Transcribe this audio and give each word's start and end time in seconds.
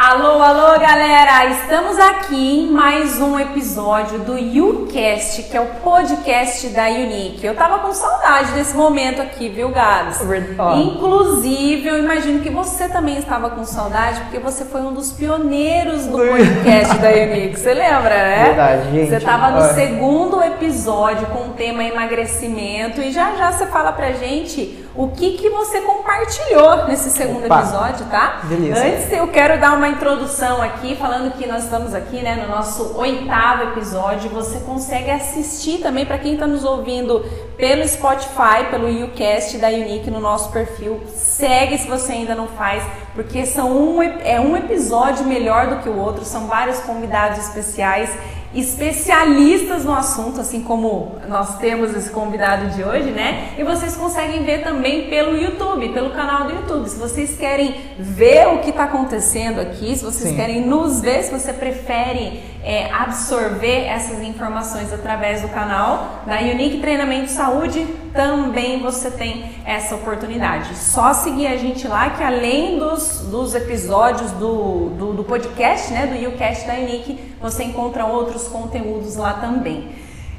Alô, 0.00 0.40
alô, 0.40 0.78
galera! 0.78 1.46
Estamos 1.46 1.98
aqui 1.98 2.60
em 2.60 2.70
mais 2.70 3.20
um 3.20 3.36
episódio 3.36 4.20
do 4.20 4.38
YouCast, 4.38 5.42
que 5.42 5.56
é 5.56 5.60
o 5.60 5.66
podcast 5.82 6.68
da 6.68 6.86
Unique. 6.86 7.44
Eu 7.44 7.56
tava 7.56 7.80
com 7.80 7.92
saudade 7.92 8.52
desse 8.52 8.76
momento 8.76 9.20
aqui, 9.20 9.48
viu, 9.48 9.70
Gabs? 9.70 10.20
Inclusive, 10.76 11.88
eu 11.88 11.98
imagino 11.98 12.38
que 12.38 12.48
você 12.48 12.88
também 12.88 13.18
estava 13.18 13.50
com 13.50 13.64
saudade, 13.64 14.20
porque 14.20 14.38
você 14.38 14.64
foi 14.64 14.82
um 14.82 14.92
dos 14.92 15.10
pioneiros 15.10 16.06
do 16.06 16.16
podcast 16.16 16.96
da 16.98 17.08
Unique. 17.08 17.58
Você 17.58 17.74
lembra, 17.74 18.14
né? 18.14 18.44
Verdade, 18.44 18.92
gente. 18.92 19.08
Você 19.08 19.16
estava 19.16 19.50
no 19.50 19.74
segundo 19.74 20.40
episódio 20.44 21.26
com 21.26 21.48
o 21.48 21.52
tema 21.54 21.82
emagrecimento 21.82 23.00
e 23.00 23.10
já 23.10 23.34
já 23.34 23.50
você 23.50 23.66
fala 23.66 23.90
pra 23.90 24.12
gente 24.12 24.87
o 24.98 25.06
que, 25.12 25.38
que 25.38 25.48
você 25.48 25.80
compartilhou 25.82 26.88
nesse 26.88 27.08
segundo 27.10 27.44
Opa. 27.44 27.60
episódio, 27.60 28.06
tá? 28.06 28.40
Beleza. 28.42 28.84
Antes 28.84 29.12
eu 29.12 29.28
quero 29.28 29.60
dar 29.60 29.74
uma 29.74 29.88
introdução 29.88 30.60
aqui, 30.60 30.96
falando 30.96 31.30
que 31.34 31.46
nós 31.46 31.62
estamos 31.62 31.94
aqui, 31.94 32.20
né, 32.20 32.34
no 32.34 32.48
nosso 32.48 32.98
oitavo 32.98 33.62
episódio. 33.62 34.28
Você 34.30 34.58
consegue 34.58 35.08
assistir 35.08 35.78
também 35.78 36.04
para 36.04 36.18
quem 36.18 36.32
está 36.32 36.48
nos 36.48 36.64
ouvindo 36.64 37.24
pelo 37.56 37.86
Spotify, 37.86 38.64
pelo 38.72 38.88
YouCast 38.88 39.58
da 39.58 39.68
Unique 39.68 40.10
no 40.10 40.18
nosso 40.18 40.50
perfil. 40.50 41.00
Segue 41.14 41.78
se 41.78 41.86
você 41.86 42.10
ainda 42.14 42.34
não 42.34 42.48
faz, 42.48 42.82
porque 43.14 43.46
são 43.46 43.70
um, 43.70 44.02
é 44.02 44.40
um 44.40 44.56
episódio 44.56 45.24
melhor 45.24 45.68
do 45.68 45.76
que 45.76 45.88
o 45.88 45.96
outro. 45.96 46.24
São 46.24 46.48
vários 46.48 46.80
convidados 46.80 47.38
especiais 47.38 48.10
especialistas 48.54 49.84
no 49.84 49.92
assunto, 49.92 50.40
assim 50.40 50.62
como 50.62 51.16
nós 51.28 51.58
temos 51.58 51.94
esse 51.94 52.10
convidado 52.10 52.74
de 52.74 52.82
hoje, 52.82 53.10
né? 53.10 53.54
E 53.58 53.62
vocês 53.62 53.94
conseguem 53.94 54.42
ver 54.44 54.62
também 54.62 55.08
pelo 55.08 55.36
YouTube, 55.36 55.90
pelo 55.90 56.10
canal 56.10 56.44
do 56.44 56.54
YouTube. 56.54 56.88
Se 56.88 56.98
vocês 56.98 57.36
querem 57.36 57.74
ver 57.98 58.48
o 58.48 58.58
que 58.58 58.70
está 58.70 58.84
acontecendo 58.84 59.60
aqui, 59.60 59.94
se 59.96 60.04
vocês 60.04 60.30
Sim. 60.30 60.36
querem 60.36 60.66
nos 60.66 61.00
ver, 61.00 61.22
se 61.24 61.30
você 61.30 61.52
prefere 61.52 62.42
é, 62.64 62.90
absorver 62.92 63.84
essas 63.84 64.22
informações 64.22 64.92
através 64.92 65.42
do 65.42 65.48
canal 65.48 66.22
da 66.26 66.38
Unique 66.38 66.80
Treinamento 66.80 67.30
Saúde, 67.30 67.86
também 68.12 68.80
você 68.80 69.10
tem 69.10 69.44
essa 69.64 69.94
oportunidade. 69.94 70.74
Só 70.76 71.12
seguir 71.12 71.46
a 71.46 71.56
gente 71.56 71.86
lá, 71.86 72.10
que 72.10 72.22
além 72.22 72.78
dos, 72.78 73.26
dos 73.30 73.54
episódios 73.54 74.30
do, 74.32 74.90
do, 74.90 75.12
do 75.12 75.24
podcast, 75.24 75.92
né, 75.92 76.06
do 76.06 76.14
YouCast 76.14 76.66
da 76.66 76.74
Unique, 76.74 77.18
você 77.40 77.64
encontra 77.64 78.04
outros 78.04 78.48
conteúdos 78.48 79.16
lá 79.16 79.34
também. 79.34 79.88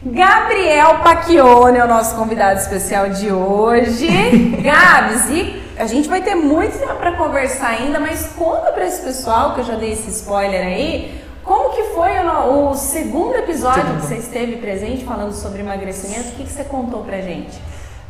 Gabriel 0.03 0.99
Pacchione 1.03 1.77
é 1.77 1.83
o 1.83 1.87
nosso 1.87 2.15
convidado 2.15 2.59
especial 2.59 3.09
de 3.09 3.31
hoje. 3.31 4.07
Gabs, 4.63 5.29
e 5.29 5.61
a 5.77 5.85
gente 5.85 6.07
vai 6.07 6.21
ter 6.21 6.35
muito 6.35 6.77
tempo 6.77 6.95
para 6.95 7.13
conversar 7.17 7.67
ainda, 7.69 7.99
mas 7.99 8.31
conta 8.37 8.71
para 8.71 8.85
esse 8.85 9.01
pessoal, 9.01 9.53
que 9.53 9.61
eu 9.61 9.65
já 9.65 9.75
dei 9.75 9.91
esse 9.91 10.09
spoiler 10.09 10.65
aí, 10.65 11.19
como 11.43 11.71
que 11.75 11.83
foi 11.95 12.11
o, 12.19 12.69
o 12.69 12.75
segundo 12.75 13.35
episódio 13.35 13.83
que 13.83 14.05
você 14.05 14.15
esteve 14.15 14.57
presente 14.57 15.03
falando 15.03 15.33
sobre 15.33 15.61
emagrecimento? 15.61 16.29
O 16.29 16.31
que, 16.31 16.43
que 16.43 16.51
você 16.51 16.63
contou 16.63 17.01
pra 17.03 17.19
gente? 17.21 17.59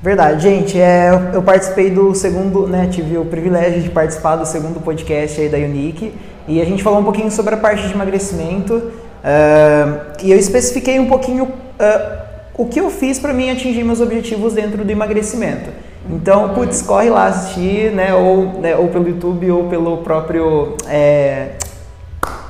Verdade, 0.02 0.42
gente. 0.42 0.80
É, 0.80 1.10
eu- 1.10 1.34
eu 1.36 1.42
participei 1.42 1.90
do 1.90 2.14
segundo, 2.16 2.68
né? 2.68 2.88
Tive 2.92 3.18
o 3.18 3.26
privilégio 3.26 3.82
de 3.82 3.90
participar 3.90 4.36
do 4.36 4.46
segundo 4.46 4.80
podcast 4.80 5.42
aí 5.42 5.50
da 5.50 5.58
Unique 5.58 6.14
e 6.50 6.60
a 6.60 6.66
gente 6.66 6.82
falou 6.82 7.00
um 7.00 7.04
pouquinho 7.04 7.30
sobre 7.30 7.54
a 7.54 7.58
parte 7.58 7.88
de 7.88 7.94
emagrecimento 7.94 8.92
ah, 9.24 10.16
e 10.24 10.32
eu 10.32 10.38
especifiquei 10.38 11.00
um 11.00 11.06
pouquinho 11.06 11.48
ah, 11.80 12.26
o 12.58 12.66
que 12.66 12.80
eu 12.80 12.90
fiz 12.90 13.20
para 13.20 13.32
mim 13.32 13.52
atingir 13.52 13.84
meus 13.84 14.02
objetivos 14.02 14.54
dentro 14.54 14.84
do 14.84 14.92
emagrecimento. 14.92 15.70
Então, 16.10 16.50
putz, 16.56 16.82
corre 16.82 17.10
lá 17.10 17.28
assistir, 17.28 17.92
né? 17.92 18.16
Ou, 18.16 18.60
né, 18.60 18.76
ou 18.76 18.88
pelo 18.88 19.08
YouTube 19.08 19.52
ou 19.52 19.66
pelo 19.66 19.98
próprio 19.98 20.76
é, 20.88 21.50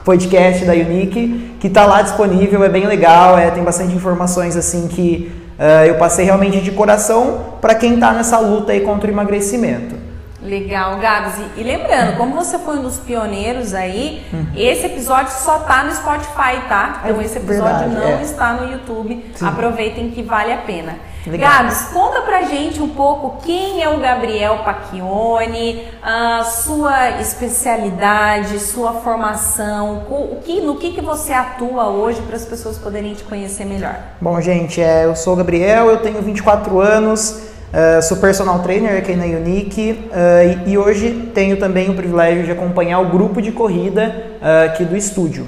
podcast 0.06 0.64
da 0.64 0.74
Unique, 0.74 1.56
que 1.60 1.68
está 1.68 1.86
lá 1.86 2.02
disponível, 2.02 2.64
é 2.64 2.70
bem 2.70 2.88
legal, 2.88 3.38
é, 3.38 3.52
tem 3.52 3.64
bastante 3.64 3.94
informações 3.94 4.56
assim 4.56 4.88
que 4.88 5.30
ah, 5.60 5.86
eu 5.86 5.96
passei 5.96 6.24
realmente 6.24 6.62
de 6.62 6.72
coração 6.72 7.58
para 7.60 7.76
quem 7.76 7.96
está 7.96 8.14
nessa 8.14 8.40
luta 8.40 8.72
aí 8.72 8.80
contra 8.80 9.10
o 9.10 9.14
emagrecimento. 9.14 9.99
Legal, 10.50 10.98
Gabs. 10.98 11.36
E, 11.56 11.62
e 11.62 11.64
lembrando, 11.64 12.18
como 12.18 12.34
você 12.36 12.58
foi 12.60 12.78
um 12.78 12.82
dos 12.82 12.98
pioneiros 12.98 13.74
aí, 13.74 14.26
esse 14.56 14.86
episódio 14.86 15.32
só 15.32 15.60
tá 15.60 15.84
no 15.84 15.94
Spotify, 15.94 16.62
tá? 16.68 17.02
Então 17.06 17.22
É 17.22 17.24
esse 17.26 17.38
episódio 17.38 17.90
verdade, 17.90 17.96
não 17.96 18.20
é. 18.20 18.22
está 18.24 18.54
no 18.54 18.72
YouTube. 18.72 19.32
Sim. 19.36 19.46
Aproveitem 19.48 20.10
que 20.12 20.24
vale 20.24 20.52
a 20.52 20.58
pena. 20.58 20.96
Legal. 21.28 21.50
Gabs, 21.52 21.90
conta 21.94 22.22
pra 22.22 22.44
gente 22.44 22.82
um 22.82 22.90
pouco 22.90 23.42
quem 23.46 23.84
é 23.84 23.90
o 23.90 24.00
Gabriel 24.00 24.60
Pacchione, 24.60 25.86
a 26.02 26.44
sua 26.46 27.20
especialidade, 27.20 28.58
sua 28.60 28.94
formação, 28.94 30.06
o 30.10 30.30
o 30.40 30.42
que, 30.42 30.62
no 30.62 30.76
que, 30.78 30.92
que 30.94 31.02
você 31.02 31.34
atua 31.34 31.88
hoje 31.90 32.22
para 32.22 32.36
as 32.36 32.46
pessoas 32.46 32.78
poderem 32.78 33.14
te 33.14 33.24
conhecer 33.24 33.66
melhor. 33.66 33.96
Bom, 34.20 34.40
gente, 34.42 34.82
é, 34.82 35.06
eu 35.06 35.16
sou 35.16 35.34
o 35.34 35.36
Gabriel, 35.36 35.88
eu 35.90 35.98
tenho 35.98 36.22
24 36.22 36.80
anos, 36.80 37.42
eh, 37.72 38.02
sou 38.02 38.18
personal 38.18 38.60
trainer 38.60 38.98
aqui 38.98 39.16
na 39.16 39.26
Unique 39.26 40.06
eh, 40.12 40.58
e, 40.66 40.72
e 40.72 40.78
hoje 40.78 41.30
tenho 41.34 41.58
também 41.58 41.90
o 41.90 41.94
privilégio 41.94 42.44
de 42.44 42.52
acompanhar 42.52 43.00
o 43.00 43.10
grupo 43.10 43.42
de 43.42 43.52
corrida 43.52 44.16
eh, 44.42 44.66
aqui 44.66 44.84
do 44.84 44.96
estúdio. 44.96 45.46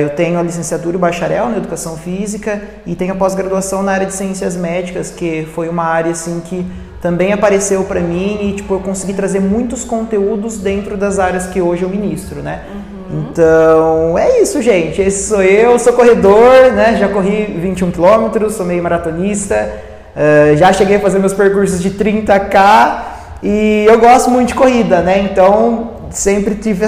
Eu 0.00 0.08
tenho 0.08 0.38
a 0.38 0.42
licenciatura 0.42 0.94
e 0.94 0.96
o 0.96 0.98
bacharel 0.98 1.50
na 1.50 1.58
educação 1.58 1.94
física 1.94 2.58
e 2.86 2.94
tenho 2.94 3.12
a 3.12 3.16
pós-graduação 3.16 3.82
na 3.82 3.92
área 3.92 4.06
de 4.06 4.14
ciências 4.14 4.56
médicas, 4.56 5.10
que 5.10 5.46
foi 5.54 5.68
uma 5.68 5.84
área 5.84 6.12
assim 6.12 6.40
que 6.40 6.64
também 7.02 7.34
apareceu 7.34 7.84
para 7.84 8.00
mim 8.00 8.38
e 8.48 8.52
tipo 8.54 8.72
eu 8.72 8.80
consegui 8.80 9.12
trazer 9.12 9.40
muitos 9.40 9.84
conteúdos 9.84 10.56
dentro 10.56 10.96
das 10.96 11.18
áreas 11.18 11.48
que 11.48 11.60
hoje 11.60 11.82
eu 11.82 11.90
ministro, 11.90 12.40
né? 12.40 12.62
Então, 13.10 14.16
é 14.18 14.40
isso, 14.40 14.62
gente. 14.62 15.02
Esse 15.02 15.28
sou 15.28 15.42
eu, 15.42 15.78
sou 15.78 15.92
corredor, 15.92 16.72
né? 16.72 16.96
Já 16.98 17.08
corri 17.08 17.44
21 17.60 17.90
quilômetros, 17.90 18.54
sou 18.54 18.64
meio 18.64 18.82
maratonista, 18.82 19.70
eh, 20.20 20.56
já 20.56 20.72
cheguei 20.72 20.96
a 20.96 21.00
fazer 21.00 21.20
meus 21.20 21.32
percursos 21.32 21.80
de 21.80 21.92
30k 21.92 23.02
e 23.40 23.86
eu 23.88 24.00
gosto 24.00 24.28
muito 24.28 24.48
de 24.48 24.54
corrida, 24.56 25.00
né? 25.00 25.20
Então, 25.20 25.92
sempre 26.10 26.56
tive, 26.56 26.84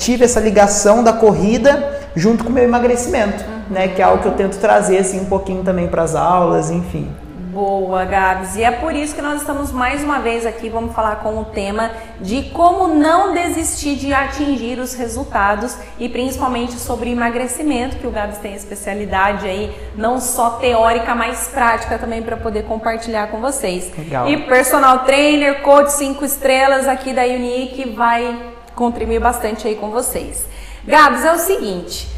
tive 0.00 0.24
essa 0.24 0.40
ligação 0.40 1.04
da 1.04 1.12
corrida 1.12 2.00
junto 2.16 2.42
com 2.42 2.50
o 2.50 2.52
meu 2.52 2.64
emagrecimento, 2.64 3.44
né? 3.70 3.86
Que 3.86 4.02
é 4.02 4.04
algo 4.04 4.20
que 4.20 4.26
eu 4.26 4.32
tento 4.32 4.58
trazer 4.58 4.98
assim 4.98 5.20
um 5.20 5.26
pouquinho 5.26 5.62
também 5.62 5.86
para 5.86 6.02
as 6.02 6.16
aulas, 6.16 6.68
enfim. 6.68 7.08
Boa, 7.54 8.04
Gabs. 8.04 8.56
E 8.56 8.64
é 8.64 8.72
por 8.72 8.96
isso 8.96 9.14
que 9.14 9.22
nós 9.22 9.40
estamos 9.40 9.70
mais 9.70 10.02
uma 10.02 10.18
vez 10.18 10.44
aqui, 10.44 10.68
vamos 10.68 10.92
falar 10.92 11.20
com 11.20 11.38
o 11.38 11.44
tema 11.44 11.92
de 12.20 12.50
como 12.50 12.88
não 12.88 13.32
desistir 13.32 13.94
de 13.94 14.12
atingir 14.12 14.80
os 14.80 14.94
resultados 14.94 15.76
e 15.96 16.08
principalmente 16.08 16.72
sobre 16.72 17.10
emagrecimento, 17.10 17.96
que 17.98 18.08
o 18.08 18.10
Gabs 18.10 18.38
tem 18.38 18.56
especialidade 18.56 19.46
aí, 19.46 19.72
não 19.94 20.20
só 20.20 20.50
teórica, 20.56 21.14
mas 21.14 21.46
prática 21.46 21.96
também 21.96 22.22
para 22.22 22.36
poder 22.36 22.64
compartilhar 22.64 23.28
com 23.28 23.40
vocês. 23.40 23.96
Legal. 23.96 24.28
E 24.28 24.36
personal 24.36 25.04
trainer, 25.04 25.62
coach 25.62 25.92
5 25.92 26.24
estrelas 26.24 26.88
aqui 26.88 27.12
da 27.12 27.22
Unique 27.22 27.88
vai 27.90 28.36
contribuir 28.74 29.20
bastante 29.20 29.68
aí 29.68 29.76
com 29.76 29.90
vocês. 29.90 30.44
Gabs, 30.84 31.24
é 31.24 31.32
o 31.32 31.38
seguinte, 31.38 32.08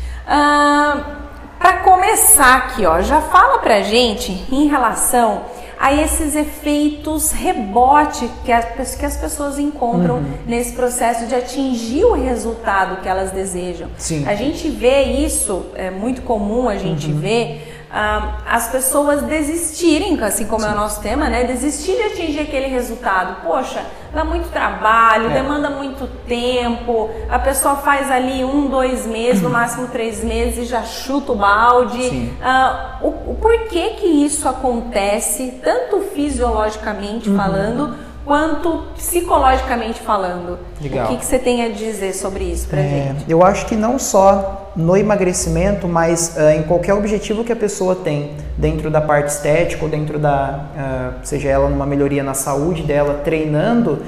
para 1.58 1.78
começar 1.78 2.56
aqui, 2.56 2.84
ó, 2.86 3.00
já 3.00 3.20
fala 3.20 3.58
pra 3.58 3.80
gente 3.82 4.44
em 4.50 4.66
relação 4.66 5.42
a 5.78 5.92
esses 5.92 6.34
efeitos 6.34 7.32
rebote 7.32 8.30
que 8.44 8.50
as, 8.50 8.94
que 8.94 9.04
as 9.04 9.16
pessoas 9.16 9.58
encontram 9.58 10.22
nesse 10.46 10.72
processo 10.72 11.26
de 11.26 11.34
atingir 11.34 12.04
o 12.04 12.14
resultado 12.14 13.02
que 13.02 13.08
elas 13.08 13.30
desejam. 13.30 13.88
Sim. 13.98 14.26
A 14.26 14.34
gente 14.34 14.68
vê 14.70 15.02
isso, 15.02 15.66
é 15.74 15.90
muito 15.90 16.22
comum 16.22 16.68
a 16.68 16.76
gente 16.76 17.12
ver 17.12 17.75
ah, 17.92 18.38
as 18.46 18.68
pessoas 18.68 19.22
desistirem, 19.22 20.20
assim 20.22 20.46
como 20.46 20.64
é 20.64 20.70
o 20.70 20.74
nosso 20.74 21.00
tema, 21.00 21.28
né? 21.28 21.44
Desistir 21.44 21.94
de 21.96 22.02
atingir 22.02 22.40
aquele 22.40 22.66
resultado. 22.66 23.42
Poxa, 23.42 23.80
dá 24.12 24.24
muito 24.24 24.48
trabalho, 24.50 25.30
É. 25.30 25.34
demanda 25.34 25.70
muito 25.70 26.06
tempo, 26.26 27.08
a 27.30 27.38
pessoa 27.38 27.76
faz 27.76 28.10
ali 28.10 28.44
um, 28.44 28.66
dois 28.68 29.06
meses, 29.06 29.40
no 29.42 29.50
máximo 29.50 29.86
três 29.88 30.22
meses 30.24 30.58
e 30.58 30.64
já 30.64 30.82
chuta 30.82 31.32
o 31.32 31.36
balde. 31.36 32.02
Sim. 32.08 32.36
Ah, 32.42 32.98
o, 33.02 33.08
o 33.08 33.38
porquê 33.40 33.90
que 34.00 34.06
isso 34.06 34.48
acontece, 34.48 35.60
tanto 35.62 36.00
fisiologicamente 36.14 37.28
Uhum. 37.30 37.36
falando, 37.36 37.94
quanto 38.26 38.82
psicologicamente 38.96 40.00
falando? 40.00 40.58
Legal. 40.82 41.06
O 41.06 41.08
que, 41.10 41.16
que 41.18 41.24
você 41.24 41.38
tem 41.38 41.64
a 41.64 41.68
dizer 41.70 42.12
sobre 42.12 42.44
isso 42.44 42.66
pra 42.68 42.80
É, 42.80 42.88
gente? 43.14 43.24
eu 43.30 43.42
acho 43.44 43.64
que 43.66 43.76
não 43.76 43.98
só 43.98 44.72
no 44.76 44.96
emagrecimento, 44.96 45.86
mas 45.88 46.36
ah, 46.36 46.54
em 46.56 46.64
qualquer 46.64 46.92
objetivo 46.94 47.44
que 47.44 47.52
a 47.52 47.56
pessoa 47.56 47.94
tem 47.94 48.32
dentro 48.58 48.90
da 48.90 49.00
parte 49.00 49.28
estética 49.28 49.84
ou 49.84 49.88
dentro 49.90 50.18
da, 50.18 50.60
ah, 50.76 51.10
seja 51.22 51.48
ela 51.48 51.68
numa 51.70 51.86
melhoria 51.86 52.22
na 52.22 52.34
saúde 52.34 52.82
dela, 52.82 53.20
treinando, 53.24 54.02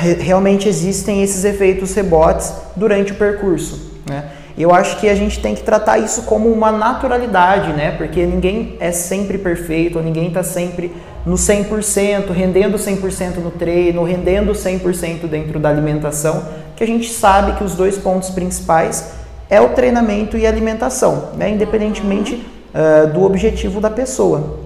re- 0.00 0.14
realmente 0.22 0.68
existem 0.68 1.22
esses 1.22 1.44
efeitos 1.44 1.92
rebotes 1.94 2.52
durante 2.76 3.12
o 3.12 3.16
percurso, 3.16 3.98
né? 4.08 4.24
Eu 4.56 4.74
acho 4.74 4.96
que 4.98 5.08
a 5.08 5.14
gente 5.14 5.38
tem 5.40 5.54
que 5.54 5.62
tratar 5.62 5.98
isso 5.98 6.22
como 6.22 6.48
uma 6.50 6.72
naturalidade, 6.72 7.72
né? 7.74 7.92
Porque 7.96 8.26
ninguém 8.26 8.76
é 8.80 8.90
sempre 8.90 9.38
perfeito, 9.38 10.00
ninguém 10.00 10.28
está 10.28 10.42
sempre 10.42 10.92
no 11.28 11.34
100%, 11.34 12.30
rendendo 12.30 12.78
100% 12.78 13.36
no 13.36 13.50
treino, 13.50 14.02
rendendo 14.02 14.52
100% 14.52 15.26
dentro 15.28 15.60
da 15.60 15.68
alimentação, 15.68 16.42
que 16.74 16.82
a 16.82 16.86
gente 16.86 17.12
sabe 17.12 17.52
que 17.52 17.62
os 17.62 17.74
dois 17.74 17.98
pontos 17.98 18.30
principais 18.30 19.10
é 19.50 19.60
o 19.60 19.68
treinamento 19.68 20.38
e 20.38 20.46
a 20.46 20.48
alimentação, 20.48 21.32
né? 21.36 21.50
independentemente 21.50 22.34
uh, 22.72 23.12
do 23.12 23.24
objetivo 23.24 23.78
da 23.78 23.90
pessoa. 23.90 24.60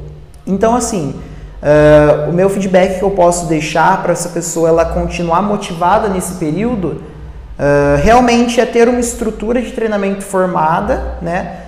Então, 0.47 0.77
assim, 0.77 1.17
uh, 1.61 2.31
o 2.31 2.33
meu 2.33 2.49
feedback 2.49 2.97
que 2.97 3.05
eu 3.05 3.11
posso 3.11 3.47
deixar 3.47 4.01
para 4.01 4.13
essa 4.13 4.29
pessoa 4.29 4.69
ela 4.69 4.85
continuar 4.85 5.43
motivada 5.43 6.09
nesse 6.09 6.35
período 6.35 7.03
uh, 7.59 8.01
realmente 8.05 8.61
é 8.61 8.67
ter 8.67 8.89
uma 8.89 9.01
estrutura 9.01 9.61
de 9.61 9.73
treinamento 9.73 10.23
formada, 10.23 11.17
né? 11.21 11.59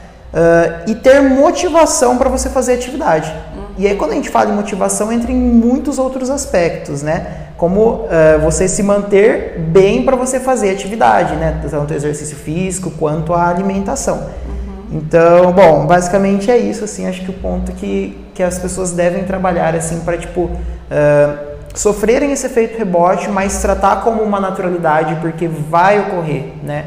e 0.88 0.96
ter 0.96 1.22
motivação 1.22 2.18
para 2.18 2.28
você 2.28 2.50
fazer 2.50 2.74
atividade. 2.74 3.32
E 3.76 3.86
aí, 3.86 3.96
quando 3.96 4.12
a 4.12 4.14
gente 4.14 4.30
fala 4.30 4.50
em 4.50 4.54
motivação, 4.54 5.12
entra 5.12 5.32
em 5.32 5.36
muitos 5.36 5.98
outros 5.98 6.30
aspectos, 6.30 7.02
né? 7.02 7.48
Como 7.56 7.80
uh, 7.80 8.06
você 8.42 8.68
se 8.68 8.82
manter 8.82 9.58
bem 9.58 10.04
para 10.04 10.16
você 10.16 10.38
fazer 10.38 10.70
atividade, 10.70 11.34
né? 11.34 11.60
Tanto 11.68 11.92
o 11.92 11.96
exercício 11.96 12.36
físico 12.36 12.90
quanto 12.92 13.34
a 13.34 13.48
alimentação. 13.48 14.16
Uhum. 14.16 14.98
Então, 14.98 15.52
bom, 15.52 15.86
basicamente 15.86 16.50
é 16.50 16.58
isso, 16.58 16.84
assim, 16.84 17.06
acho 17.06 17.24
que 17.24 17.30
o 17.30 17.34
ponto 17.34 17.72
que, 17.72 18.16
que 18.34 18.42
as 18.42 18.58
pessoas 18.58 18.92
devem 18.92 19.24
trabalhar, 19.24 19.74
assim, 19.74 20.00
para, 20.00 20.16
tipo, 20.16 20.42
uh, 20.42 21.54
sofrerem 21.74 22.30
esse 22.30 22.46
efeito 22.46 22.78
rebote, 22.78 23.28
mas 23.28 23.60
tratar 23.60 24.02
como 24.02 24.22
uma 24.22 24.38
naturalidade, 24.38 25.16
porque 25.16 25.48
vai 25.48 26.00
ocorrer, 26.00 26.52
né? 26.62 26.84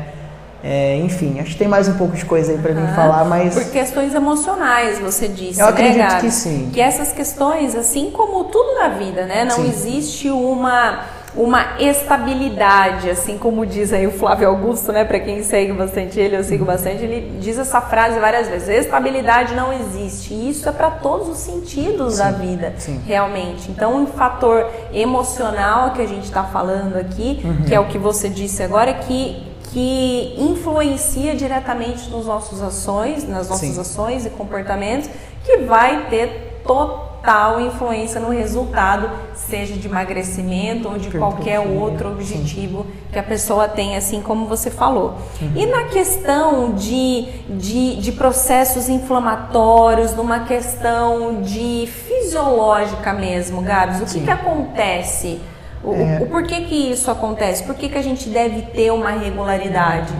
É, 0.63 0.98
enfim, 0.98 1.39
acho 1.39 1.51
que 1.51 1.57
tem 1.57 1.68
mais 1.68 1.88
um 1.88 1.94
pouco 1.94 2.15
de 2.15 2.25
coisa 2.25 2.51
aí 2.51 2.57
para 2.57 2.74
mim 2.74 2.88
falar, 2.95 3.25
mas. 3.25 3.54
Por 3.54 3.71
questões 3.71 4.13
emocionais, 4.13 5.00
você 5.00 5.27
disse. 5.27 5.59
Eu 5.59 5.68
né, 5.68 5.71
acredito 5.71 6.07
Gabi? 6.07 6.21
que 6.21 6.31
sim. 6.31 6.69
Que 6.74 6.81
essas 6.81 7.12
questões, 7.12 7.75
assim 7.75 8.09
como 8.12 8.45
tudo 8.45 8.75
na 8.75 8.89
vida, 8.89 9.25
né? 9.25 9.45
Não 9.45 9.57
sim. 9.57 9.69
existe 9.69 10.30
uma 10.30 11.06
uma 11.38 11.80
estabilidade, 11.80 13.09
assim 13.12 13.38
como 13.38 13.63
diz 13.63 13.94
aí 13.94 14.07
o 14.07 14.12
Flávio 14.12 14.50
Augusto, 14.50 14.92
né? 14.92 15.06
Para 15.06 15.19
quem 15.19 15.44
segue 15.44 15.71
bastante 15.71 16.19
ele, 16.19 16.36
eu 16.36 16.44
sigo 16.44 16.65
bastante, 16.65 17.04
ele 17.04 17.38
diz 17.39 17.59
essa 17.59 17.80
frase 17.80 18.19
várias 18.19 18.48
vezes: 18.48 18.68
estabilidade 18.68 19.54
não 19.54 19.71
existe. 19.71 20.33
E 20.33 20.50
isso 20.50 20.68
é 20.68 20.71
para 20.71 20.89
todos 20.89 21.30
os 21.30 21.38
sentidos 21.38 22.13
sim, 22.15 22.19
da 22.19 22.31
vida, 22.31 22.74
sim. 22.77 23.00
realmente. 23.06 23.69
Então, 23.69 23.95
um 23.95 24.07
fator 24.07 24.68
emocional 24.92 25.92
que 25.92 26.01
a 26.01 26.07
gente 26.07 26.24
está 26.24 26.44
falando 26.44 26.98
aqui, 26.98 27.42
uhum. 27.44 27.65
que 27.65 27.75
é 27.75 27.80
o 27.80 27.86
que 27.86 28.00
você 28.00 28.27
disse 28.30 28.63
agora, 28.63 28.92
que 28.94 29.47
que 29.78 30.34
influencia 30.40 31.36
diretamente 31.36 32.10
nos 32.10 32.26
nossos 32.26 32.64
ações, 32.64 33.24
nas 33.28 33.48
nossas 33.48 33.76
Sim. 33.76 33.80
ações 33.80 34.26
e 34.26 34.30
comportamentos, 34.32 35.08
que 35.46 35.58
vai 35.58 36.08
ter 36.10 36.64
total 36.66 37.62
influência 37.62 38.20
no 38.20 38.30
resultado, 38.30 39.08
seja 39.36 39.76
de 39.76 39.88
emagrecimento 39.88 40.90
ou 40.90 40.98
de 40.98 41.12
qualquer 41.12 41.60
outro 41.60 42.10
objetivo 42.10 42.86
Sim. 42.86 42.92
que 43.14 43.20
a 43.20 43.24
pessoa 43.24 43.68
tem, 43.68 43.96
assim 43.96 44.20
como 44.20 44.48
você 44.48 44.72
falou. 44.72 45.14
Uhum. 45.40 45.52
E 45.56 45.68
na 45.68 45.84
questão 45.84 46.74
de, 46.74 47.28
de, 47.48 47.98
de 47.98 48.12
processos 48.14 48.90
inflamatórios, 48.90 50.16
numa 50.16 50.40
questão 50.40 51.44
de 51.44 51.88
fisiológica 51.88 53.14
mesmo, 53.14 53.62
Gabs, 53.62 54.02
o 54.02 54.06
que, 54.12 54.22
que 54.22 54.32
acontece? 54.32 55.40
O, 55.84 55.94
é... 55.94 56.20
o 56.22 56.28
porquê 56.28 56.62
que 56.62 56.92
isso 56.92 57.10
acontece? 57.10 57.64
Por 57.64 57.76
que, 57.76 57.90
que 57.90 57.98
a 57.98 58.02
gente 58.02 58.30
deve 58.30 58.62
ter 58.64 58.92
uma 58.92 59.12
regularidade? 59.12 60.14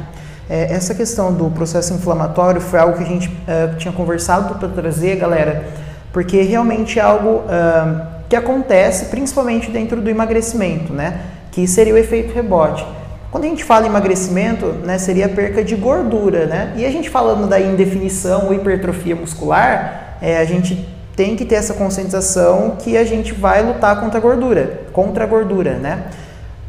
É, 0.50 0.74
essa 0.74 0.95
questão 0.95 1.33
do 1.33 1.50
processo 1.51 1.94
inflamatório 1.94 2.62
foi 2.62 2.80
algo 2.80 2.98
que 2.98 3.04
a 3.04 3.07
gente 3.07 3.27
uh, 3.27 3.75
tinha 3.77 3.92
conversado 3.92 4.56
para 4.56 4.69
trazer, 4.69 5.18
galera, 5.18 5.65
porque 6.13 6.42
realmente 6.42 7.00
é 7.00 7.01
algo 7.01 7.42
uh, 7.42 8.07
que 8.30 8.36
acontece 8.36 9.06
principalmente 9.06 9.69
dentro 9.69 10.01
do 10.01 10.09
emagrecimento, 10.09 10.94
né? 10.94 11.21
Que 11.51 11.68
seria 11.68 11.94
o 11.94 11.98
efeito 11.98 12.33
rebote. 12.33 12.86
Quando 13.30 13.44
a 13.44 13.48
gente 13.48 13.63
fala 13.63 13.86
em 13.86 13.89
emagrecimento, 13.89 14.68
né, 14.68 14.98
seria 14.98 15.25
a 15.25 15.30
perca 15.30 15.62
de 15.62 15.75
gordura, 15.75 16.45
né? 16.45 16.74
E 16.77 16.86
a 16.86 16.89
gente 16.89 17.09
falando 17.09 17.45
da 17.45 17.59
indefinição 17.59 18.45
ou 18.45 18.54
hipertrofia 18.54 19.15
muscular, 19.15 20.18
é, 20.21 20.38
a 20.38 20.45
gente 20.45 20.88
tem 21.17 21.35
que 21.35 21.43
ter 21.43 21.55
essa 21.55 21.73
conscientização 21.73 22.77
que 22.77 22.95
a 22.95 23.03
gente 23.03 23.33
vai 23.33 23.63
lutar 23.63 23.99
contra 23.99 24.19
a 24.19 24.21
gordura, 24.21 24.81
contra 24.93 25.23
a 25.23 25.27
gordura, 25.27 25.73
né? 25.73 26.03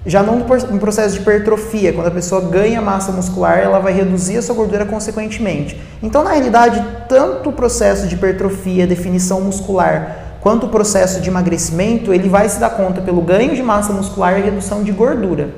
Já 0.07 0.23
não 0.23 0.37
no 0.37 0.79
processo 0.79 1.15
de 1.15 1.21
hipertrofia, 1.21 1.93
quando 1.93 2.07
a 2.07 2.11
pessoa 2.11 2.41
ganha 2.41 2.81
massa 2.81 3.13
muscular, 3.13 3.59
ela 3.59 3.79
vai 3.79 3.93
reduzir 3.93 4.39
a 4.39 4.43
sua 4.43 4.55
gordura 4.55 4.87
consequentemente. 4.87 5.79
Então, 6.03 6.25
na 6.25 6.31
realidade, 6.31 6.83
tanto 7.07 7.51
o 7.51 7.53
processo 7.53 8.07
de 8.07 8.15
hipertrofia, 8.15 8.87
definição 8.87 9.43
muscular, 9.43 10.17
quanto 10.41 10.65
o 10.65 10.71
processo 10.71 11.21
de 11.21 11.29
emagrecimento, 11.29 12.15
ele 12.15 12.31
vai 12.31 12.49
se 12.49 12.59
dar 12.59 12.71
conta 12.71 13.03
pelo 13.03 13.21
ganho 13.21 13.55
de 13.55 13.63
massa 13.63 13.93
muscular 13.93 14.39
e 14.39 14.43
redução 14.43 14.83
de 14.83 14.93
gordura. 14.93 15.51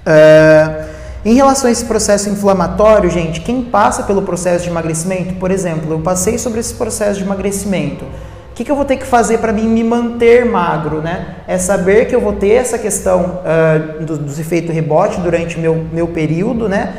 Uh, 0.00 0.84
em 1.24 1.34
relação 1.34 1.68
a 1.68 1.72
esse 1.72 1.84
processo 1.84 2.28
inflamatório, 2.30 3.10
gente, 3.10 3.40
quem 3.40 3.62
passa 3.62 4.04
pelo 4.04 4.22
processo 4.22 4.64
de 4.64 4.70
emagrecimento, 4.70 5.34
por 5.34 5.50
exemplo, 5.50 5.92
eu 5.92 5.98
passei 5.98 6.38
sobre 6.38 6.60
esse 6.60 6.74
processo 6.74 7.18
de 7.18 7.24
emagrecimento. 7.24 8.04
O 8.04 8.54
que, 8.54 8.64
que 8.64 8.70
eu 8.70 8.76
vou 8.76 8.84
ter 8.84 8.96
que 8.96 9.06
fazer 9.06 9.38
para 9.38 9.52
mim 9.52 9.68
me 9.68 9.84
manter 9.84 10.44
magro, 10.44 11.00
né? 11.00 11.36
É 11.46 11.58
saber 11.58 12.06
que 12.06 12.14
eu 12.14 12.20
vou 12.20 12.32
ter 12.32 12.54
essa 12.54 12.76
questão 12.76 13.40
uh, 13.42 14.04
dos, 14.04 14.18
dos 14.18 14.38
efeitos 14.38 14.74
rebote 14.74 15.20
durante 15.20 15.58
meu, 15.58 15.86
meu 15.92 16.08
período, 16.08 16.68
né? 16.68 16.94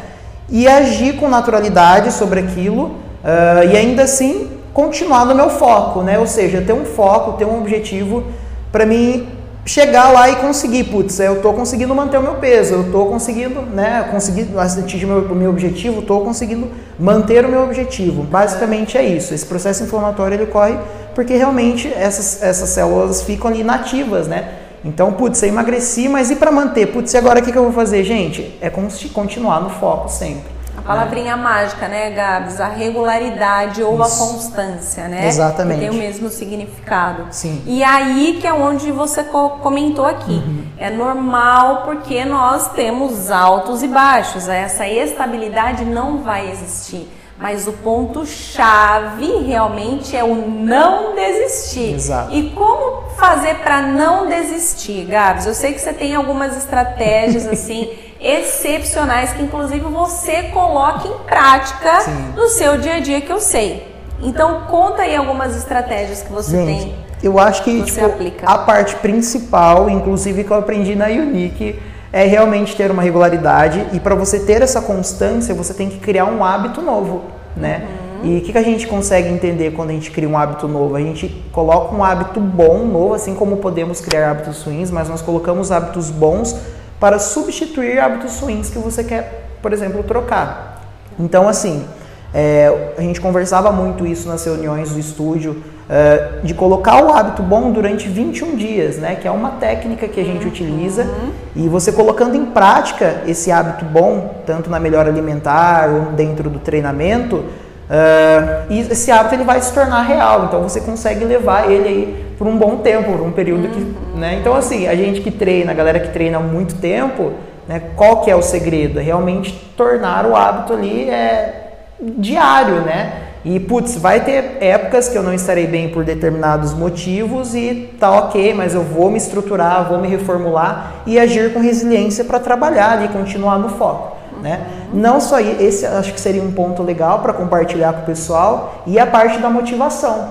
E 0.49 0.67
agir 0.67 1.17
com 1.17 1.27
naturalidade 1.27 2.13
sobre 2.13 2.39
aquilo 2.39 2.83
uh, 2.83 3.71
e 3.71 3.75
ainda 3.75 4.03
assim 4.03 4.51
continuar 4.73 5.25
no 5.25 5.35
meu 5.35 5.49
foco, 5.49 6.01
né? 6.01 6.17
Ou 6.17 6.27
seja, 6.27 6.61
ter 6.61 6.73
um 6.73 6.85
foco, 6.85 7.33
ter 7.33 7.45
um 7.45 7.59
objetivo 7.59 8.23
para 8.71 8.85
mim 8.85 9.27
chegar 9.69 10.09
lá 10.09 10.27
e 10.27 10.37
conseguir, 10.37 10.85
putz, 10.85 11.19
eu 11.19 11.35
estou 11.35 11.53
conseguindo 11.53 11.93
manter 11.93 12.17
o 12.17 12.23
meu 12.23 12.35
peso, 12.35 12.73
eu 12.73 12.81
estou 12.81 13.05
conseguindo, 13.05 13.61
né, 13.61 14.07
conseguir 14.09 14.47
atingir 14.57 15.05
o 15.05 15.07
meu, 15.07 15.35
meu 15.35 15.49
objetivo, 15.51 15.99
estou 15.99 16.25
conseguindo 16.25 16.67
manter 16.99 17.45
o 17.45 17.49
meu 17.49 17.63
objetivo. 17.63 18.23
Basicamente 18.23 18.97
é 18.97 19.03
isso. 19.03 19.31
Esse 19.31 19.45
processo 19.45 19.83
inflamatório 19.83 20.33
ele 20.33 20.43
ocorre 20.45 20.75
porque 21.13 21.35
realmente 21.35 21.87
essas, 21.87 22.41
essas 22.41 22.69
células 22.69 23.21
ficam 23.21 23.51
ali 23.51 23.61
inativas, 23.61 24.27
né? 24.27 24.55
Então, 24.83 25.13
putz, 25.13 25.43
eu 25.43 25.49
emagreci, 25.49 26.09
mas 26.09 26.31
e 26.31 26.35
para 26.35 26.51
manter? 26.51 26.87
Putz, 26.87 27.13
e 27.13 27.17
agora 27.17 27.39
o 27.39 27.43
que, 27.43 27.51
que 27.51 27.57
eu 27.57 27.63
vou 27.63 27.73
fazer, 27.73 28.03
gente? 28.03 28.57
É 28.59 28.71
continuar 28.71 29.61
no 29.61 29.69
foco 29.69 30.09
sempre. 30.09 30.58
Palavrinha 30.89 31.33
é. 31.33 31.35
mágica, 31.35 31.87
né, 31.87 32.09
Gabs? 32.09 32.59
A 32.59 32.67
regularidade 32.67 33.83
ou 33.83 34.01
Isso. 34.01 34.23
a 34.23 34.27
constância, 34.27 35.07
né? 35.07 35.27
Exatamente. 35.27 35.81
Que 35.81 35.85
tem 35.87 35.95
o 35.95 36.01
mesmo 36.01 36.29
significado. 36.29 37.27
Sim. 37.29 37.61
E 37.67 37.83
aí 37.83 38.39
que 38.41 38.47
é 38.47 38.53
onde 38.53 38.91
você 38.91 39.23
comentou 39.23 40.03
aqui. 40.03 40.31
Uhum. 40.31 40.63
É 40.79 40.89
normal 40.89 41.83
porque 41.83 42.25
nós 42.25 42.69
temos 42.69 43.29
altos 43.29 43.83
e 43.83 43.87
baixos. 43.87 44.49
Essa 44.49 44.87
estabilidade 44.87 45.85
não 45.85 46.23
vai 46.23 46.49
existir. 46.49 47.07
Mas 47.37 47.67
o 47.67 47.71
ponto 47.71 48.25
chave 48.25 49.43
realmente 49.45 50.17
é 50.17 50.23
o 50.23 50.35
não 50.35 51.13
desistir. 51.13 51.93
Exato. 51.93 52.33
E 52.33 52.49
como 52.49 53.03
fazer 53.11 53.59
para 53.59 53.83
não 53.83 54.27
desistir, 54.27 55.05
Gabs? 55.05 55.45
Eu 55.45 55.53
sei 55.53 55.71
que 55.71 55.79
você 55.79 55.93
tem 55.93 56.15
algumas 56.15 56.57
estratégias 56.57 57.45
assim 57.47 58.08
excepcionais 58.19 59.31
que 59.33 59.41
inclusive 59.41 59.85
você 59.85 60.43
coloca 60.43 61.07
em 61.07 61.17
prática 61.25 62.01
Sim. 62.01 62.33
no 62.35 62.49
seu 62.49 62.77
dia 62.77 62.95
a 62.95 62.99
dia 62.99 63.21
que 63.21 63.31
eu 63.31 63.39
sei. 63.39 63.87
Então 64.21 64.63
conta 64.69 65.03
aí 65.03 65.15
algumas 65.15 65.55
estratégias 65.55 66.21
que 66.21 66.31
você 66.31 66.57
Gente, 66.57 66.83
tem. 66.83 66.95
Eu 67.23 67.39
acho 67.39 67.63
que, 67.63 67.83
que 67.83 67.91
tipo, 67.91 68.05
a 68.45 68.57
parte 68.59 68.95
principal, 68.97 69.89
inclusive 69.89 70.43
que 70.43 70.51
eu 70.51 70.57
aprendi 70.57 70.95
na 70.95 71.07
Unique, 71.07 71.79
é 72.11 72.25
realmente 72.25 72.75
ter 72.75 72.91
uma 72.91 73.01
regularidade 73.01 73.85
e 73.93 73.99
para 73.99 74.15
você 74.15 74.39
ter 74.39 74.61
essa 74.61 74.81
constância, 74.81 75.53
você 75.53 75.73
tem 75.73 75.89
que 75.89 75.99
criar 75.99 76.25
um 76.25 76.43
hábito 76.43 76.81
novo, 76.81 77.23
né? 77.55 77.83
Uhum. 78.23 78.35
E 78.35 78.37
o 78.39 78.41
que, 78.41 78.51
que 78.51 78.57
a 78.57 78.63
gente 78.63 78.87
consegue 78.87 79.29
entender 79.29 79.71
quando 79.71 79.91
a 79.91 79.93
gente 79.93 80.11
cria 80.11 80.27
um 80.27 80.37
hábito 80.37 80.67
novo? 80.67 80.95
A 80.95 80.99
gente 80.99 81.29
coloca 81.51 81.95
um 81.95 82.03
hábito 82.03 82.39
bom, 82.39 82.85
novo, 82.85 83.13
assim 83.13 83.35
como 83.35 83.57
podemos 83.57 84.01
criar 84.01 84.31
hábitos 84.31 84.63
ruins, 84.63 84.91
mas 84.91 85.07
nós 85.07 85.21
colocamos 85.21 85.71
hábitos 85.71 86.09
bons 86.09 86.55
para 86.99 87.19
substituir 87.19 87.99
hábitos 87.99 88.39
ruins 88.39 88.69
que 88.69 88.77
você 88.77 89.03
quer, 89.03 89.47
por 89.61 89.73
exemplo, 89.73 90.03
trocar. 90.03 90.81
Então, 91.17 91.47
assim, 91.47 91.85
é, 92.33 92.93
a 92.97 93.01
gente 93.01 93.19
conversava 93.19 93.71
muito 93.71 94.05
isso 94.05 94.27
nas 94.27 94.43
reuniões 94.45 94.91
do 94.91 94.99
estúdio, 94.99 95.63
é, 95.89 96.39
de 96.43 96.53
colocar 96.53 97.03
o 97.03 97.11
hábito 97.11 97.41
bom 97.41 97.71
durante 97.71 98.07
21 98.07 98.55
dias, 98.55 98.97
né? 98.97 99.15
Que 99.15 99.27
é 99.27 99.31
uma 99.31 99.51
técnica 99.51 100.07
que 100.07 100.19
a 100.19 100.23
gente 100.23 100.43
uhum. 100.43 100.51
utiliza. 100.51 101.07
E 101.55 101.67
você 101.67 101.91
colocando 101.91 102.35
em 102.35 102.45
prática 102.45 103.23
esse 103.25 103.51
hábito 103.51 103.85
bom, 103.85 104.41
tanto 104.45 104.69
na 104.69 104.79
melhora 104.79 105.09
alimentar 105.09 105.89
ou 105.89 106.11
dentro 106.11 106.49
do 106.49 106.59
treinamento, 106.59 107.43
Uh, 107.89 108.71
e 108.71 108.79
esse 108.81 109.09
hábito 109.09 109.33
ele 109.33 109.43
vai 109.43 109.59
se 109.59 109.73
tornar 109.73 110.03
real, 110.03 110.45
então 110.45 110.61
você 110.61 110.79
consegue 110.79 111.25
levar 111.25 111.71
ele 111.71 111.87
aí 111.87 112.25
por 112.37 112.45
um 112.45 112.55
bom 112.55 112.77
tempo, 112.77 113.11
por 113.13 113.21
um 113.21 113.31
período 113.31 113.67
que, 113.67 113.79
uhum. 113.79 114.19
né? 114.19 114.35
Então 114.39 114.53
assim, 114.53 114.87
a 114.87 114.95
gente 114.95 115.21
que 115.21 115.31
treina, 115.31 115.71
a 115.71 115.73
galera 115.73 115.99
que 115.99 116.09
treina 116.09 116.37
há 116.37 116.41
muito 116.41 116.75
tempo, 116.75 117.31
né? 117.67 117.81
Qual 117.95 118.21
que 118.21 118.29
é 118.29 118.35
o 118.35 118.43
segredo? 118.43 118.99
É 118.99 119.01
realmente 119.01 119.53
tornar 119.75 120.27
o 120.27 120.35
hábito 120.35 120.73
ali 120.73 121.09
é, 121.09 121.71
diário, 121.99 122.81
né? 122.81 123.23
E, 123.43 123.59
putz, 123.59 123.95
vai 123.97 124.19
ter 124.23 124.57
épocas 124.59 125.07
que 125.07 125.17
eu 125.17 125.23
não 125.23 125.33
estarei 125.33 125.65
bem 125.65 125.89
por 125.89 126.03
determinados 126.03 126.73
motivos 126.73 127.55
e 127.55 127.89
tá 127.97 128.11
ok, 128.11 128.53
mas 128.53 128.75
eu 128.75 128.83
vou 128.83 129.09
me 129.09 129.17
estruturar, 129.17 129.87
vou 129.87 129.97
me 129.97 130.09
reformular 130.09 131.03
e 131.07 131.17
agir 131.17 131.53
com 131.53 131.59
resiliência 131.59 132.25
para 132.25 132.37
trabalhar 132.37 133.03
e 133.03 133.07
continuar 133.07 133.57
no 133.57 133.69
foco. 133.69 134.18
Né? 134.41 134.67
Não 134.93 135.19
só 135.19 135.39
esse, 135.39 135.85
acho 135.85 136.13
que 136.13 136.19
seria 136.19 136.41
um 136.41 136.51
ponto 136.51 136.81
legal 136.81 137.19
para 137.19 137.33
compartilhar 137.33 137.93
com 137.93 138.01
o 138.01 138.05
pessoal 138.05 138.83
e 138.87 138.97
a 138.97 139.05
parte 139.05 139.39
da 139.39 139.49
motivação, 139.49 140.29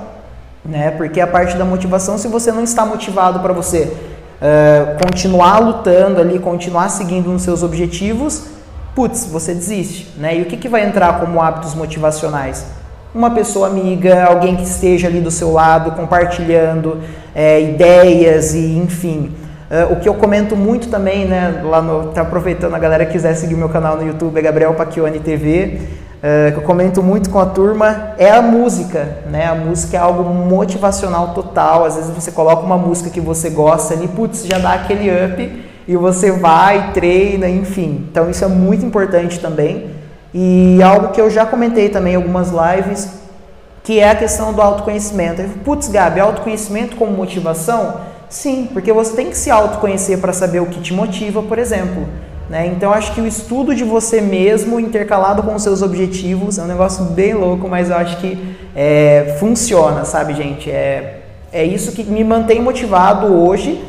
né? 0.65 0.91
Porque 0.93 1.21
a 1.21 1.27
parte 1.27 1.57
da 1.57 1.65
motivação, 1.65 2.17
se 2.17 2.27
você 2.27 2.51
não 2.51 2.65
está 2.65 2.87
motivado 2.87 3.41
para 3.41 3.53
você 3.53 3.93
uh, 4.41 5.05
continuar 5.05 5.59
lutando 5.59 6.21
ali, 6.21 6.39
continuar 6.39 6.89
seguindo 6.89 7.31
nos 7.31 7.43
seus 7.43 7.63
objetivos, 7.63 8.45
putz, 8.95 9.27
você 9.27 9.55
desiste, 9.55 10.13
né? 10.17 10.37
E 10.39 10.43
o 10.43 10.47
que, 10.47 10.57
que 10.57 10.69
vai 10.69 10.87
entrar 10.87 11.21
como 11.21 11.41
hábitos 11.41 11.75
motivacionais? 11.75 12.65
Uma 13.15 13.31
pessoa 13.31 13.69
amiga, 13.69 14.25
alguém 14.25 14.57
que 14.57 14.63
esteja 14.63 15.07
ali 15.07 15.21
do 15.21 15.31
seu 15.31 15.53
lado, 15.53 15.93
compartilhando 15.93 17.01
é, 17.35 17.61
ideias 17.61 18.55
e 18.55 18.77
enfim. 18.77 19.35
Uh, 19.71 19.93
o 19.93 19.97
que 19.97 20.09
eu 20.09 20.15
comento 20.15 20.57
muito 20.57 20.89
também, 20.89 21.27
né, 21.27 21.61
lá 21.63 21.83
no, 21.83 22.09
tá 22.09 22.23
aproveitando 22.23 22.75
a 22.75 22.79
galera 22.79 23.05
que 23.05 23.13
quiser 23.13 23.35
seguir 23.35 23.55
meu 23.55 23.69
canal 23.69 23.97
no 23.97 24.07
YouTube, 24.07 24.39
é 24.39 24.43
Gabriel 24.43 24.73
Pacchioni 24.73 25.21
TV, 25.21 25.81
uh, 26.17 26.53
que 26.53 26.59
eu 26.59 26.63
comento 26.63 27.03
muito 27.03 27.29
com 27.29 27.39
a 27.39 27.45
turma, 27.45 28.15
é 28.17 28.31
a 28.31 28.41
música, 28.41 29.19
né, 29.31 29.47
a 29.47 29.55
música 29.55 29.99
é 29.99 30.01
algo 30.01 30.25
motivacional 30.25 31.35
total, 31.35 31.85
às 31.85 31.97
vezes 31.97 32.11
você 32.11 32.33
coloca 32.33 32.63
uma 32.63 32.79
música 32.79 33.11
que 33.11 33.21
você 33.21 33.51
gosta 33.51 33.93
ali, 33.93 34.09
putz, 34.09 34.47
já 34.47 34.59
dá 34.59 34.73
aquele 34.73 35.11
up, 35.11 35.69
e 35.87 35.97
você 35.97 36.31
vai, 36.31 36.93
treina, 36.93 37.49
enfim. 37.49 38.07
Então 38.11 38.31
isso 38.31 38.45
é 38.45 38.49
muito 38.49 38.85
importante 38.85 39.41
também. 39.41 39.91
E 40.35 40.83
algo 40.83 41.09
que 41.09 41.21
eu 41.21 41.31
já 41.31 41.47
comentei 41.47 41.89
também 41.89 42.13
em 42.13 42.17
algumas 42.17 42.51
lives, 42.51 43.09
que 43.83 43.99
é 43.99 44.11
a 44.11 44.15
questão 44.15 44.53
do 44.53 44.61
autoconhecimento. 44.61 45.43
Putz, 45.65 45.89
Gabi, 45.89 46.21
autoconhecimento 46.21 46.95
como 46.95 47.13
motivação? 47.13 48.08
Sim, 48.29 48.69
porque 48.73 48.93
você 48.93 49.17
tem 49.17 49.31
que 49.31 49.37
se 49.37 49.51
autoconhecer 49.51 50.19
para 50.19 50.33
saber 50.33 50.61
o 50.61 50.67
que 50.67 50.81
te 50.81 50.93
motiva, 50.93 51.43
por 51.43 51.59
exemplo. 51.59 52.07
Né? 52.49 52.67
Então 52.67 52.93
acho 52.93 53.15
que 53.15 53.21
o 53.21 53.27
estudo 53.27 53.75
de 53.75 53.85
você 53.85 54.21
mesmo, 54.21 54.81
intercalado 54.81 55.43
com 55.43 55.55
os 55.55 55.63
seus 55.63 55.83
objetivos, 55.83 56.59
é 56.59 56.63
um 56.63 56.67
negócio 56.67 57.05
bem 57.05 57.35
louco, 57.35 57.69
mas 57.69 57.91
eu 57.91 57.97
acho 57.97 58.17
que 58.19 58.57
é, 58.75 59.37
funciona, 59.39 60.05
sabe, 60.05 60.35
gente? 60.35 60.71
É, 60.71 61.21
é 61.53 61.65
isso 61.65 61.93
que 61.93 62.03
me 62.03 62.25
mantém 62.25 62.61
motivado 62.61 63.27
hoje 63.27 63.83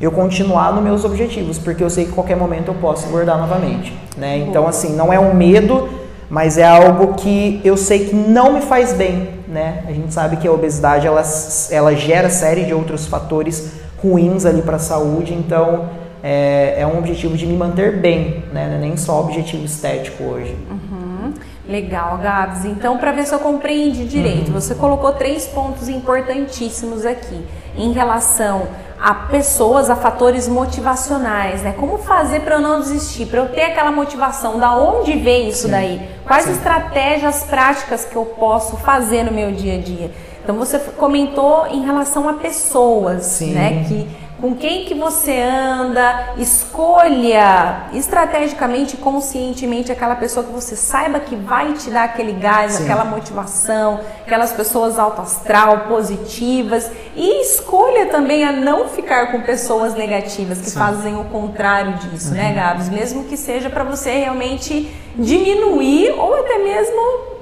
eu 0.00 0.12
continuar 0.12 0.72
nos 0.72 0.84
meus 0.84 1.04
objetivos, 1.04 1.58
porque 1.58 1.82
eu 1.82 1.90
sei 1.90 2.04
que 2.04 2.12
qualquer 2.12 2.36
momento 2.36 2.68
eu 2.68 2.74
posso 2.74 3.08
engordar 3.08 3.38
novamente, 3.38 3.92
né? 4.16 4.38
Então 4.38 4.68
assim, 4.68 4.94
não 4.94 5.12
é 5.12 5.18
um 5.18 5.34
medo, 5.34 5.88
mas 6.28 6.58
é 6.58 6.64
algo 6.64 7.14
que 7.14 7.60
eu 7.64 7.76
sei 7.76 8.06
que 8.06 8.14
não 8.14 8.52
me 8.52 8.60
faz 8.60 8.92
bem, 8.92 9.30
né? 9.48 9.84
A 9.86 9.92
gente 9.92 10.12
sabe 10.12 10.36
que 10.36 10.46
a 10.46 10.52
obesidade 10.52 11.06
ela, 11.06 11.22
ela 11.70 11.94
gera 11.94 12.28
série 12.28 12.64
de 12.64 12.74
outros 12.74 13.06
fatores 13.06 13.72
ruins 14.02 14.44
ali 14.44 14.62
para 14.62 14.76
a 14.76 14.80
saúde, 14.80 15.32
então 15.32 15.88
é, 16.22 16.76
é, 16.78 16.86
um 16.86 16.98
objetivo 16.98 17.36
de 17.36 17.46
me 17.46 17.56
manter 17.56 17.98
bem, 17.98 18.44
né? 18.52 18.74
É 18.74 18.78
nem 18.78 18.96
só 18.96 19.20
objetivo 19.20 19.64
estético 19.64 20.24
hoje. 20.24 20.56
Uhum. 20.70 21.32
Legal, 21.68 22.18
Gabs. 22.18 22.64
Então, 22.64 22.96
para 22.98 23.12
ver 23.12 23.26
se 23.26 23.34
eu 23.34 23.40
compreendi 23.40 24.04
direito, 24.04 24.48
uhum. 24.48 24.60
você 24.60 24.74
colocou 24.74 25.12
três 25.12 25.46
pontos 25.46 25.88
importantíssimos 25.88 27.04
aqui 27.04 27.44
em 27.76 27.92
relação 27.92 28.68
a 29.00 29.14
pessoas, 29.14 29.90
a 29.90 29.96
fatores 29.96 30.48
motivacionais, 30.48 31.62
né? 31.62 31.74
Como 31.78 31.98
fazer 31.98 32.40
para 32.40 32.56
eu 32.56 32.60
não 32.60 32.80
desistir, 32.80 33.26
para 33.26 33.40
eu 33.40 33.48
ter 33.48 33.62
aquela 33.62 33.92
motivação? 33.92 34.58
Da 34.58 34.74
onde 34.74 35.12
vem 35.18 35.48
isso 35.48 35.66
Sim. 35.66 35.70
daí? 35.70 36.08
Quais 36.26 36.44
Sim. 36.44 36.52
estratégias 36.52 37.44
práticas 37.44 38.04
que 38.04 38.16
eu 38.16 38.24
posso 38.24 38.76
fazer 38.78 39.22
no 39.22 39.32
meu 39.32 39.52
dia 39.52 39.74
a 39.74 39.80
dia? 39.80 40.10
Então 40.42 40.56
você 40.56 40.78
comentou 40.78 41.66
em 41.66 41.84
relação 41.84 42.28
a 42.28 42.34
pessoas, 42.34 43.24
Sim. 43.24 43.52
né? 43.52 43.84
Que 43.88 44.08
com 44.40 44.54
quem 44.54 44.84
que 44.84 44.94
você 44.94 45.40
anda, 45.40 46.34
escolha 46.36 47.88
estrategicamente, 47.92 48.96
conscientemente 48.96 49.90
aquela 49.90 50.14
pessoa 50.14 50.44
que 50.44 50.52
você 50.52 50.76
saiba 50.76 51.20
que 51.20 51.34
vai 51.34 51.72
te 51.72 51.90
dar 51.90 52.04
aquele 52.04 52.32
gás, 52.32 52.72
Sim. 52.72 52.84
aquela 52.84 53.04
motivação, 53.04 54.00
aquelas 54.24 54.52
pessoas 54.52 54.98
alto 54.98 55.22
astral, 55.22 55.86
positivas 55.88 56.90
e 57.14 57.42
escolha 57.42 58.06
também 58.06 58.44
a 58.44 58.52
não 58.52 58.88
ficar 58.88 59.32
com 59.32 59.40
pessoas 59.40 59.94
negativas 59.94 60.58
que 60.58 60.70
Sim. 60.70 60.78
fazem 60.78 61.16
o 61.18 61.24
contrário 61.24 61.94
disso, 61.94 62.34
né, 62.34 62.48
uhum. 62.48 62.48
né, 62.48 62.54
Gabs? 62.54 62.88
Mesmo 62.90 63.24
que 63.24 63.36
seja 63.36 63.70
para 63.70 63.84
você 63.84 64.10
realmente 64.10 64.94
diminuir 65.16 66.10
ou 66.10 66.34
até 66.34 66.58
mesmo 66.58 67.35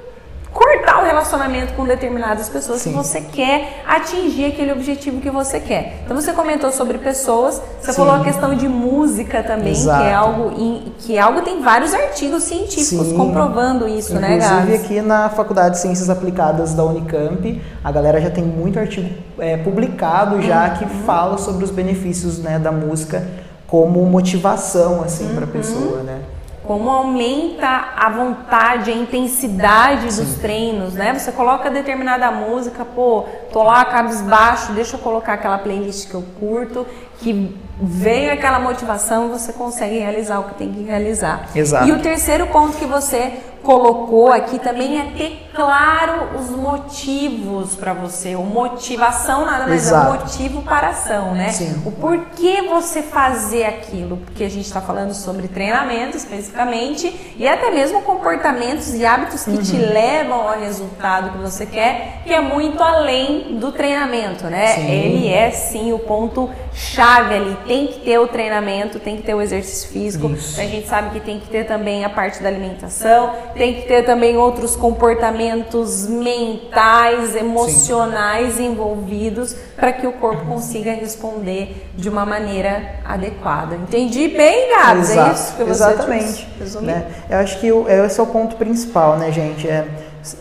cortar 0.55 1.03
o 1.03 1.05
relacionamento 1.05 1.75
com 1.75 1.85
determinadas 1.85 2.49
pessoas 2.49 2.81
Sim. 2.81 2.91
que 2.91 2.97
você 2.97 3.21
quer 3.21 3.83
atingir 3.85 4.47
aquele 4.47 4.71
objetivo 4.71 5.21
que 5.21 5.29
você 5.29 5.59
quer. 5.59 6.03
Então 6.05 6.17
você 6.17 6.33
comentou 6.33 6.71
sobre 6.71 6.97
pessoas, 6.99 7.61
você 7.81 7.91
Sim. 7.91 7.99
falou 7.99 8.15
a 8.15 8.21
questão 8.25 8.55
de 8.55 8.69
música 8.69 9.43
também, 9.43 9.73
Exato. 9.73 10.03
que 10.03 10.09
é 10.09 10.15
algo 10.15 10.51
que 10.99 11.17
é 11.17 11.21
algo 11.21 11.43
tem 11.43 11.61
vários 11.61 11.93
artigos 11.93 12.45
científicos 12.45 13.09
Sim. 13.09 13.17
comprovando 13.17 13.89
isso, 13.89 14.15
Inclusive, 14.15 14.39
né, 14.39 14.47
Inclusive 14.47 14.75
aqui 14.77 15.01
na 15.03 15.29
Faculdade 15.29 15.75
de 15.75 15.81
Ciências 15.81 16.09
Aplicadas 16.09 16.73
da 16.73 16.85
Unicamp, 16.85 17.61
a 17.83 17.91
galera 17.93 18.21
já 18.21 18.31
tem 18.31 18.45
muito 18.45 18.79
artigo 18.79 19.11
é, 19.39 19.57
publicado 19.57 20.41
já 20.41 20.69
uhum. 20.69 20.75
que 20.77 20.87
fala 21.05 21.37
sobre 21.37 21.65
os 21.65 21.73
benefícios 21.73 22.39
né, 22.39 22.61
da 22.61 22.71
música 22.71 23.27
como 23.67 24.05
motivação 24.05 25.03
assim 25.03 25.27
uhum. 25.27 25.35
para 25.35 25.45
a 25.47 25.49
pessoa, 25.49 26.03
né? 26.05 26.21
Como 26.67 26.91
aumenta 26.91 27.93
a 27.95 28.09
vontade, 28.09 28.91
a 28.91 28.95
intensidade 28.95 30.07
dos 30.07 30.15
Sim. 30.15 30.39
treinos, 30.41 30.95
né? 30.95 31.13
Você 31.13 31.31
coloca 31.31 31.71
determinada 31.71 32.31
música, 32.31 32.85
pô, 32.85 33.27
tô 33.53 33.63
lá 33.63 33.85
cabisbaixo, 33.85 34.73
deixa 34.73 34.97
eu 34.97 35.01
colocar 35.01 35.35
aquela 35.35 35.59
playlist 35.59 36.09
que 36.09 36.15
eu 36.15 36.25
curto, 36.41 36.87
que 37.19 37.55
vem 37.81 38.31
aquela 38.31 38.59
motivação, 38.59 39.29
você 39.29 39.53
consegue 39.53 39.99
realizar 39.99 40.41
o 40.41 40.45
que 40.45 40.55
tem 40.55 40.73
que 40.73 40.83
realizar. 40.83 41.49
Exato. 41.55 41.87
E 41.87 41.93
o 41.93 42.01
terceiro 42.01 42.47
ponto 42.47 42.79
que 42.79 42.87
você 42.87 43.33
colocou 43.65 44.31
aqui 44.31 44.59
também 44.59 45.01
é 45.01 45.05
ter 45.17 45.51
claro 45.55 46.37
os 46.39 46.51
motivos 46.51 47.75
para 47.75 47.93
você. 47.95 48.35
O 48.37 48.43
motivação 48.43 49.47
nada 49.47 49.67
mais 49.67 49.87
Exato. 49.87 50.07
é 50.07 50.11
um 50.11 50.21
motivo 50.21 50.63
para 50.63 50.89
a 50.89 50.91
ação, 50.91 51.35
né? 51.35 51.49
Sim. 51.49 51.83
O 51.85 51.91
porquê 51.91 52.63
você 52.63 53.03
fazer 53.03 53.65
aquilo. 53.65 54.19
Porque 54.19 54.45
a 54.45 54.51
gente 54.51 54.67
está 54.67 54.81
falando 54.81 55.15
sobre 55.15 55.49
treinamento 55.49 56.17
especificamente 56.17 57.35
e 57.37 57.49
até 57.49 57.71
mesmo 57.71 58.03
comportamentos 58.03 58.95
e 58.95 59.05
hábitos 59.05 59.45
que 59.45 59.51
uhum. 59.51 59.63
te 59.63 59.77
levam 59.77 60.49
ao 60.49 60.59
resultado 60.59 61.31
que 61.31 61.39
você 61.39 61.65
quer, 61.65 62.23
que 62.27 62.33
é 62.33 62.41
muito 62.41 62.83
além 62.83 63.59
do 63.59 63.73
treinamento, 63.73 64.45
né? 64.45 64.75
Sim. 64.75 64.91
Ele 64.91 65.29
é 65.29 65.51
sim 65.51 65.93
o 65.93 65.99
ponto 65.99 66.51
chave 66.73 67.35
ali. 67.35 67.57
Tem 67.67 67.87
que 67.87 68.01
ter 68.01 68.19
o 68.19 68.27
treinamento, 68.27 68.99
tem 68.99 69.17
que 69.17 69.23
ter 69.23 69.35
o 69.35 69.41
exercício 69.41 69.89
físico. 69.91 70.31
Isso. 70.31 70.61
A 70.61 70.65
gente 70.65 70.87
sabe 70.87 71.11
que 71.11 71.21
tem 71.21 71.41
que 71.41 71.49
ter 71.49 71.65
também 71.65 72.05
a 72.05 72.11
parte 72.11 72.43
da 72.43 72.49
alimentação, 72.49 73.33
tem 73.55 73.75
que 73.75 73.83
ter 73.83 74.05
também 74.05 74.37
outros 74.37 74.77
comportamentos 74.77 76.07
mentais, 76.07 77.35
emocionais 77.35 78.55
Sim. 78.55 78.73
envolvidos 78.73 79.55
para 79.77 79.93
que 79.93 80.07
o 80.07 80.13
corpo 80.13 80.45
consiga 80.47 80.93
responder 80.93 81.91
de 81.95 82.09
uma 82.09 82.27
maneira 82.27 82.97
adequada. 83.05 83.77
Entendi 83.77 84.29
bem, 84.29 84.71
Gabs? 84.71 85.11
É 85.11 85.33
isso 85.33 85.57
que 85.57 85.65
você 85.65 85.71
Exatamente. 85.71 86.49
Né? 86.83 87.07
Eu 87.29 87.39
acho 87.39 87.61
que 87.61 87.69
esse 87.69 88.21
é 88.21 88.23
o 88.23 88.27
ponto 88.27 88.57
principal, 88.57 89.17
né, 89.17 89.31
gente? 89.33 89.69
É, 89.69 89.87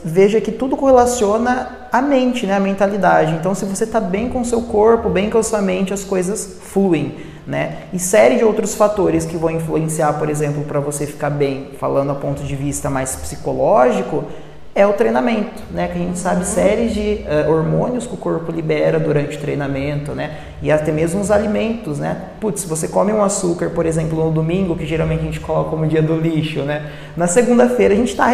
veja 0.03 0.39
que 0.39 0.51
tudo 0.51 0.77
correlaciona 0.77 1.87
a 1.91 2.01
mente, 2.01 2.45
né, 2.45 2.55
a 2.55 2.59
mentalidade. 2.59 3.33
Então, 3.33 3.53
se 3.53 3.65
você 3.65 3.83
está 3.83 3.99
bem 3.99 4.29
com 4.29 4.41
o 4.41 4.45
seu 4.45 4.61
corpo, 4.61 5.09
bem 5.09 5.29
com 5.29 5.37
a 5.37 5.43
sua 5.43 5.61
mente, 5.61 5.93
as 5.93 6.03
coisas 6.03 6.59
fluem. 6.61 7.15
Né? 7.45 7.79
E 7.91 7.99
série 7.99 8.37
de 8.37 8.45
outros 8.45 8.73
fatores 8.73 9.25
que 9.25 9.35
vão 9.35 9.51
influenciar, 9.51 10.13
por 10.13 10.29
exemplo, 10.29 10.63
para 10.63 10.79
você 10.79 11.05
ficar 11.05 11.29
bem, 11.29 11.71
falando 11.77 12.11
a 12.11 12.15
ponto 12.15 12.41
de 12.41 12.55
vista 12.55 12.89
mais 12.89 13.17
psicológico, 13.17 14.23
é 14.75 14.87
o 14.87 14.93
treinamento, 14.93 15.61
né? 15.71 15.87
Que 15.87 15.99
a 15.99 16.01
gente 16.01 16.17
sabe 16.17 16.45
séries 16.45 16.93
de 16.93 17.25
uh, 17.27 17.51
hormônios 17.51 18.07
que 18.07 18.15
o 18.15 18.17
corpo 18.17 18.51
libera 18.51 18.99
durante 18.99 19.37
o 19.37 19.39
treinamento, 19.39 20.13
né? 20.13 20.39
E 20.63 20.71
até 20.71 20.91
mesmo 20.91 21.21
os 21.21 21.29
alimentos, 21.29 21.99
né? 21.99 22.29
Putz, 22.39 22.61
se 22.61 22.67
você 22.67 22.87
come 22.87 23.13
um 23.13 23.23
açúcar, 23.23 23.69
por 23.69 23.85
exemplo, 23.85 24.23
no 24.23 24.31
domingo, 24.31 24.75
que 24.75 24.85
geralmente 24.85 25.19
a 25.19 25.25
gente 25.25 25.39
coloca 25.39 25.69
como 25.69 25.85
dia 25.85 26.01
do 26.01 26.15
lixo, 26.15 26.61
né? 26.63 26.89
Na 27.15 27.27
segunda-feira 27.27 27.93
a 27.93 27.97
gente 27.97 28.09
está 28.09 28.33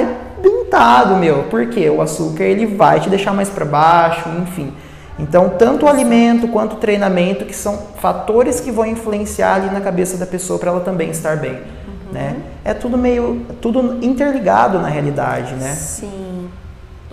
arrebentado, 0.69 1.15
meu. 1.15 1.43
Por 1.43 1.67
quê? 1.67 1.89
O 1.89 2.01
açúcar 2.01 2.43
ele 2.43 2.65
vai 2.65 2.99
te 2.99 3.09
deixar 3.09 3.33
mais 3.33 3.49
para 3.49 3.65
baixo, 3.65 4.29
enfim. 4.41 4.73
Então, 5.17 5.49
tanto 5.49 5.85
o 5.85 5.89
alimento 5.89 6.47
quanto 6.47 6.73
o 6.73 6.77
treinamento, 6.77 7.45
que 7.45 7.55
são 7.55 7.77
fatores 7.99 8.61
que 8.61 8.71
vão 8.71 8.85
influenciar 8.85 9.55
ali 9.55 9.69
na 9.69 9.81
cabeça 9.81 10.17
da 10.17 10.25
pessoa 10.25 10.57
para 10.57 10.71
ela 10.71 10.79
também 10.79 11.09
estar 11.09 11.35
bem. 11.37 11.53
Uhum. 11.53 12.13
Né? 12.13 12.37
É 12.63 12.73
tudo 12.73 12.97
meio, 12.97 13.45
tudo 13.61 14.03
interligado 14.03 14.79
na 14.79 14.87
realidade, 14.87 15.55
né? 15.55 15.73
Sim, 15.73 16.49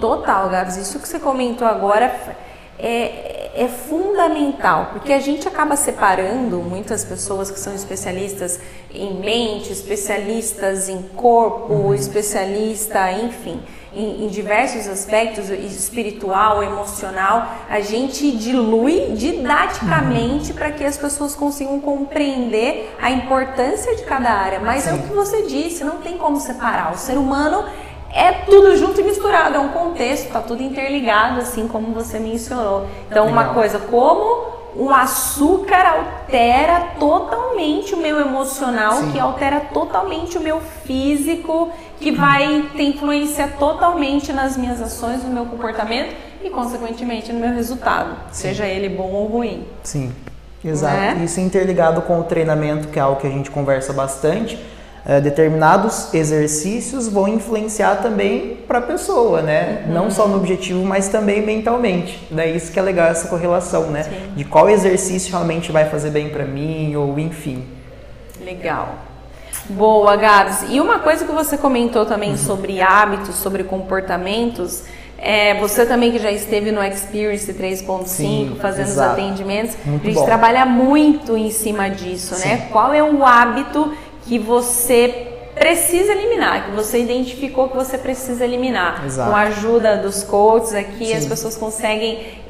total, 0.00 0.48
Gabs. 0.48 0.76
Isso 0.76 1.00
que 1.00 1.08
você 1.08 1.18
comentou 1.18 1.66
agora 1.66 2.14
é, 2.78 3.35
é 3.56 3.68
fundamental, 3.68 4.90
porque 4.92 5.12
a 5.12 5.18
gente 5.18 5.48
acaba 5.48 5.76
separando 5.76 6.58
muitas 6.58 7.04
pessoas 7.04 7.50
que 7.50 7.58
são 7.58 7.75
especialistas 7.75 8.60
em 8.92 9.14
mente, 9.14 9.72
especialistas 9.72 10.88
em 10.88 11.02
corpo, 11.02 11.72
uhum. 11.72 11.94
especialista, 11.94 13.10
enfim, 13.12 13.60
em, 13.94 14.25
em, 14.25 14.28
diversos 14.28 14.86
aspectos, 14.86 15.48
espiritual, 15.48 16.62
emocional, 16.62 17.50
a 17.68 17.80
gente 17.80 18.30
dilui 18.30 19.12
didaticamente 19.12 20.52
para 20.52 20.70
que 20.70 20.84
as 20.84 20.98
pessoas 20.98 21.34
consigam 21.34 21.80
compreender 21.80 22.94
a 23.00 23.10
importância 23.10 23.96
de 23.96 24.02
cada 24.02 24.30
área. 24.30 24.60
Mas 24.60 24.82
Sim. 24.82 24.90
é 24.90 24.92
o 24.94 25.02
que 25.02 25.14
você 25.14 25.46
disse, 25.46 25.82
não 25.82 25.96
tem 25.98 26.18
como 26.18 26.38
separar. 26.38 26.92
O 26.92 26.98
ser 26.98 27.16
humano 27.16 27.64
é 28.12 28.32
tudo 28.32 28.76
junto 28.76 29.00
e 29.00 29.04
misturado, 29.04 29.56
é 29.56 29.58
um 29.58 29.68
contexto, 29.68 30.32
tá 30.32 30.40
tudo 30.40 30.62
interligado, 30.62 31.40
assim 31.40 31.68
como 31.68 31.92
você 31.92 32.18
mencionou. 32.18 32.86
Então, 33.10 33.26
uma 33.26 33.54
coisa 33.54 33.78
como 33.78 34.56
o 34.76 34.90
açúcar 34.90 35.86
altera 35.86 36.88
totalmente 36.98 37.94
o 37.94 37.96
meu 37.96 38.20
emocional, 38.20 38.92
Sim. 38.92 39.12
que 39.12 39.18
altera 39.18 39.60
totalmente 39.60 40.36
o 40.36 40.40
meu 40.40 40.60
físico, 40.84 41.70
que 41.98 42.12
vai 42.12 42.68
ter 42.76 42.82
influência 42.82 43.48
totalmente 43.58 44.32
nas 44.32 44.56
minhas 44.56 44.80
ações, 44.80 45.25
no 45.25 45.30
meu 45.30 45.46
comportamento 45.46 46.14
e, 46.42 46.50
consequentemente, 46.50 47.32
no 47.32 47.40
meu 47.40 47.54
resultado, 47.54 48.16
Sim. 48.30 48.48
seja 48.48 48.66
ele 48.66 48.90
bom 48.90 49.10
ou 49.12 49.26
ruim. 49.26 49.66
Sim, 49.82 50.12
exato. 50.62 50.94
Né? 50.94 51.22
Isso 51.25 51.40
interligado 51.40 52.02
com 52.02 52.20
o 52.20 52.25
treinamento, 52.25 52.88
que 52.88 52.98
é 52.98 53.02
algo 53.02 53.18
que 53.18 53.26
a 53.26 53.30
gente 53.30 53.50
conversa 53.50 53.94
bastante 53.94 54.58
Uh, 55.06 55.20
determinados 55.20 56.12
exercícios 56.12 57.06
vão 57.06 57.28
influenciar 57.28 58.02
também 58.02 58.58
para 58.66 58.78
a 58.78 58.82
pessoa, 58.82 59.40
né? 59.40 59.84
Uhum. 59.86 59.94
Não 59.94 60.10
só 60.10 60.26
no 60.26 60.36
objetivo, 60.36 60.84
mas 60.84 61.08
também 61.08 61.40
mentalmente. 61.46 62.26
É 62.36 62.50
isso 62.50 62.72
que 62.72 62.78
é 62.78 62.82
legal 62.82 63.06
essa 63.06 63.28
correlação, 63.28 63.84
né? 63.84 64.02
Sim. 64.02 64.32
De 64.34 64.44
qual 64.44 64.68
exercício 64.68 65.30
realmente 65.30 65.70
vai 65.70 65.88
fazer 65.88 66.10
bem 66.10 66.28
para 66.28 66.44
mim 66.44 66.96
ou 66.96 67.16
enfim. 67.20 67.64
Legal. 68.44 68.96
Boa, 69.68 70.16
Gabs. 70.16 70.64
E 70.68 70.80
uma 70.80 70.98
coisa 70.98 71.25
que 71.25 71.32
você 71.32 71.56
comentou 71.56 72.04
também 72.04 72.30
uhum. 72.30 72.36
sobre 72.36 72.80
hábitos, 72.80 73.36
sobre 73.36 73.62
comportamentos, 73.62 74.84
é, 75.18 75.54
você 75.54 75.86
também 75.86 76.12
que 76.12 76.18
já 76.18 76.30
esteve 76.30 76.70
no 76.70 76.82
Experience 76.82 77.50
3.5 77.52 78.56
fazendo 78.56 78.88
exato. 78.88 79.12
os 79.14 79.18
atendimentos, 79.18 79.76
muito 79.84 80.02
a 80.02 80.06
gente 80.06 80.14
bom. 80.14 80.25
trabalha 80.25 80.66
muito 80.66 81.36
em 81.36 81.50
cima 81.50 81.88
disso, 81.88 82.34
né? 82.34 82.40
Sim. 82.40 82.48
né? 82.48 82.68
Qual 82.70 82.92
é 82.92 83.02
o 83.02 83.25
hábito 83.25 83.92
que 84.26 84.38
você 84.38 85.28
precisa 85.54 86.12
eliminar, 86.12 86.66
que 86.66 86.71
você 86.73 87.00
identificou 87.00 87.68
que 87.68 87.76
você 87.76 87.97
precisa 87.97 88.45
eliminar. 88.45 89.04
Exato. 89.06 89.30
Com 89.30 89.37
a 89.37 89.40
ajuda 89.42 89.97
dos 89.97 90.23
coaches 90.23 90.75
aqui, 90.75 91.06
Sim. 91.06 91.14
as 91.14 91.26
pessoas 91.26 91.56
conseguem 91.56 92.45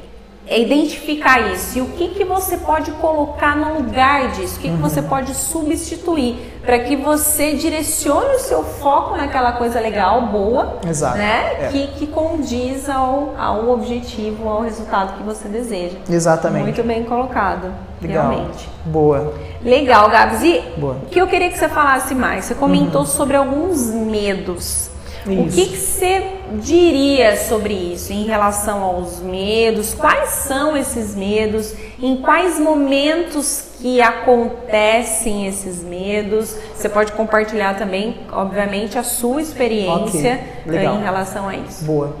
identificar 0.49 1.51
isso. 1.51 1.77
E 1.77 1.81
o 1.81 1.87
que, 1.87 2.09
que 2.09 2.23
você 2.23 2.57
pode 2.57 2.91
colocar 2.93 3.55
no 3.55 3.75
lugar 3.75 4.31
disso? 4.31 4.57
O 4.57 4.59
que, 4.59 4.67
uhum. 4.67 4.75
que 4.75 4.81
você 4.81 5.01
pode 5.01 5.33
substituir? 5.33 6.57
para 6.67 6.79
que 6.79 6.97
você 6.97 7.53
direcione 7.53 8.35
o 8.35 8.39
seu 8.39 8.61
foco 8.61 9.15
naquela 9.15 9.53
coisa 9.53 9.79
legal, 9.79 10.23
boa, 10.23 10.79
Exato. 10.85 11.17
né? 11.17 11.53
É. 11.61 11.69
Que, 11.71 11.87
que 11.87 12.07
condiz 12.07 12.89
ao, 12.89 13.33
ao 13.39 13.69
objetivo, 13.69 14.49
ao 14.49 14.63
resultado 14.63 15.17
que 15.17 15.23
você 15.23 15.47
deseja. 15.47 15.95
Exatamente. 16.09 16.63
Muito 16.63 16.83
bem 16.83 17.05
colocado, 17.05 17.73
Legal. 18.01 18.31
realmente. 18.31 18.69
Boa. 18.83 19.33
Legal, 19.63 20.09
Gabs. 20.09 20.43
E 20.43 20.61
o 20.77 20.95
que 21.09 21.21
eu 21.21 21.27
queria 21.27 21.49
que 21.49 21.57
você 21.57 21.69
falasse 21.69 22.13
mais? 22.13 22.43
Você 22.43 22.53
comentou 22.53 23.01
uhum. 23.01 23.07
sobre 23.07 23.37
alguns 23.37 23.85
medos. 23.85 24.89
Isso. 25.25 25.41
O 25.41 25.49
que, 25.49 25.65
que 25.67 25.77
você 25.77 26.23
diria 26.61 27.35
sobre 27.35 27.73
isso 27.73 28.13
em 28.13 28.25
relação 28.25 28.81
aos 28.81 29.19
medos? 29.19 29.93
Quais 29.93 30.29
são 30.29 30.77
esses 30.77 31.15
medos? 31.15 31.73
Em 32.01 32.17
quais 32.17 32.59
momentos 32.59 33.63
que 33.79 34.01
acontecem 34.01 35.47
esses 35.47 35.83
medos? 35.83 36.55
Você 36.75 36.87
pode 36.87 37.11
compartilhar 37.11 37.77
também, 37.77 38.17
obviamente, 38.31 38.97
a 38.97 39.03
sua 39.03 39.41
experiência 39.41 40.39
okay. 40.65 40.85
em 40.85 41.03
relação 41.03 41.47
a 41.47 41.55
isso. 41.55 41.83
Boa. 41.83 42.15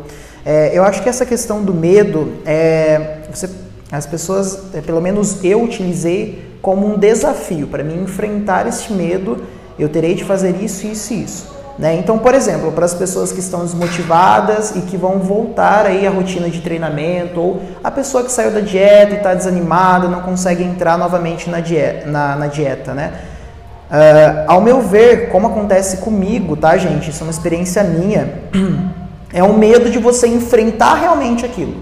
É, 0.45 0.71
eu 0.73 0.83
acho 0.83 1.03
que 1.03 1.09
essa 1.09 1.25
questão 1.25 1.63
do 1.63 1.73
medo, 1.73 2.33
é, 2.45 3.17
você, 3.29 3.49
as 3.91 4.05
pessoas, 4.05 4.73
é, 4.73 4.81
pelo 4.81 5.01
menos 5.01 5.43
eu 5.43 5.61
utilizei 5.61 6.45
como 6.61 6.87
um 6.87 6.97
desafio 6.97 7.67
para 7.67 7.83
mim 7.83 8.03
enfrentar 8.03 8.67
esse 8.67 8.91
medo. 8.91 9.43
Eu 9.77 9.89
terei 9.89 10.15
de 10.15 10.23
fazer 10.23 10.55
isso, 10.61 10.87
isso 10.87 11.13
e 11.13 11.23
isso. 11.23 11.56
Né? 11.77 11.95
Então, 11.95 12.17
por 12.17 12.33
exemplo, 12.33 12.71
para 12.71 12.85
as 12.85 12.95
pessoas 12.95 13.31
que 13.31 13.39
estão 13.39 13.59
desmotivadas 13.59 14.75
e 14.75 14.81
que 14.81 14.97
vão 14.97 15.19
voltar 15.19 15.85
aí 15.85 16.07
à 16.07 16.09
rotina 16.09 16.49
de 16.49 16.61
treinamento, 16.61 17.39
ou 17.39 17.61
a 17.83 17.91
pessoa 17.91 18.23
que 18.23 18.31
saiu 18.31 18.51
da 18.51 18.61
dieta 18.61 19.13
e 19.13 19.17
está 19.17 19.35
desanimada, 19.35 20.07
não 20.07 20.21
consegue 20.21 20.63
entrar 20.63 20.97
novamente 20.97 21.49
na 21.49 21.59
dieta, 21.59 22.07
na, 22.09 22.35
na 22.35 22.47
dieta 22.47 22.93
né? 22.93 23.13
Uh, 23.89 24.51
ao 24.51 24.59
meu 24.59 24.81
ver, 24.81 25.29
como 25.29 25.47
acontece 25.47 25.97
comigo, 25.97 26.57
tá, 26.57 26.77
gente? 26.77 27.09
Isso 27.09 27.23
é 27.23 27.27
uma 27.27 27.31
experiência 27.31 27.83
minha. 27.83 28.33
É 29.33 29.43
o 29.43 29.53
medo 29.53 29.89
de 29.89 29.99
você 29.99 30.27
enfrentar 30.27 30.95
realmente 30.95 31.45
aquilo. 31.45 31.75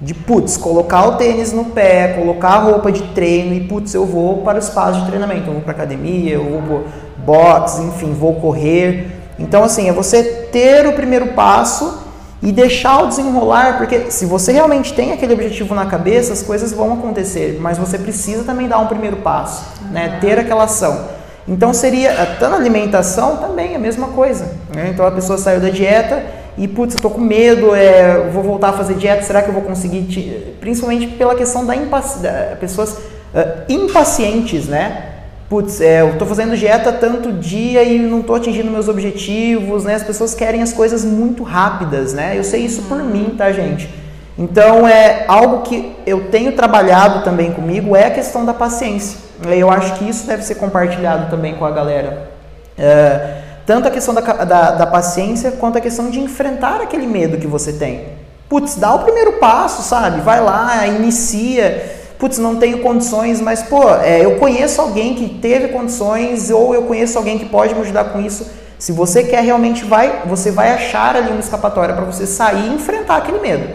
De, 0.00 0.12
putz, 0.12 0.56
colocar 0.56 1.06
o 1.06 1.16
tênis 1.16 1.52
no 1.52 1.66
pé, 1.66 2.14
colocar 2.18 2.48
a 2.48 2.58
roupa 2.58 2.90
de 2.90 3.02
treino 3.14 3.54
e, 3.54 3.60
putz, 3.60 3.94
eu 3.94 4.04
vou 4.04 4.38
para 4.38 4.56
o 4.56 4.58
espaço 4.58 5.00
de 5.00 5.06
treinamento. 5.06 5.46
Eu 5.46 5.52
vou 5.52 5.62
para 5.62 5.72
academia, 5.72 6.34
eu 6.34 6.62
vou 6.66 6.84
boxe, 7.24 7.82
enfim, 7.82 8.12
vou 8.12 8.34
correr. 8.34 9.19
Então, 9.40 9.64
assim, 9.64 9.88
é 9.88 9.92
você 9.92 10.22
ter 10.52 10.86
o 10.86 10.92
primeiro 10.92 11.28
passo 11.28 11.98
e 12.42 12.52
deixar 12.52 13.02
o 13.02 13.08
desenrolar, 13.08 13.76
porque 13.78 14.10
se 14.10 14.24
você 14.24 14.52
realmente 14.52 14.94
tem 14.94 15.12
aquele 15.12 15.34
objetivo 15.34 15.74
na 15.74 15.86
cabeça, 15.86 16.32
as 16.32 16.42
coisas 16.42 16.72
vão 16.72 16.92
acontecer, 16.94 17.58
mas 17.60 17.76
você 17.76 17.98
precisa 17.98 18.44
também 18.44 18.68
dar 18.68 18.78
um 18.78 18.86
primeiro 18.86 19.16
passo, 19.16 19.64
uhum. 19.82 19.92
né? 19.92 20.18
Ter 20.20 20.38
aquela 20.38 20.64
ação. 20.64 21.20
Então 21.46 21.74
seria, 21.74 22.22
até 22.22 22.48
na 22.48 22.56
alimentação 22.56 23.38
também 23.38 23.74
a 23.74 23.78
mesma 23.78 24.08
coisa. 24.08 24.52
Né? 24.74 24.90
Então 24.92 25.04
a 25.04 25.10
pessoa 25.10 25.36
saiu 25.36 25.60
da 25.60 25.68
dieta 25.68 26.22
e, 26.56 26.68
putz, 26.68 26.94
eu 26.94 27.00
tô 27.00 27.10
com 27.10 27.20
medo, 27.20 27.74
é, 27.74 28.28
vou 28.32 28.42
voltar 28.42 28.68
a 28.68 28.72
fazer 28.72 28.94
dieta, 28.94 29.22
será 29.22 29.42
que 29.42 29.48
eu 29.48 29.54
vou 29.54 29.62
conseguir? 29.62 30.02
Te... 30.04 30.54
Principalmente 30.60 31.08
pela 31.08 31.34
questão 31.34 31.66
da 31.66 31.74
impaciência, 31.74 32.56
pessoas 32.60 32.92
uh, 32.92 33.64
impacientes, 33.68 34.66
né? 34.66 35.09
Putz, 35.50 35.80
é, 35.80 36.00
eu 36.00 36.12
estou 36.12 36.28
fazendo 36.28 36.56
dieta 36.56 36.92
tanto 36.92 37.32
dia 37.32 37.82
e 37.82 37.98
não 37.98 38.20
estou 38.20 38.36
atingindo 38.36 38.70
meus 38.70 38.86
objetivos, 38.86 39.82
né? 39.82 39.96
As 39.96 40.04
pessoas 40.04 40.32
querem 40.32 40.62
as 40.62 40.72
coisas 40.72 41.04
muito 41.04 41.42
rápidas, 41.42 42.14
né? 42.14 42.38
Eu 42.38 42.44
sei 42.44 42.64
isso 42.64 42.82
por 42.82 43.02
mim, 43.02 43.34
tá, 43.36 43.50
gente? 43.50 43.92
Então, 44.38 44.86
é 44.86 45.24
algo 45.26 45.62
que 45.62 45.96
eu 46.06 46.28
tenho 46.30 46.52
trabalhado 46.52 47.24
também 47.24 47.50
comigo 47.52 47.96
é 47.96 48.06
a 48.06 48.10
questão 48.12 48.46
da 48.46 48.54
paciência. 48.54 49.18
Eu 49.44 49.68
acho 49.68 49.94
que 49.94 50.08
isso 50.08 50.24
deve 50.24 50.44
ser 50.44 50.54
compartilhado 50.54 51.28
também 51.28 51.56
com 51.56 51.66
a 51.66 51.70
galera. 51.72 52.30
É, 52.78 53.38
tanto 53.66 53.88
a 53.88 53.90
questão 53.90 54.14
da, 54.14 54.20
da, 54.20 54.70
da 54.70 54.86
paciência 54.86 55.50
quanto 55.50 55.78
a 55.78 55.80
questão 55.80 56.10
de 56.10 56.20
enfrentar 56.20 56.80
aquele 56.80 57.08
medo 57.08 57.38
que 57.38 57.48
você 57.48 57.72
tem. 57.72 58.04
Putz, 58.48 58.76
dá 58.76 58.94
o 58.94 59.00
primeiro 59.00 59.32
passo, 59.34 59.82
sabe? 59.82 60.20
Vai 60.20 60.40
lá, 60.40 60.86
inicia 60.86 61.99
putz, 62.20 62.38
não 62.38 62.56
tenho 62.56 62.80
condições, 62.80 63.40
mas 63.40 63.62
pô, 63.62 63.88
é, 63.94 64.22
eu 64.22 64.36
conheço 64.36 64.80
alguém 64.80 65.14
que 65.14 65.26
teve 65.40 65.68
condições 65.68 66.50
ou 66.50 66.74
eu 66.74 66.82
conheço 66.82 67.16
alguém 67.16 67.38
que 67.38 67.46
pode 67.46 67.74
me 67.74 67.80
ajudar 67.80 68.04
com 68.04 68.20
isso. 68.20 68.46
Se 68.78 68.92
você 68.92 69.24
quer 69.24 69.42
realmente 69.42 69.84
vai, 69.84 70.22
você 70.26 70.50
vai 70.50 70.72
achar 70.72 71.16
ali 71.16 71.30
uma 71.30 71.40
escapatória 71.40 71.94
para 71.94 72.04
você 72.04 72.26
sair 72.26 72.68
e 72.68 72.74
enfrentar 72.74 73.16
aquele 73.16 73.40
medo. 73.40 73.66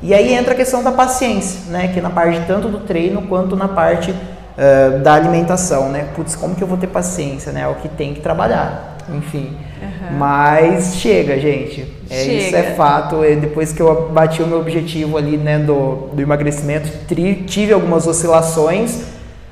E 0.00 0.14
aí 0.14 0.32
entra 0.32 0.52
a 0.54 0.56
questão 0.56 0.82
da 0.82 0.92
paciência, 0.92 1.70
né? 1.70 1.88
Que 1.88 2.00
na 2.00 2.10
parte 2.10 2.40
tanto 2.46 2.68
do 2.68 2.80
treino 2.80 3.22
quanto 3.22 3.56
na 3.56 3.66
parte 3.66 4.12
uh, 4.12 4.98
da 5.00 5.14
alimentação, 5.14 5.88
né? 5.88 6.08
Putz, 6.14 6.36
como 6.36 6.54
que 6.54 6.62
eu 6.62 6.68
vou 6.68 6.78
ter 6.78 6.86
paciência, 6.86 7.50
né? 7.50 7.62
É 7.62 7.68
o 7.68 7.74
que 7.76 7.88
tem 7.88 8.14
que 8.14 8.20
trabalhar. 8.20 8.96
Enfim. 9.12 9.56
Uhum. 9.80 10.18
Mas 10.18 10.96
chega, 10.96 11.38
gente. 11.38 11.86
É, 12.10 12.14
chega. 12.16 12.32
Isso 12.32 12.56
é 12.56 12.62
fato. 12.74 13.22
É, 13.22 13.34
depois 13.34 13.72
que 13.72 13.80
eu 13.80 14.10
bati 14.10 14.42
o 14.42 14.46
meu 14.46 14.58
objetivo 14.58 15.16
ali 15.16 15.36
né, 15.36 15.58
do, 15.58 16.08
do 16.12 16.20
emagrecimento, 16.20 16.90
tri, 17.06 17.44
tive 17.46 17.72
algumas 17.72 18.06
oscilações. 18.06 19.02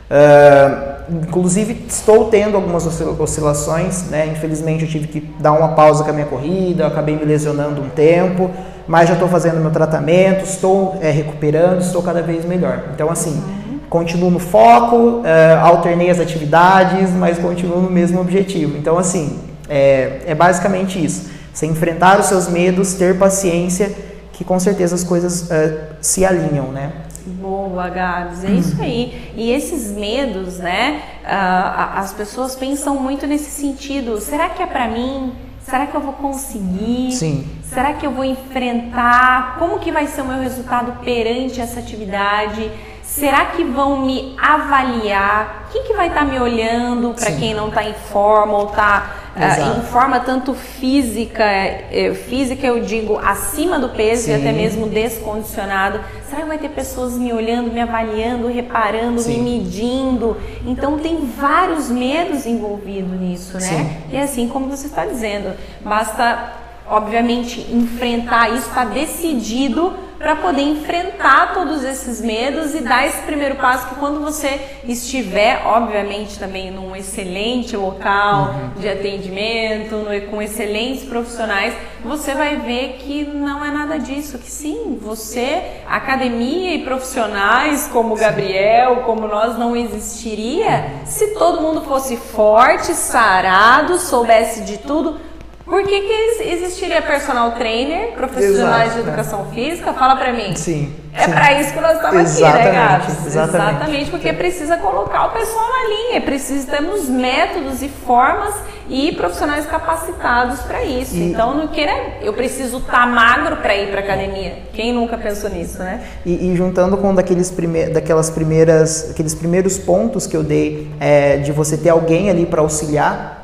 Uh, 0.08 0.96
inclusive 1.08 1.84
estou 1.88 2.26
tendo 2.26 2.56
algumas 2.56 2.86
oscilações, 3.18 4.04
né? 4.08 4.26
Infelizmente 4.26 4.84
eu 4.84 4.90
tive 4.90 5.06
que 5.06 5.20
dar 5.40 5.52
uma 5.52 5.68
pausa 5.68 6.04
com 6.04 6.10
a 6.10 6.12
minha 6.12 6.26
corrida, 6.26 6.86
acabei 6.86 7.16
me 7.16 7.24
lesionando 7.24 7.80
um 7.80 7.88
tempo, 7.88 8.50
mas 8.86 9.08
já 9.08 9.14
estou 9.14 9.28
fazendo 9.28 9.60
meu 9.60 9.70
tratamento, 9.70 10.44
estou 10.44 10.96
é, 11.00 11.10
recuperando, 11.10 11.80
estou 11.80 12.02
cada 12.02 12.22
vez 12.22 12.44
melhor. 12.44 12.84
Então 12.94 13.10
assim, 13.10 13.30
uhum. 13.32 13.80
continuo 13.88 14.30
no 14.30 14.38
foco, 14.38 14.96
uh, 14.96 15.24
alternei 15.62 16.10
as 16.10 16.20
atividades, 16.20 17.10
mas 17.10 17.38
continuo 17.38 17.80
no 17.80 17.90
mesmo 17.90 18.20
objetivo. 18.20 18.76
Então 18.76 18.98
assim, 18.98 19.38
é, 19.68 20.22
é 20.26 20.35
basicamente 20.35 21.02
isso. 21.02 21.31
Você 21.52 21.66
enfrentar 21.66 22.20
os 22.20 22.26
seus 22.26 22.48
medos, 22.48 22.94
ter 22.94 23.18
paciência, 23.18 23.94
que 24.33 24.44
com 24.44 24.59
certeza 24.61 24.94
as 24.94 25.02
coisas 25.02 25.42
uh, 25.42 25.96
se 26.00 26.24
alinham, 26.24 26.70
né? 26.72 26.92
Boa, 27.26 27.88
Gabs, 27.88 28.44
é 28.44 28.50
isso 28.50 28.81
aí. 28.81 29.33
E 29.35 29.50
esses 29.50 29.90
medos, 29.90 30.59
né? 30.59 31.00
Uh, 31.24 31.98
as 31.98 32.12
pessoas 32.12 32.55
pensam 32.55 32.96
muito 32.96 33.26
nesse 33.26 33.50
sentido. 33.50 34.20
Será 34.20 34.50
que 34.50 34.62
é 34.62 34.66
para 34.66 34.88
mim? 34.88 35.33
será 35.68 35.87
que 35.87 35.94
eu 35.94 36.00
vou 36.00 36.12
conseguir? 36.12 37.12
Sim. 37.12 37.46
Será 37.64 37.92
que 37.92 38.07
eu 38.07 38.12
vou 38.12 38.24
enfrentar? 38.24 39.57
Como 39.59 39.81
que 39.81 39.90
vai 39.90 40.07
ser 40.07 40.22
o 40.22 40.24
meu 40.24 40.40
resultado 40.40 41.05
perante 41.05 41.61
essa 41.61 41.81
atividade? 41.81 42.70
Será 43.02 43.46
que 43.46 43.64
vão 43.64 44.05
me 44.05 44.37
avaliar? 44.40 45.68
Quem 45.72 45.83
que 45.83 45.94
vai 45.94 46.09
estar 46.09 46.20
tá 46.20 46.26
me 46.26 46.38
olhando 46.38 47.14
para 47.14 47.33
quem 47.33 47.55
não 47.55 47.68
está 47.68 47.83
em 47.83 47.94
forma 47.94 48.59
ou 48.59 48.68
está 48.68 49.25
uh, 49.37 49.79
em 49.79 49.83
forma 49.83 50.20
tanto 50.20 50.55
física, 50.55 51.44
eh, 51.44 52.14
física 52.29 52.66
eu 52.66 52.81
digo 52.81 53.18
acima 53.18 53.79
do 53.79 53.90
peso 53.90 54.25
Sim. 54.25 54.31
e 54.31 54.35
até 54.35 54.53
mesmo 54.53 54.87
descondicionado? 54.87 56.01
Será 56.29 56.42
que 56.42 56.49
vai 56.49 56.59
ter 56.59 56.70
pessoas 56.70 57.18
me 57.18 57.33
olhando, 57.33 57.70
me 57.70 57.81
avaliando, 57.81 58.49
reparando, 58.49 59.20
Sim. 59.20 59.42
me 59.42 59.59
medindo? 59.59 60.37
Então 60.66 60.99
tem 60.99 61.27
vários 61.27 61.90
medos 61.90 62.46
envolvidos 62.46 63.20
nisso, 63.20 63.55
né? 63.55 63.61
Sim. 63.61 63.96
E 64.12 64.16
assim 64.16 64.49
como 64.49 64.68
você 64.68 64.87
está 64.87 65.05
dizendo, 65.05 65.55
basta 65.85 66.55
obviamente 66.88 67.61
enfrentar 67.72 68.51
isso, 68.51 68.68
está 68.68 68.85
decidido 68.85 69.92
para 70.18 70.37
poder 70.37 70.62
enfrentar 70.62 71.52
todos 71.52 71.85
esses 71.85 72.20
medos 72.20 72.74
e 72.74 72.81
dar 72.81 73.07
esse 73.07 73.22
primeiro 73.22 73.57
passo 73.57 73.88
que 73.88 73.94
quando 73.96 74.20
você 74.20 74.61
estiver, 74.85 75.62
obviamente, 75.66 76.38
também 76.38 76.70
num 76.70 76.96
excelente 76.96 77.76
local 77.76 78.48
uhum. 78.48 78.81
de 78.81 78.88
atendimento, 78.88 80.07
com 80.31 80.40
excelentes 80.40 81.05
profissionais, 81.05 81.74
você 82.05 82.35
vai 82.35 82.57
ver 82.57 82.98
que 82.98 83.24
não 83.24 83.64
é 83.64 83.70
nada 83.70 83.98
disso, 83.98 84.38
que 84.38 84.50
sim, 84.50 84.98
você, 85.00 85.62
academia 85.88 86.74
e 86.74 86.85
profissionais 86.85 87.88
como 87.92 88.14
o 88.14 88.18
Gabriel, 88.18 89.02
como 89.05 89.26
nós, 89.26 89.59
não 89.59 89.76
existiria 89.76 90.87
se 91.05 91.35
todo 91.35 91.61
mundo 91.61 91.83
fosse 91.83 92.16
forte, 92.16 92.94
sarado, 92.94 93.98
soubesse 93.98 94.62
de 94.62 94.79
tudo, 94.79 95.25
por 95.66 95.83
que, 95.83 96.00
que 96.00 96.42
existiria 96.44 97.02
personal 97.02 97.50
trainer, 97.52 98.12
profissionais 98.12 98.94
de 98.94 99.00
educação 99.00 99.46
né? 99.46 99.50
física? 99.52 99.92
Fala 99.92 100.14
pra 100.14 100.33
mim. 100.33 100.55
Sim. 100.55 100.94
É 101.12 101.26
para 101.26 101.61
isso 101.61 101.72
que 101.72 101.81
nós 101.81 101.96
estamos 101.96 102.20
exatamente, 102.20 102.61
aqui, 102.61 102.68
né, 102.68 102.72
Gabs? 102.72 103.26
Exatamente. 103.26 103.70
Exatamente, 103.74 104.11
porque 104.11 104.33
precisa 104.33 104.76
colocar 104.76 105.26
o 105.26 105.31
pessoal 105.31 105.66
na 105.66 105.88
linha, 105.88 106.20
precisamos 106.20 107.09
métodos 107.09 107.83
e 107.83 107.88
formas 107.88 108.55
e 108.88 109.12
profissionais 109.12 109.66
capacitados 109.66 110.61
para 110.61 110.85
isso. 110.85 111.16
E, 111.16 111.31
então, 111.31 111.55
não 111.55 111.68
queira, 111.68 111.92
eu 112.22 112.33
preciso 112.33 112.79
estar 112.79 113.00
tá 113.00 113.07
magro 113.07 113.57
para 113.57 113.74
ir 113.74 113.90
para 113.90 114.00
academia. 114.00 114.59
Quem 114.72 114.92
nunca 114.92 115.18
pensou 115.18 115.50
nisso, 115.50 115.79
né? 115.79 116.02
E, 116.24 116.52
e 116.52 116.57
juntando 116.57 116.96
com 116.96 117.14
daqueles 117.14 117.50
prime 117.50 117.87
daquelas 117.88 118.31
primeiras, 118.31 119.11
aqueles 119.11 119.35
primeiros 119.35 119.79
pontos 119.79 120.26
que 120.26 120.37
eu 120.37 120.44
dei 120.44 120.88
é, 121.00 121.38
de 121.38 121.50
você 121.50 121.76
ter 121.76 121.88
alguém 121.88 122.31
ali 122.31 122.46
para 122.46 122.61
auxiliar 122.61 123.36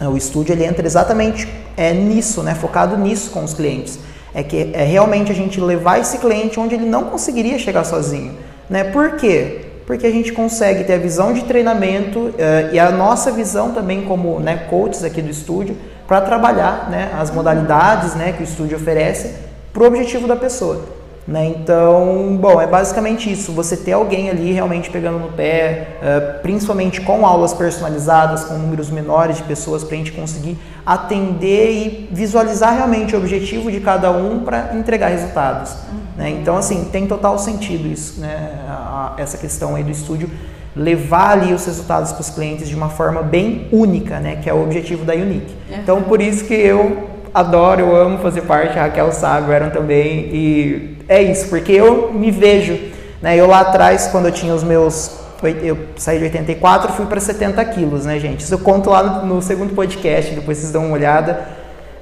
o 0.00 0.16
estúdio 0.16 0.52
ele 0.52 0.64
entra 0.64 0.86
exatamente 0.86 1.48
é, 1.76 1.92
nisso, 1.92 2.42
né, 2.42 2.54
focado 2.54 2.96
nisso 2.96 3.30
com 3.30 3.42
os 3.42 3.54
clientes. 3.54 3.98
É 4.34 4.42
que 4.42 4.70
é 4.74 4.84
realmente 4.84 5.32
a 5.32 5.34
gente 5.34 5.60
levar 5.60 5.98
esse 5.98 6.18
cliente 6.18 6.60
onde 6.60 6.74
ele 6.74 6.84
não 6.84 7.04
conseguiria 7.04 7.58
chegar 7.58 7.84
sozinho. 7.84 8.36
Né? 8.68 8.84
Por 8.84 9.12
quê? 9.16 9.62
Porque 9.86 10.06
a 10.06 10.10
gente 10.10 10.32
consegue 10.32 10.84
ter 10.84 10.94
a 10.94 10.98
visão 10.98 11.32
de 11.32 11.44
treinamento 11.44 12.18
uh, 12.18 12.34
e 12.72 12.78
a 12.78 12.90
nossa 12.90 13.30
visão 13.30 13.70
também 13.70 14.02
como 14.02 14.38
né, 14.40 14.66
coaches 14.68 15.04
aqui 15.04 15.22
do 15.22 15.30
estúdio 15.30 15.76
para 16.06 16.20
trabalhar 16.20 16.90
né, 16.90 17.12
as 17.18 17.30
modalidades 17.30 18.14
né, 18.14 18.32
que 18.32 18.42
o 18.42 18.44
estúdio 18.44 18.76
oferece 18.76 19.34
para 19.72 19.82
o 19.82 19.86
objetivo 19.86 20.26
da 20.26 20.36
pessoa. 20.36 20.95
Né? 21.26 21.48
Então, 21.48 22.36
bom, 22.40 22.60
é 22.60 22.68
basicamente 22.68 23.30
isso. 23.30 23.50
Você 23.52 23.76
ter 23.76 23.92
alguém 23.92 24.30
ali 24.30 24.52
realmente 24.52 24.88
pegando 24.88 25.18
no 25.18 25.32
pé, 25.32 25.98
uh, 26.00 26.40
principalmente 26.40 27.00
com 27.00 27.26
aulas 27.26 27.52
personalizadas, 27.52 28.44
com 28.44 28.54
números 28.54 28.90
menores 28.90 29.38
de 29.38 29.42
pessoas, 29.42 29.82
para 29.82 29.94
a 29.94 29.98
gente 29.98 30.12
conseguir 30.12 30.56
atender 30.84 31.72
e 31.72 32.08
visualizar 32.12 32.76
realmente 32.76 33.16
o 33.16 33.18
objetivo 33.18 33.72
de 33.72 33.80
cada 33.80 34.12
um 34.12 34.40
para 34.44 34.72
entregar 34.76 35.08
resultados. 35.08 35.72
Uhum. 35.72 35.98
Né? 36.16 36.30
Então, 36.30 36.56
assim, 36.56 36.84
tem 36.92 37.08
total 37.08 37.36
sentido 37.40 37.88
isso, 37.88 38.20
né? 38.20 38.60
A, 38.68 39.14
essa 39.18 39.36
questão 39.36 39.74
aí 39.74 39.82
do 39.82 39.90
estúdio 39.90 40.30
levar 40.76 41.30
ali 41.30 41.52
os 41.52 41.64
resultados 41.64 42.12
para 42.12 42.20
os 42.20 42.30
clientes 42.30 42.68
de 42.68 42.76
uma 42.76 42.90
forma 42.90 43.22
bem 43.22 43.66
única, 43.72 44.20
né? 44.20 44.36
Que 44.36 44.48
é 44.48 44.54
o 44.54 44.62
objetivo 44.62 45.04
da 45.04 45.14
Unique. 45.14 45.52
Uhum. 45.70 45.78
Então, 45.78 46.02
por 46.02 46.20
isso 46.20 46.44
que 46.44 46.54
eu 46.54 47.15
adoro, 47.36 47.82
eu 47.82 47.94
amo 47.94 48.16
fazer 48.18 48.40
parte, 48.42 48.78
a 48.78 48.84
Raquel 48.84 49.12
sabe, 49.12 49.52
eram 49.52 49.68
também, 49.68 50.30
e 50.32 50.96
é 51.06 51.20
isso, 51.20 51.50
porque 51.50 51.70
eu 51.70 52.10
me 52.10 52.30
vejo, 52.30 52.78
né, 53.20 53.36
eu 53.36 53.46
lá 53.46 53.60
atrás, 53.60 54.08
quando 54.10 54.24
eu 54.24 54.32
tinha 54.32 54.54
os 54.54 54.64
meus, 54.64 55.20
eu 55.62 55.76
saí 55.96 56.16
de 56.18 56.24
84, 56.24 56.94
fui 56.94 57.04
para 57.04 57.20
70 57.20 57.62
quilos, 57.66 58.06
né, 58.06 58.18
gente, 58.18 58.40
isso 58.40 58.54
eu 58.54 58.58
conto 58.58 58.88
lá 58.88 59.02
no, 59.02 59.34
no 59.34 59.42
segundo 59.42 59.74
podcast, 59.74 60.34
depois 60.34 60.56
vocês 60.56 60.72
dão 60.72 60.86
uma 60.86 60.94
olhada, 60.94 61.46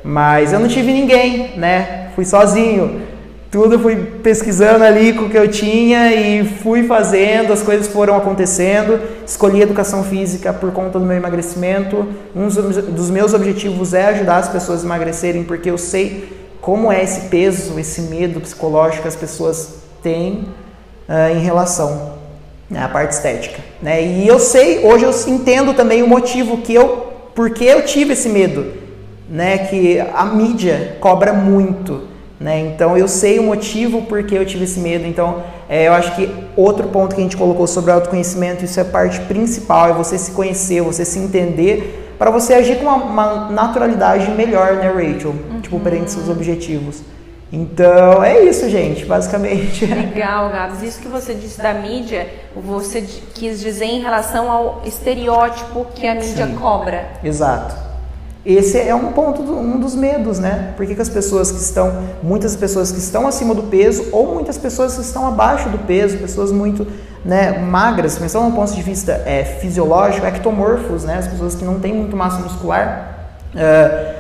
mas 0.05 0.53
eu 0.53 0.61
não 0.61 0.69
tive 0.69 0.93
ninguém, 0.93 1.59
né, 1.59 2.11
fui 2.15 2.25
sozinho, 2.25 3.03
tudo 3.55 3.79
fui 3.79 3.95
pesquisando 3.95 4.83
ali 4.83 5.13
com 5.13 5.27
o 5.27 5.31
que 5.31 5.39
eu 5.39 5.49
tinha 5.49 6.13
e 6.13 6.45
fui 6.45 6.89
fazendo, 6.89 7.53
as 7.53 7.63
coisas 7.63 7.87
foram 7.87 8.17
acontecendo. 8.17 9.01
Escolhi 9.25 9.63
educação 9.63 10.03
física 10.03 10.53
por 10.53 10.73
conta 10.73 10.99
do 10.99 11.05
meu 11.05 11.17
emagrecimento. 11.17 12.05
Um 12.35 12.49
dos 12.49 13.11
meus 13.11 13.33
objetivos 13.33 13.95
é 13.95 14.07
ajudar 14.07 14.39
as 14.39 14.49
pessoas 14.49 14.83
a 14.83 14.85
emagrecerem, 14.85 15.45
porque 15.45 15.71
eu 15.71 15.79
sei 15.79 16.29
como 16.61 16.91
é 16.91 17.05
esse 17.05 17.29
peso, 17.29 17.79
esse 17.79 18.01
medo 18.01 18.41
psicológico 18.41 19.03
que 19.03 19.09
as 19.09 19.15
pessoas 19.15 19.75
têm 20.03 20.49
uh, 21.09 21.33
em 21.33 21.39
relação 21.39 22.15
à 22.75 22.89
parte 22.89 23.13
estética. 23.13 23.63
Né? 23.81 24.03
E 24.03 24.27
eu 24.27 24.41
sei, 24.41 24.85
hoje 24.85 25.05
eu 25.05 25.13
entendo 25.33 25.75
também 25.75 26.03
o 26.03 26.09
motivo 26.09 26.57
que 26.57 26.75
eu, 26.75 27.07
porque 27.37 27.63
eu 27.63 27.85
tive 27.85 28.15
esse 28.15 28.29
medo, 28.29 28.73
né? 29.31 29.59
Que 29.59 30.01
a 30.01 30.25
mídia 30.25 30.97
cobra 31.01 31.33
muito 31.33 32.14
né? 32.45 32.61
Então 32.61 32.95
eu 32.95 33.09
sei 33.09 33.39
o 33.39 33.43
motivo 33.43 34.03
porque 34.03 34.35
eu 34.37 34.45
tive 34.45 34.65
esse 34.65 34.79
medo. 34.79 35.07
Então 35.07 35.43
é, 35.67 35.89
eu 35.89 35.95
acho 35.95 36.15
que 36.15 36.29
outro 36.55 36.89
ponto 36.89 37.15
que 37.15 37.21
a 37.23 37.25
gente 37.25 37.39
colocou 37.39 37.67
sobre 37.67 37.91
autoconhecimento, 37.91 38.63
isso 38.63 38.79
é 38.79 38.85
parte 38.85 39.19
principal, 39.21 39.89
é 39.89 39.93
você 39.95 40.19
se 40.19 40.33
conhecer, 40.33 40.83
você 40.83 41.07
se 41.07 41.19
entender, 41.19 42.15
para 42.19 42.31
você 42.31 42.53
agir 42.53 42.77
com 42.77 42.85
uma, 42.85 42.97
uma, 42.97 43.51
naturalidade 43.51 44.31
melhor, 44.31 44.75
né, 44.75 44.89
Rachel? 44.89 45.31
Uhum. 45.31 45.61
Tipo, 45.63 45.81
perante 45.81 46.11
seus 46.11 46.29
objetivos. 46.29 47.01
Então 47.51 48.23
é 48.23 48.45
isso, 48.45 48.69
gente, 48.69 49.07
basicamente. 49.07 49.87
Legal, 49.89 50.51
Gabs. 50.51 50.83
Isso 50.83 51.01
que 51.01 51.09
você 51.09 51.33
disse 51.33 51.63
da 51.63 51.73
mídia, 51.73 52.29
você 52.55 53.07
quis 53.33 53.59
dizer 53.59 53.87
em 53.87 54.03
relação 54.03 54.51
ao 54.51 54.83
estereótipo 54.85 55.87
que 55.95 56.07
a 56.07 56.15
mídia 56.15 56.47
Sim. 56.47 56.57
cobra. 56.57 57.09
Exato. 57.25 57.94
Esse 58.45 58.79
é 58.79 58.95
um 58.95 59.13
ponto, 59.13 59.41
um 59.41 59.81
dos 59.81 59.95
medos, 59.95 60.39
né? 60.39 60.75
Por 60.77 60.85
que, 60.85 60.95
que 60.95 61.01
as 61.01 61.09
pessoas 61.09 61.51
que 61.51 61.59
estão, 61.59 62.03
muitas 62.23 62.55
pessoas 62.55 62.93
que 62.93 62.99
estão 62.99 63.27
acima 63.27 63.55
do 63.55 63.63
peso 63.63 64.07
ou 64.13 64.35
muitas 64.35 64.59
pessoas 64.59 64.97
que 64.97 65.01
estão 65.01 65.27
abaixo 65.27 65.71
do 65.71 65.79
peso, 65.79 66.19
pessoas 66.19 66.53
muito 66.53 66.87
né, 67.25 67.59
magras, 67.59 68.19
pensando 68.19 68.51
do 68.51 68.55
ponto 68.55 68.75
de 68.75 68.83
vista 68.83 69.13
é, 69.25 69.45
fisiológico, 69.45 70.27
ectomorfos, 70.27 71.05
né? 71.05 71.17
As 71.17 71.27
pessoas 71.27 71.55
que 71.55 71.65
não 71.65 71.81
têm 71.81 71.95
muito 71.95 72.15
massa 72.15 72.39
muscular, 72.41 73.31
uh, 73.55 74.15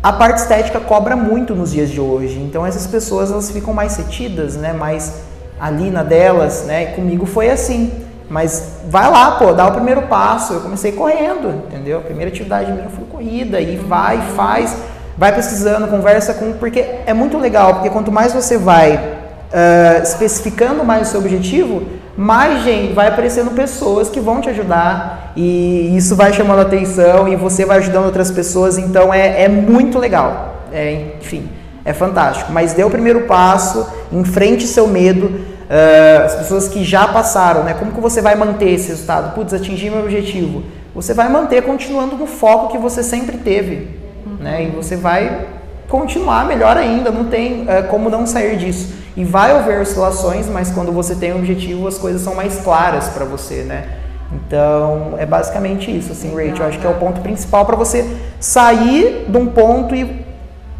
a 0.00 0.12
parte 0.12 0.38
estética 0.38 0.78
cobra 0.78 1.16
muito 1.16 1.52
nos 1.56 1.72
dias 1.72 1.90
de 1.90 2.00
hoje. 2.00 2.38
Então 2.38 2.64
essas 2.64 2.86
pessoas 2.86 3.32
elas 3.32 3.50
ficam 3.50 3.74
mais 3.74 3.96
retidas, 3.96 4.54
né? 4.54 4.72
Mais 4.72 5.22
ali 5.58 5.90
na 5.90 6.04
delas, 6.04 6.64
né? 6.64 6.92
E 6.92 6.94
comigo 6.94 7.26
foi 7.26 7.50
assim. 7.50 8.03
Mas 8.28 8.78
vai 8.88 9.10
lá, 9.10 9.32
pô, 9.32 9.52
dá 9.52 9.66
o 9.66 9.72
primeiro 9.72 10.02
passo. 10.02 10.54
Eu 10.54 10.60
comecei 10.60 10.92
correndo, 10.92 11.64
entendeu? 11.66 11.98
A 11.98 12.02
primeira 12.02 12.30
atividade 12.30 12.72
minha 12.72 12.88
foi 12.88 13.04
corrida 13.04 13.60
e 13.60 13.76
vai, 13.76 14.20
faz, 14.34 14.76
vai 15.16 15.34
pesquisando, 15.34 15.86
conversa 15.88 16.34
com, 16.34 16.52
porque 16.54 16.84
é 17.06 17.12
muito 17.12 17.38
legal, 17.38 17.74
porque 17.74 17.90
quanto 17.90 18.10
mais 18.10 18.32
você 18.32 18.56
vai 18.56 18.96
uh, 18.96 20.02
especificando 20.02 20.84
mais 20.84 21.08
o 21.08 21.10
seu 21.10 21.20
objetivo, 21.20 21.82
mais 22.16 22.62
gente 22.62 22.92
vai 22.92 23.08
aparecendo 23.08 23.50
pessoas 23.50 24.08
que 24.08 24.20
vão 24.20 24.40
te 24.40 24.48
ajudar 24.48 25.32
e 25.36 25.96
isso 25.96 26.14
vai 26.14 26.32
chamando 26.32 26.60
atenção 26.60 27.28
e 27.28 27.36
você 27.36 27.64
vai 27.64 27.78
ajudando 27.78 28.06
outras 28.06 28.30
pessoas, 28.30 28.78
então 28.78 29.12
é, 29.12 29.42
é 29.42 29.48
muito 29.48 29.98
legal. 29.98 30.54
É, 30.72 31.16
enfim, 31.20 31.48
é 31.84 31.92
fantástico. 31.92 32.52
Mas 32.52 32.72
dê 32.72 32.82
o 32.82 32.90
primeiro 32.90 33.22
passo, 33.22 33.86
enfrente 34.12 34.66
seu 34.66 34.88
medo 34.88 35.53
Uh, 35.64 36.24
as 36.24 36.34
pessoas 36.34 36.68
que 36.68 36.84
já 36.84 37.08
passaram, 37.08 37.64
né? 37.64 37.74
Como 37.74 37.92
que 37.92 38.00
você 38.00 38.20
vai 38.20 38.34
manter 38.34 38.70
esse 38.70 38.88
resultado? 38.88 39.34
Putz, 39.34 39.54
atingir 39.54 39.90
meu 39.90 40.00
objetivo. 40.00 40.62
Você 40.94 41.14
vai 41.14 41.28
manter 41.28 41.62
continuando 41.62 42.16
no 42.16 42.26
foco 42.26 42.70
que 42.70 42.78
você 42.78 43.02
sempre 43.02 43.38
teve, 43.38 43.88
uhum. 44.26 44.36
né? 44.40 44.64
E 44.64 44.66
você 44.70 44.94
vai 44.94 45.46
continuar 45.88 46.46
melhor 46.46 46.76
ainda, 46.76 47.10
não 47.10 47.24
tem 47.24 47.62
uh, 47.62 47.88
como 47.88 48.10
não 48.10 48.26
sair 48.26 48.56
disso. 48.56 48.94
E 49.16 49.24
vai 49.24 49.52
haver 49.52 49.80
oscilações, 49.80 50.48
mas 50.48 50.70
quando 50.70 50.92
você 50.92 51.14
tem 51.14 51.32
um 51.32 51.38
objetivo, 51.38 51.86
as 51.86 51.96
coisas 51.96 52.20
são 52.20 52.34
mais 52.34 52.60
claras 52.60 53.08
para 53.08 53.24
você, 53.24 53.62
né? 53.62 53.86
Então, 54.32 55.14
é 55.18 55.24
basicamente 55.24 55.96
isso, 55.96 56.12
assim, 56.12 56.30
Rachel. 56.30 56.56
Eu 56.56 56.66
acho 56.66 56.78
que 56.78 56.86
é 56.86 56.90
o 56.90 56.94
ponto 56.94 57.20
principal 57.20 57.64
para 57.64 57.76
você 57.76 58.04
sair 58.40 59.26
de 59.28 59.38
um 59.38 59.46
ponto 59.46 59.94
e 59.94 60.24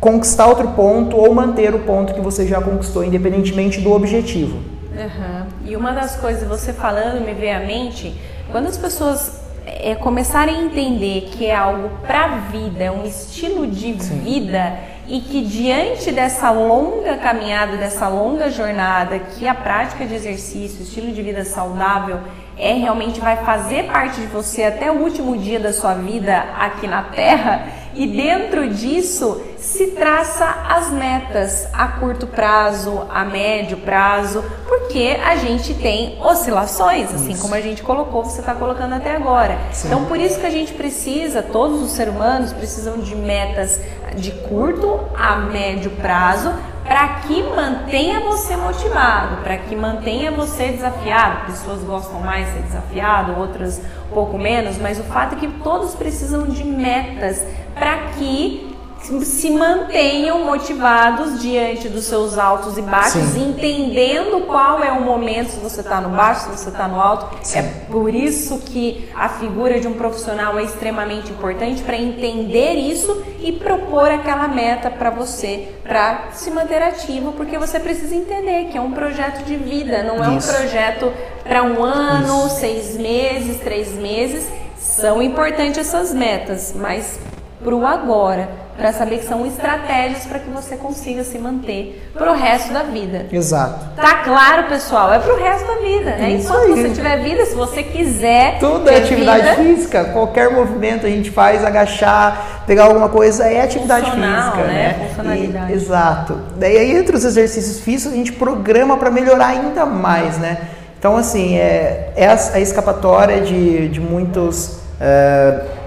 conquistar 0.00 0.46
outro 0.46 0.68
ponto 0.68 1.16
ou 1.16 1.32
manter 1.34 1.74
o 1.74 1.78
ponto 1.78 2.12
que 2.12 2.20
você 2.20 2.46
já 2.46 2.60
conquistou, 2.60 3.04
independentemente 3.04 3.80
do 3.80 3.92
objetivo. 3.92 4.73
Uhum. 4.96 5.46
E 5.64 5.76
uma 5.76 5.92
das 5.92 6.16
coisas, 6.16 6.48
você 6.48 6.72
falando, 6.72 7.20
me 7.24 7.35
veio 7.35 7.57
à 7.57 7.61
mente, 7.61 8.14
quando 8.50 8.68
as 8.68 8.78
pessoas 8.78 9.40
é, 9.66 9.94
começarem 9.94 10.57
a 10.57 10.62
entender 10.62 11.30
que 11.33 11.46
é 11.46 11.54
algo 11.54 11.90
para 12.07 12.24
a 12.24 12.28
vida, 12.50 12.85
é 12.85 12.90
um 12.90 13.04
estilo 13.04 13.66
de 13.66 14.00
Sim. 14.02 14.18
vida 14.20 14.78
e 15.07 15.20
que 15.20 15.42
diante 15.42 16.11
dessa 16.12 16.50
longa 16.50 17.16
caminhada, 17.18 17.76
dessa 17.76 18.09
longa 18.09 18.50
jornada, 18.50 19.18
que 19.18 19.46
a 19.46 19.54
prática 19.54 20.07
de 20.07 20.14
exercício, 20.14 20.83
estilo 20.83 21.12
de 21.12 21.22
vida 21.22 21.44
saudável 21.44 22.20
é 22.57 22.72
realmente 22.74 23.20
vai 23.20 23.37
fazer 23.44 23.85
parte 23.85 24.20
de 24.20 24.26
você 24.28 24.62
até 24.62 24.90
o 24.90 25.02
último 25.02 25.37
dia 25.37 25.59
da 25.59 25.72
sua 25.72 25.94
vida 25.94 26.44
aqui 26.59 26.87
na 26.87 27.02
Terra 27.02 27.66
e 27.94 28.07
dentro 28.07 28.68
disso 28.70 29.42
se 29.64 29.87
traça 29.92 30.44
as 30.68 30.90
metas 30.90 31.66
a 31.72 31.88
curto 31.88 32.27
prazo, 32.27 33.07
a 33.09 33.24
médio 33.24 33.79
prazo, 33.79 34.44
porque 34.68 35.18
a 35.24 35.37
gente 35.37 35.72
tem 35.72 36.18
oscilações, 36.22 37.12
assim 37.12 37.33
isso. 37.33 37.40
como 37.40 37.55
a 37.55 37.61
gente 37.62 37.83
colocou, 37.83 38.22
você 38.22 38.40
está 38.40 38.55
colocando 38.55 38.94
até 38.94 39.16
agora. 39.16 39.59
Sim. 39.72 39.88
Então 39.88 40.05
por 40.05 40.18
isso 40.20 40.38
que 40.38 40.44
a 40.44 40.50
gente 40.50 40.74
precisa, 40.74 41.42
todos 41.42 41.81
os 41.81 41.92
seres 41.92 42.14
humanos 42.14 42.53
precisam 42.53 42.98
de 42.98 43.16
metas 43.16 43.81
de 44.16 44.33
curto 44.33 45.00
a 45.16 45.37
médio 45.37 45.90
prazo 45.92 46.53
para 46.85 47.20
que 47.20 47.42
mantenha 47.42 48.20
você 48.20 48.55
motivado, 48.57 49.38
para 49.42 49.57
que 49.57 49.74
mantenha 49.74 50.31
você 50.31 50.68
desafiado. 50.68 51.46
Pessoas 51.46 51.83
gostam 51.83 52.20
mais 52.20 52.46
de 52.48 52.53
ser 52.53 52.62
desafiado, 52.64 53.40
outras 53.40 53.81
um 54.11 54.14
pouco 54.14 54.37
menos, 54.37 54.77
mas 54.77 55.00
o 55.00 55.05
fato 55.05 55.37
é 55.37 55.38
que 55.38 55.48
todos 55.48 55.94
precisam 55.94 56.46
de 56.46 56.62
metas 56.62 57.42
para 57.74 57.96
que 58.18 58.73
se 59.22 59.50
mantenham 59.50 60.44
motivados 60.44 61.40
diante 61.40 61.88
dos 61.88 62.04
seus 62.04 62.38
altos 62.38 62.78
e 62.78 62.82
baixos, 62.82 63.22
Sim. 63.22 63.50
entendendo 63.50 64.46
qual 64.46 64.82
é 64.82 64.90
o 64.92 65.02
momento, 65.02 65.50
se 65.50 65.60
você 65.60 65.80
está 65.80 66.00
no 66.00 66.08
baixo, 66.08 66.44
se 66.44 66.48
você 66.56 66.70
está 66.70 66.88
no 66.88 66.98
alto. 66.98 67.36
Sim. 67.42 67.58
É 67.58 67.62
por 67.90 68.14
isso 68.14 68.58
que 68.60 69.08
a 69.14 69.28
figura 69.28 69.78
de 69.78 69.86
um 69.86 69.92
profissional 69.92 70.58
é 70.58 70.62
extremamente 70.62 71.30
importante 71.30 71.82
para 71.82 71.96
entender 71.96 72.74
isso 72.74 73.22
e 73.40 73.52
propor 73.52 74.10
aquela 74.10 74.48
meta 74.48 74.90
para 74.90 75.10
você, 75.10 75.68
para 75.82 76.30
se 76.32 76.50
manter 76.50 76.82
ativo, 76.82 77.32
porque 77.32 77.58
você 77.58 77.78
precisa 77.78 78.14
entender 78.14 78.68
que 78.70 78.78
é 78.78 78.80
um 78.80 78.92
projeto 78.92 79.44
de 79.44 79.56
vida, 79.56 80.02
não 80.02 80.24
é 80.24 80.36
isso. 80.36 80.50
um 80.50 80.54
projeto 80.54 81.12
para 81.42 81.62
um 81.62 81.82
ano, 81.82 82.46
isso. 82.46 82.56
seis 82.56 82.96
meses, 82.96 83.60
três 83.60 83.92
meses. 83.92 84.48
São 84.78 85.20
importantes 85.22 85.78
essas 85.78 86.14
metas, 86.14 86.72
mas 86.76 87.18
para 87.62 87.74
o 87.74 87.86
agora 87.86 88.63
para 88.76 88.92
saber 88.92 89.18
que 89.18 89.26
são 89.26 89.46
estratégias 89.46 90.26
para 90.26 90.40
que 90.40 90.50
você 90.50 90.76
consiga 90.76 91.22
se 91.22 91.38
manter 91.38 92.10
para 92.12 92.32
o 92.32 92.34
resto 92.34 92.72
da 92.72 92.82
vida. 92.82 93.26
Exato. 93.30 93.94
Tá 93.94 94.16
claro, 94.24 94.68
pessoal? 94.68 95.12
É 95.12 95.18
para 95.18 95.32
o 95.32 95.38
resto 95.38 95.66
da 95.66 95.76
vida, 95.76 96.16
né? 96.16 96.30
Isso 96.32 96.48
Enquanto 96.48 96.72
aí. 96.72 96.82
você 96.82 96.90
tiver 96.90 97.16
vida, 97.22 97.46
se 97.46 97.54
você 97.54 97.82
quiser. 97.82 98.58
Tudo 98.58 98.90
é 98.90 98.96
atividade 98.96 99.42
vida, 99.42 99.54
física. 99.54 100.04
Qualquer 100.06 100.50
movimento 100.50 101.06
a 101.06 101.08
gente 101.08 101.30
faz, 101.30 101.64
agachar, 101.64 102.64
pegar 102.66 102.84
alguma 102.84 103.08
coisa 103.08 103.44
é 103.44 103.62
atividade 103.62 104.10
física, 104.10 104.24
né? 104.24 104.96
né? 104.98 105.06
Funcionalidade. 105.08 105.72
E, 105.72 105.74
exato. 105.74 106.40
Daí 106.56 106.76
aí 106.76 106.96
entre 106.96 107.16
os 107.16 107.24
exercícios 107.24 107.80
físicos 107.80 108.12
a 108.12 108.16
gente 108.16 108.32
programa 108.32 108.96
para 108.96 109.10
melhorar 109.10 109.48
ainda 109.48 109.87
mais, 109.87 110.38
né? 110.38 110.58
Então 110.98 111.16
assim 111.16 111.56
é, 111.56 112.12
é 112.16 112.26
a, 112.26 112.60
escapatória 112.60 113.40
de, 113.40 113.88
de 113.88 114.00
muitos 114.00 114.78
uh, 114.98 115.83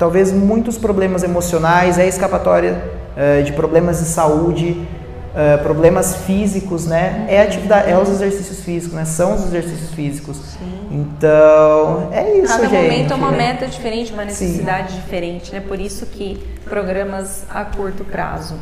talvez 0.00 0.32
muitos 0.32 0.78
problemas 0.78 1.22
emocionais, 1.22 1.98
é 1.98 2.08
escapatória 2.08 2.82
uh, 3.14 3.42
de 3.44 3.52
problemas 3.52 3.98
de 3.98 4.06
saúde, 4.06 4.70
uh, 4.70 5.62
problemas 5.62 6.16
físicos, 6.24 6.86
né? 6.86 7.26
É 7.28 7.42
atividade, 7.42 7.90
é 7.90 7.98
os 7.98 8.08
exercícios 8.08 8.60
físicos, 8.60 8.94
né? 8.96 9.04
São 9.04 9.34
os 9.34 9.44
exercícios 9.44 9.90
físicos. 9.90 10.38
Sim. 10.38 10.88
Então, 10.90 12.08
é 12.12 12.38
isso, 12.38 12.48
Cada 12.48 12.62
gente. 12.62 12.72
Cada 12.72 12.82
momento 12.82 13.12
é 13.12 13.14
uma 13.14 13.30
meta 13.30 13.66
diferente, 13.66 14.10
uma 14.10 14.24
necessidade 14.24 14.92
Sim. 14.92 15.00
diferente, 15.00 15.52
né? 15.52 15.60
Por 15.60 15.78
isso 15.78 16.06
que 16.06 16.42
programas 16.64 17.44
a 17.50 17.62
curto 17.66 18.02
prazo. 18.02 18.54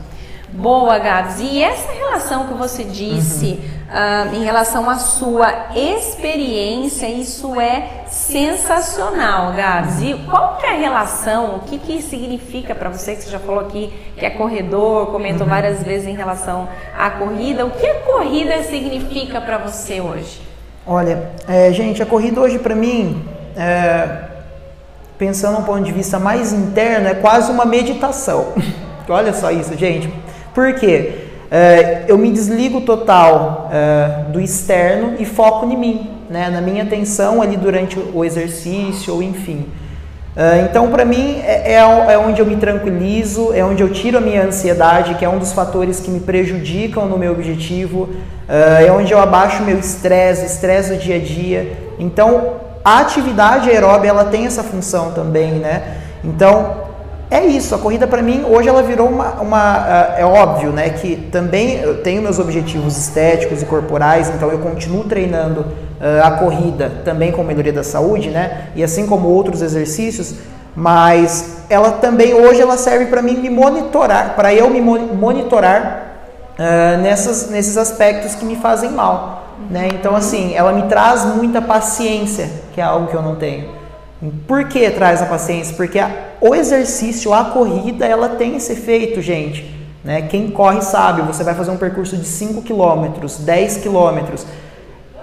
Boa, 0.52 0.98
Gabs. 0.98 1.40
E 1.40 1.62
essa 1.62 1.92
relação 1.92 2.46
que 2.46 2.54
você 2.54 2.82
disse 2.82 3.60
uhum. 3.90 4.32
uh, 4.32 4.34
em 4.34 4.44
relação 4.44 4.88
à 4.88 4.96
sua 4.96 5.52
experiência, 5.76 7.06
isso 7.06 7.60
é 7.60 8.04
sensacional, 8.08 9.52
Gabs. 9.52 10.00
E 10.00 10.14
qual 10.28 10.56
que 10.56 10.66
é 10.66 10.70
a 10.70 10.78
relação? 10.78 11.56
O 11.56 11.60
que, 11.60 11.78
que 11.78 12.02
significa 12.02 12.74
para 12.74 12.88
você, 12.88 13.14
que 13.14 13.22
você 13.22 13.30
já 13.30 13.38
falou 13.38 13.60
aqui 13.60 13.92
que 14.16 14.24
é 14.24 14.30
corredor, 14.30 15.06
comentou 15.08 15.46
uhum. 15.46 15.52
várias 15.52 15.82
vezes 15.82 16.08
em 16.08 16.14
relação 16.14 16.68
à 16.96 17.10
corrida. 17.10 17.64
O 17.66 17.70
que 17.70 17.86
a 17.86 18.00
corrida 18.00 18.62
significa 18.62 19.40
para 19.40 19.58
você 19.58 20.00
hoje? 20.00 20.40
Olha, 20.86 21.30
é, 21.46 21.70
gente, 21.72 22.02
a 22.02 22.06
corrida 22.06 22.40
hoje 22.40 22.58
para 22.58 22.74
mim, 22.74 23.22
é, 23.54 24.24
pensando 25.18 25.58
um 25.58 25.62
ponto 25.62 25.82
de 25.82 25.92
vista 25.92 26.18
mais 26.18 26.52
interno, 26.52 27.06
é 27.06 27.14
quase 27.14 27.52
uma 27.52 27.66
meditação. 27.66 28.54
Olha 29.06 29.32
só 29.32 29.50
isso, 29.50 29.76
gente. 29.76 30.12
Por 30.54 30.74
quê? 30.74 31.12
É, 31.50 32.04
eu 32.08 32.18
me 32.18 32.30
desligo 32.30 32.82
total 32.82 33.70
é, 33.72 34.30
do 34.30 34.40
externo 34.40 35.14
e 35.18 35.24
foco 35.24 35.64
em 35.64 35.76
mim, 35.76 36.10
né, 36.28 36.50
na 36.50 36.60
minha 36.60 36.82
atenção 36.82 37.40
ali 37.40 37.56
durante 37.56 37.98
o 37.98 38.22
exercício 38.24 39.14
ou 39.14 39.22
enfim. 39.22 39.66
É, 40.36 40.60
então, 40.60 40.88
para 40.88 41.04
mim, 41.04 41.40
é, 41.44 41.72
é, 41.72 42.12
é, 42.12 42.18
onde 42.18 42.40
eu 42.40 42.46
me 42.46 42.56
tranquilizo, 42.56 43.52
é 43.52 43.64
onde 43.64 43.82
eu 43.82 43.88
tiro 43.88 44.18
a 44.18 44.20
minha 44.20 44.44
ansiedade, 44.44 45.14
que 45.14 45.24
é 45.24 45.28
um 45.28 45.38
dos 45.38 45.52
fatores 45.52 45.98
que 45.98 46.10
me 46.10 46.20
prejudicam 46.20 47.06
no 47.06 47.18
meu 47.18 47.32
objetivo, 47.32 48.08
é, 48.48 48.86
é 48.86 48.92
onde 48.92 49.12
eu 49.12 49.18
abaixo 49.18 49.62
o 49.62 49.66
meu 49.66 49.78
estresse, 49.78 50.46
estresse 50.46 50.92
do 50.92 50.98
dia 50.98 51.16
a 51.16 51.18
dia. 51.18 51.72
Então, 51.98 52.52
a 52.84 53.00
atividade 53.00 53.68
aeróbica 53.68 54.06
ela 54.06 54.26
tem 54.26 54.46
essa 54.46 54.62
função 54.62 55.10
também, 55.10 55.54
né? 55.54 55.96
Então, 56.22 56.87
é 57.30 57.44
isso, 57.44 57.74
a 57.74 57.78
corrida 57.78 58.06
para 58.06 58.22
mim 58.22 58.44
hoje 58.48 58.68
ela 58.68 58.82
virou 58.82 59.06
uma, 59.06 59.32
uma 59.34 59.78
uh, 59.78 60.18
é 60.18 60.24
óbvio, 60.24 60.70
né, 60.70 60.88
que 60.88 61.14
também 61.30 61.78
eu 61.78 62.02
tenho 62.02 62.22
meus 62.22 62.38
objetivos 62.38 62.96
estéticos 62.96 63.60
e 63.60 63.66
corporais, 63.66 64.30
então 64.34 64.50
eu 64.50 64.58
continuo 64.60 65.04
treinando 65.04 65.60
uh, 65.60 66.24
a 66.24 66.30
corrida 66.30 66.90
também 67.04 67.30
com 67.30 67.42
melhoria 67.42 67.72
da 67.72 67.82
saúde, 67.82 68.30
né, 68.30 68.68
e 68.74 68.82
assim 68.82 69.06
como 69.06 69.28
outros 69.28 69.60
exercícios, 69.60 70.36
mas 70.74 71.64
ela 71.68 71.92
também 71.92 72.32
hoje 72.32 72.62
ela 72.62 72.78
serve 72.78 73.06
para 73.06 73.20
mim 73.20 73.36
me 73.36 73.50
monitorar, 73.50 74.34
para 74.34 74.54
eu 74.54 74.70
me 74.70 74.80
monitorar 74.80 76.14
uh, 76.54 77.02
nessas, 77.02 77.50
nesses 77.50 77.76
aspectos 77.76 78.34
que 78.36 78.44
me 78.46 78.56
fazem 78.56 78.90
mal, 78.90 79.54
né, 79.70 79.88
então 79.92 80.16
assim 80.16 80.54
ela 80.54 80.72
me 80.72 80.84
traz 80.84 81.26
muita 81.26 81.60
paciência, 81.60 82.48
que 82.72 82.80
é 82.80 82.84
algo 82.84 83.08
que 83.08 83.14
eu 83.14 83.22
não 83.22 83.36
tenho. 83.36 83.77
Por 84.46 84.64
que 84.64 84.90
traz 84.90 85.22
a 85.22 85.26
paciência? 85.26 85.76
Porque 85.76 85.98
a, 85.98 86.10
o 86.40 86.54
exercício, 86.54 87.32
a 87.32 87.44
corrida, 87.44 88.04
ela 88.04 88.30
tem 88.30 88.56
esse 88.56 88.72
efeito, 88.72 89.22
gente. 89.22 89.78
Né? 90.02 90.22
Quem 90.22 90.50
corre 90.50 90.82
sabe, 90.82 91.22
você 91.22 91.44
vai 91.44 91.54
fazer 91.54 91.70
um 91.70 91.76
percurso 91.76 92.16
de 92.16 92.26
5 92.26 92.62
km, 92.62 93.26
10 93.40 93.76
km. 93.78 94.42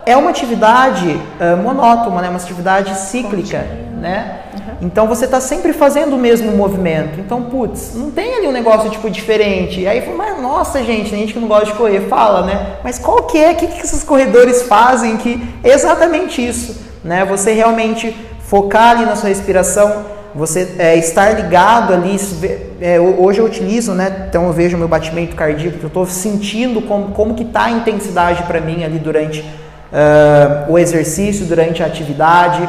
É 0.06 0.16
uma 0.16 0.30
atividade 0.30 1.10
uh, 1.10 1.58
monótona, 1.62 2.22
né? 2.22 2.30
uma 2.30 2.38
atividade 2.38 2.98
cíclica. 2.98 3.66
Né? 4.00 4.40
Uhum. 4.54 4.88
Então 4.88 5.08
você 5.08 5.26
está 5.26 5.42
sempre 5.42 5.74
fazendo 5.74 6.16
o 6.16 6.20
mesmo 6.20 6.52
movimento. 6.52 7.20
Então, 7.20 7.44
putz, 7.44 7.96
não 7.96 8.12
tem 8.12 8.36
ali 8.36 8.48
um 8.48 8.52
negócio 8.52 8.90
tipo 8.90 9.10
diferente. 9.10 9.82
E 9.82 9.88
aí, 9.88 10.08
mas 10.16 10.40
nossa, 10.40 10.84
gente, 10.84 11.10
gente 11.10 11.34
que 11.34 11.40
não 11.40 11.48
gosta 11.48 11.66
de 11.66 11.74
correr, 11.74 12.02
fala, 12.02 12.46
né? 12.46 12.78
Mas 12.84 13.00
qual 13.00 13.24
que 13.24 13.38
é? 13.38 13.52
O 13.52 13.56
que, 13.56 13.68
que 13.68 13.84
esses 13.84 14.04
corredores 14.04 14.64
fazem 14.64 15.18
que 15.18 15.42
é 15.64 15.72
exatamente 15.72 16.46
isso? 16.46 16.86
Né? 17.04 17.26
Você 17.26 17.54
realmente 17.54 18.16
focar 18.48 18.92
ali 18.92 19.06
na 19.06 19.16
sua 19.16 19.30
respiração, 19.30 20.06
você 20.34 20.76
é, 20.78 20.96
estar 20.98 21.30
ligado 21.32 21.94
ali. 21.94 22.18
É, 22.82 23.00
hoje 23.00 23.40
eu 23.40 23.46
utilizo, 23.46 23.94
né? 23.94 24.28
Então 24.30 24.46
eu 24.46 24.54
vejo 24.54 24.78
meu 24.78 24.88
batimento 24.88 25.36
cardíaco, 25.36 25.78
eu 25.82 25.88
estou 25.88 26.06
sentindo 26.06 26.82
como, 26.82 27.12
como 27.12 27.34
que 27.34 27.44
está 27.44 27.66
a 27.66 27.72
intensidade 27.72 28.44
para 28.44 28.60
mim 28.60 28.84
ali 28.84 29.00
durante 29.00 29.42
uh, 29.42 30.72
o 30.72 30.78
exercício, 30.78 31.46
durante 31.46 31.82
a 31.82 31.86
atividade. 31.86 32.68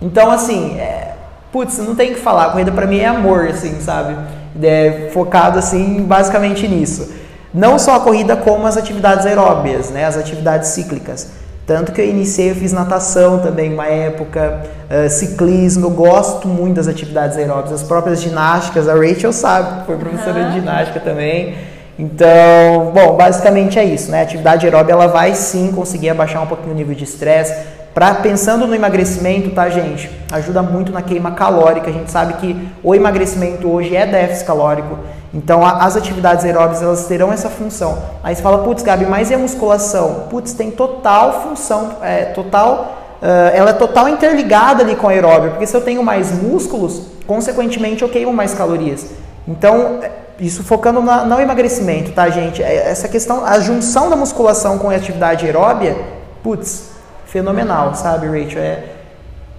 Então, 0.00 0.30
assim, 0.30 0.78
é, 0.78 1.14
putz, 1.50 1.78
não 1.78 1.94
tem 1.94 2.12
que 2.12 2.20
falar. 2.20 2.46
A 2.46 2.50
corrida 2.50 2.72
para 2.72 2.86
mim 2.86 2.98
é 2.98 3.06
amor, 3.06 3.48
assim, 3.48 3.80
sabe? 3.80 4.16
É, 4.62 5.08
focado, 5.12 5.58
assim, 5.58 6.02
basicamente 6.02 6.68
nisso. 6.68 7.12
Não 7.52 7.78
só 7.78 7.96
a 7.96 8.00
corrida, 8.00 8.36
como 8.36 8.66
as 8.66 8.76
atividades 8.76 9.26
aeróbias, 9.26 9.90
né? 9.90 10.04
As 10.04 10.16
atividades 10.16 10.68
cíclicas. 10.68 11.28
Tanto 11.70 11.92
que 11.92 12.00
eu 12.00 12.04
iniciei, 12.04 12.50
eu 12.50 12.56
fiz 12.56 12.72
natação 12.72 13.38
também 13.38 13.72
uma 13.72 13.86
época, 13.86 14.60
uh, 14.90 15.08
ciclismo, 15.08 15.86
eu 15.86 15.90
gosto 15.90 16.48
muito 16.48 16.74
das 16.74 16.88
atividades 16.88 17.36
aeróbicas, 17.36 17.74
as 17.74 17.82
próprias 17.84 18.20
ginásticas, 18.20 18.88
a 18.88 18.94
Rachel 18.94 19.32
sabe, 19.32 19.86
foi 19.86 19.96
professora 19.96 20.40
uhum. 20.40 20.48
de 20.48 20.54
ginástica 20.58 20.98
também. 20.98 21.54
Então, 21.96 22.90
bom, 22.92 23.16
basicamente 23.16 23.78
é 23.78 23.84
isso, 23.84 24.10
né? 24.10 24.18
A 24.18 24.22
atividade 24.24 24.66
aeróbica 24.66 24.92
ela 24.92 25.06
vai 25.06 25.32
sim 25.36 25.70
conseguir 25.70 26.10
abaixar 26.10 26.42
um 26.42 26.48
pouquinho 26.48 26.72
o 26.72 26.76
nível 26.76 26.96
de 26.96 27.04
estresse. 27.04 27.54
Pra, 27.94 28.14
pensando 28.16 28.66
no 28.66 28.74
emagrecimento, 28.74 29.50
tá, 29.50 29.68
gente? 29.70 30.10
Ajuda 30.32 30.62
muito 30.62 30.90
na 30.90 31.02
queima 31.02 31.30
calórica. 31.32 31.88
A 31.88 31.92
gente 31.92 32.10
sabe 32.10 32.32
que 32.34 32.68
o 32.82 32.96
emagrecimento 32.96 33.70
hoje 33.70 33.94
é 33.94 34.06
déficit 34.06 34.44
calórico. 34.44 34.98
Então, 35.32 35.64
a, 35.64 35.84
as 35.84 35.96
atividades 35.96 36.44
aeróbicas 36.44 36.82
elas 36.82 37.06
terão 37.06 37.32
essa 37.32 37.48
função. 37.48 37.98
Aí 38.22 38.34
você 38.34 38.42
fala, 38.42 38.58
putz, 38.64 38.82
Gabi, 38.82 39.06
mas 39.06 39.30
e 39.30 39.34
a 39.34 39.38
musculação? 39.38 40.26
Putz, 40.28 40.52
tem 40.52 40.70
total 40.70 41.44
função, 41.44 41.96
é, 42.02 42.24
total 42.26 42.96
uh, 43.22 43.54
ela 43.54 43.70
é 43.70 43.74
total 43.74 44.08
interligada 44.08 44.82
ali 44.82 44.96
com 44.96 45.08
a 45.08 45.12
aeróbio, 45.12 45.50
porque 45.50 45.66
se 45.66 45.76
eu 45.76 45.80
tenho 45.80 46.02
mais 46.02 46.32
músculos, 46.32 47.02
consequentemente 47.26 48.02
eu 48.02 48.08
queimo 48.08 48.32
mais 48.32 48.54
calorias. 48.54 49.06
Então, 49.46 50.00
isso 50.38 50.64
focando 50.64 51.00
na, 51.02 51.24
no 51.24 51.40
emagrecimento, 51.40 52.12
tá, 52.12 52.28
gente? 52.30 52.62
É, 52.62 52.90
essa 52.90 53.08
questão, 53.08 53.44
a 53.44 53.60
junção 53.60 54.10
da 54.10 54.16
musculação 54.16 54.78
com 54.78 54.90
a 54.90 54.96
atividade 54.96 55.46
aeróbia, 55.46 55.96
putz, 56.42 56.90
fenomenal, 57.26 57.94
sabe, 57.94 58.26
Rachel? 58.26 58.62
É, 58.62 58.84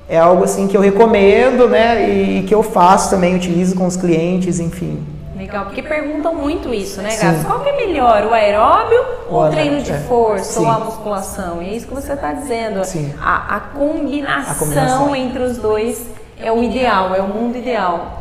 é 0.10 0.18
algo 0.20 0.44
assim 0.44 0.68
que 0.68 0.76
eu 0.76 0.82
recomendo, 0.82 1.70
né? 1.70 2.10
E 2.10 2.44
que 2.44 2.54
eu 2.54 2.62
faço 2.62 3.10
também, 3.10 3.36
utilizo 3.36 3.76
com 3.76 3.86
os 3.86 3.96
clientes, 3.96 4.60
enfim. 4.60 5.02
Legal, 5.42 5.66
porque 5.66 5.82
perguntam 5.82 6.36
muito 6.36 6.72
isso, 6.72 7.02
né, 7.02 7.18
Gato? 7.18 7.46
Qual 7.48 7.62
que 7.62 7.70
é 7.70 7.76
melhor, 7.76 8.26
o 8.26 8.32
aeróbio 8.32 9.04
ou 9.28 9.46
o 9.46 9.50
treino 9.50 9.82
de 9.82 9.92
é. 9.92 9.98
força 10.02 10.60
Sim. 10.60 10.66
ou 10.66 10.72
a 10.72 10.80
musculação? 10.80 11.64
E 11.64 11.70
é 11.70 11.74
isso 11.74 11.88
que 11.88 11.96
você 11.96 12.14
está 12.14 12.32
dizendo. 12.32 12.86
Sim. 12.86 13.12
A, 13.20 13.56
a, 13.56 13.60
combinação 13.60 14.52
a 14.52 14.56
combinação 14.56 15.16
entre 15.16 15.42
os 15.42 15.58
dois 15.58 16.06
é 16.40 16.52
o 16.52 16.62
ideal, 16.62 17.16
é 17.16 17.22
o 17.22 17.28
mundo 17.28 17.58
ideal 17.58 18.21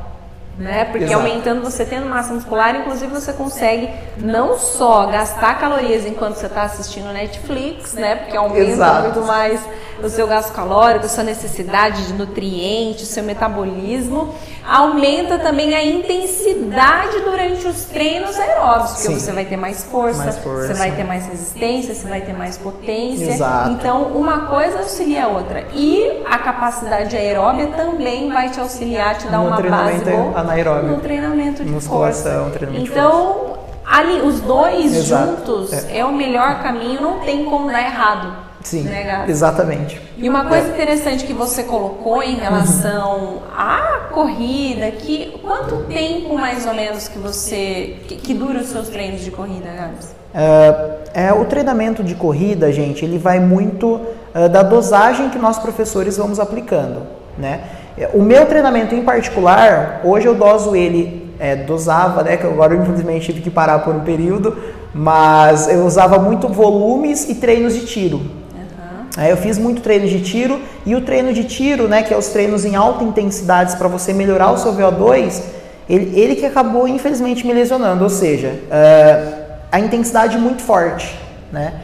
né? 0.61 0.85
Porque 0.85 1.05
Exato. 1.05 1.19
aumentando, 1.19 1.63
você 1.63 1.87
tendo 1.87 2.07
massa 2.07 2.35
muscular, 2.35 2.77
inclusive 2.77 3.11
você 3.11 3.33
consegue 3.33 3.89
não 4.19 4.59
só 4.59 5.07
gastar 5.07 5.59
calorias 5.59 6.05
enquanto 6.05 6.35
você 6.35 6.47
está 6.47 6.63
assistindo 6.63 7.11
Netflix, 7.13 7.95
né? 7.95 8.17
Porque 8.17 8.37
aumenta 8.37 8.71
Exato. 8.71 9.03
muito 9.05 9.23
mais 9.23 9.61
o 10.03 10.09
seu 10.09 10.27
gasto 10.27 10.53
calórico, 10.53 11.09
sua 11.09 11.25
necessidade 11.25 12.07
de 12.07 12.13
nutrientes, 12.15 13.09
o 13.09 13.13
seu 13.13 13.23
metabolismo. 13.23 14.35
Aumenta 14.67 15.39
também 15.39 15.75
a 15.75 15.83
intensidade 15.83 17.21
durante 17.25 17.67
os 17.67 17.85
treinos 17.87 18.39
aeróbicos, 18.39 18.93
porque 18.93 19.09
Sim. 19.09 19.19
você 19.19 19.33
vai 19.33 19.45
ter 19.45 19.57
mais 19.57 19.85
força, 19.85 20.25
mais 20.25 20.39
força, 20.39 20.67
você 20.69 20.75
vai 20.75 20.93
ter 20.93 21.05
mais 21.05 21.27
resistência, 21.27 21.95
você 21.95 22.07
vai 22.07 22.21
ter 22.21 22.35
mais 22.35 22.57
potência. 22.57 23.33
Exato. 23.33 23.71
Então, 23.71 24.05
uma 24.09 24.47
coisa 24.47 24.79
auxilia 24.79 25.25
a 25.25 25.29
outra. 25.29 25.65
E 25.75 26.23
a 26.29 26.39
capacidade 26.39 27.17
aeróbica 27.17 27.73
também 27.77 28.31
vai 28.31 28.51
te 28.51 28.61
auxiliar, 28.61 29.17
te 29.19 29.27
dar 29.27 29.39
no 29.39 29.49
uma 29.49 29.61
base 29.61 30.05
boa 30.05 30.50
anaeróbico. 30.53 30.95
no 30.95 31.01
treinamento 31.01 31.65
de 31.65 31.71
Musculação, 31.71 32.45
força. 32.45 32.59
treinamento 32.59 32.91
então, 32.91 33.59
ali, 33.87 34.21
os 34.21 34.41
dois 34.41 34.97
Exato. 34.97 35.37
juntos 35.37 35.73
é. 35.73 35.99
é 35.99 36.05
o 36.05 36.13
melhor 36.13 36.63
caminho, 36.63 37.01
não 37.01 37.21
tem 37.21 37.45
como 37.45 37.71
dar 37.71 37.83
errado. 37.83 38.51
Sim, 38.63 38.83
né, 38.83 39.25
exatamente. 39.27 40.01
E 40.19 40.29
uma 40.29 40.45
coisa 40.45 40.69
é. 40.69 40.71
interessante 40.73 41.25
que 41.25 41.33
você 41.33 41.63
colocou 41.63 42.23
em 42.23 42.35
relação 42.35 43.43
à 43.57 44.09
corrida, 44.13 44.91
que 44.91 45.39
quanto 45.43 45.85
tempo 45.85 46.35
mais 46.35 46.67
ou 46.67 46.75
menos 46.75 47.09
que 47.09 47.19
você 47.19 47.97
que, 48.07 48.17
que 48.17 48.35
dura 48.35 48.59
os 48.61 48.67
seus 48.67 48.89
treinos 48.89 49.23
de 49.23 49.31
corrida, 49.31 49.71
Gabs? 49.71 50.15
Uh, 50.33 51.01
é, 51.15 51.33
o 51.33 51.45
treinamento 51.47 52.05
de 52.05 52.15
corrida, 52.15 52.71
gente, 52.71 53.05
ele 53.05 53.19
vai 53.19 53.41
muito 53.41 53.95
uh, 53.95 54.49
da 54.51 54.63
dosagem 54.63 55.31
que 55.31 55.39
nós 55.39 55.59
professores 55.59 56.19
vamos 56.19 56.39
aplicando, 56.39 57.03
né? 57.39 57.63
O 58.15 58.23
meu 58.23 58.47
treinamento 58.47 58.95
em 58.95 59.03
particular, 59.03 60.01
hoje 60.05 60.27
eu 60.27 60.35
doso 60.35 60.75
ele, 60.75 61.31
é, 61.39 61.57
dosava, 61.57 62.23
né? 62.23 62.37
Que 62.37 62.47
agora 62.47 62.75
eu 62.75 62.83
infelizmente 62.83 63.27
tive 63.27 63.41
que 63.41 63.51
parar 63.51 63.81
por 63.81 63.95
um 63.95 64.01
período, 64.01 64.57
mas 64.95 65.69
eu 65.69 65.85
usava 65.85 66.19
muito 66.19 66.49
volumes 66.49 67.29
e 67.29 67.35
treinos 67.35 67.75
de 67.75 67.87
tiro. 67.87 68.21
Aí 69.17 69.31
eu 69.31 69.37
fiz 69.37 69.59
muito 69.59 69.83
treino 69.83 70.07
de 70.07 70.21
tiro 70.21 70.61
e 70.87 70.95
o 70.95 71.01
treino 71.01 71.33
de 71.33 71.45
tiro, 71.45 71.89
né, 71.89 72.03
que 72.03 72.15
é 72.15 72.17
os 72.17 72.29
treinos 72.29 72.65
em 72.65 72.77
alta 72.77 73.03
intensidade 73.03 73.77
para 73.77 73.89
você 73.89 74.13
melhorar 74.13 74.53
o 74.53 74.57
seu 74.57 74.73
VO2, 74.73 75.43
ele, 75.89 76.19
ele, 76.19 76.37
que 76.37 76.47
acabou 76.47 76.87
infelizmente 76.87 77.45
me 77.45 77.53
lesionando, 77.53 78.05
ou 78.05 78.11
seja, 78.11 78.49
uh, 78.49 79.35
a 79.73 79.81
intensidade 79.81 80.39
muito 80.39 80.63
forte, 80.63 81.19
né? 81.53 81.75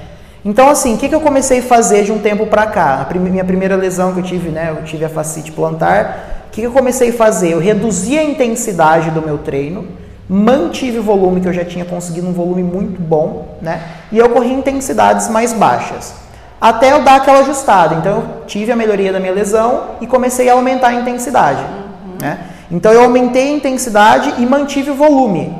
Então 0.46 0.70
assim, 0.70 0.94
o 0.94 0.96
que, 0.96 1.09
que 1.09 1.14
eu 1.14 1.20
comecei 1.20 1.59
a 1.59 1.62
fazer 1.62 2.04
de 2.04 2.12
um 2.12 2.20
tempo 2.20 2.46
para 2.46 2.66
cá? 2.66 3.00
A 3.00 3.04
prim 3.04 3.18
minha 3.18 3.44
primeira 3.44 3.74
lesão 3.74 4.14
que 4.14 4.20
eu 4.20 4.22
tive, 4.22 4.50
né, 4.50 4.68
eu 4.70 4.85
tive 4.85 5.04
a 5.04 5.09
fascite 5.09 5.50
plantar. 5.50 6.44
O 6.46 6.50
que, 6.52 6.61
que 6.61 6.66
eu 6.68 6.70
comecei 6.70 7.11
a 7.11 7.12
fazer? 7.12 7.52
Eu 7.52 7.59
reduzi 7.59 8.16
a 8.16 8.22
intensidade 8.22 9.11
do 9.11 9.20
meu 9.20 9.38
treino, 9.38 9.88
mantive 10.28 11.00
o 11.00 11.02
volume 11.02 11.40
que 11.40 11.48
eu 11.48 11.52
já 11.52 11.64
tinha 11.64 11.85
conseguido 11.85 12.28
um 12.28 12.32
volume 12.32 12.62
muito 12.62 13.02
bom, 13.02 13.59
né? 13.61 13.82
E 14.12 14.18
eu 14.18 14.28
corri 14.28 14.52
intensidades 14.52 15.28
mais 15.28 15.52
baixas 15.52 16.14
até 16.61 16.92
eu 16.92 17.02
dar 17.02 17.16
aquela 17.16 17.40
ajustada. 17.40 17.96
Então 17.96 18.12
eu 18.12 18.26
tive 18.46 18.72
a 18.72 18.76
melhoria 18.76 19.12
da 19.12 19.20
minha 19.20 19.32
lesão 19.32 19.96
e 20.00 20.06
comecei 20.06 20.48
a 20.48 20.52
aumentar 20.52 20.88
a 20.88 20.94
intensidade. 20.94 21.61
Uhum. 21.61 22.18
Né? 22.20 22.38
Então 22.70 22.92
eu 22.92 23.02
aumentei 23.02 23.48
a 23.48 23.56
intensidade 23.56 24.35
e 24.38 24.46
mantive 24.46 24.90
o 24.90 24.94
volume. 24.94 25.52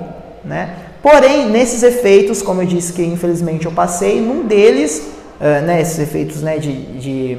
Né? 0.44 0.70
Porém, 1.07 1.49
nesses 1.49 1.85
efeitos, 1.85 2.42
como 2.42 2.62
eu 2.62 2.66
disse 2.66 2.92
que 2.92 3.01
infelizmente 3.01 3.64
eu 3.64 3.71
passei, 3.71 4.21
num 4.21 4.42
deles, 4.42 5.09
uh, 5.40 5.64
né, 5.64 5.81
esses 5.81 6.01
efeitos 6.01 6.42
né, 6.42 6.59
de, 6.59 6.73
de. 6.99 7.38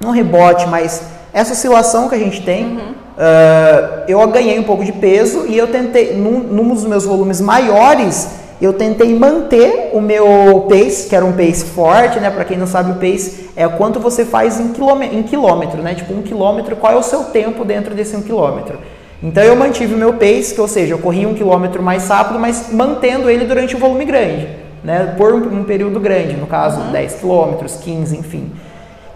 não 0.00 0.10
rebote, 0.10 0.66
mas 0.66 1.00
essa 1.32 1.52
oscilação 1.52 2.08
que 2.08 2.16
a 2.16 2.18
gente 2.18 2.42
tem, 2.42 2.64
uhum. 2.64 2.78
uh, 2.78 4.02
eu 4.08 4.26
ganhei 4.26 4.58
um 4.58 4.64
pouco 4.64 4.84
de 4.84 4.90
peso 4.90 5.46
e 5.46 5.56
eu 5.56 5.68
tentei, 5.68 6.16
num, 6.16 6.40
num 6.40 6.74
dos 6.74 6.84
meus 6.84 7.04
volumes 7.04 7.40
maiores, 7.40 8.28
eu 8.60 8.72
tentei 8.72 9.16
manter 9.16 9.90
o 9.92 10.00
meu 10.00 10.66
pace, 10.68 11.08
que 11.08 11.14
era 11.14 11.24
um 11.24 11.34
pace 11.34 11.66
forte, 11.66 12.18
né? 12.18 12.28
Para 12.28 12.44
quem 12.44 12.58
não 12.58 12.66
sabe, 12.66 12.90
o 12.90 12.94
pace 12.96 13.50
é 13.54 13.68
quanto 13.68 14.00
você 14.00 14.24
faz 14.24 14.58
em 14.58 14.72
quilômetro, 14.72 15.16
em 15.16 15.22
quilômetro, 15.22 15.80
né? 15.80 15.94
Tipo, 15.94 16.12
um 16.12 16.22
quilômetro, 16.22 16.74
qual 16.74 16.92
é 16.92 16.96
o 16.96 17.04
seu 17.04 17.22
tempo 17.22 17.64
dentro 17.64 17.94
desse 17.94 18.16
um 18.16 18.22
quilômetro. 18.22 18.80
Então 19.22 19.42
eu 19.42 19.54
mantive 19.54 19.94
o 19.94 19.98
meu 19.98 20.14
pace, 20.14 20.54
que 20.54 20.60
ou 20.60 20.68
seja, 20.68 20.94
eu 20.94 20.98
corri 20.98 21.26
um 21.26 21.34
quilômetro 21.34 21.82
mais 21.82 22.08
rápido, 22.08 22.38
mas 22.38 22.72
mantendo 22.72 23.28
ele 23.28 23.44
durante 23.44 23.76
um 23.76 23.78
volume 23.78 24.04
grande, 24.04 24.48
né? 24.82 25.14
Por 25.16 25.34
um, 25.34 25.60
um 25.60 25.64
período 25.64 26.00
grande, 26.00 26.36
no 26.36 26.46
caso, 26.46 26.80
uhum. 26.80 26.90
10 26.90 27.14
quilômetros, 27.16 27.76
15, 27.76 28.16
enfim. 28.16 28.50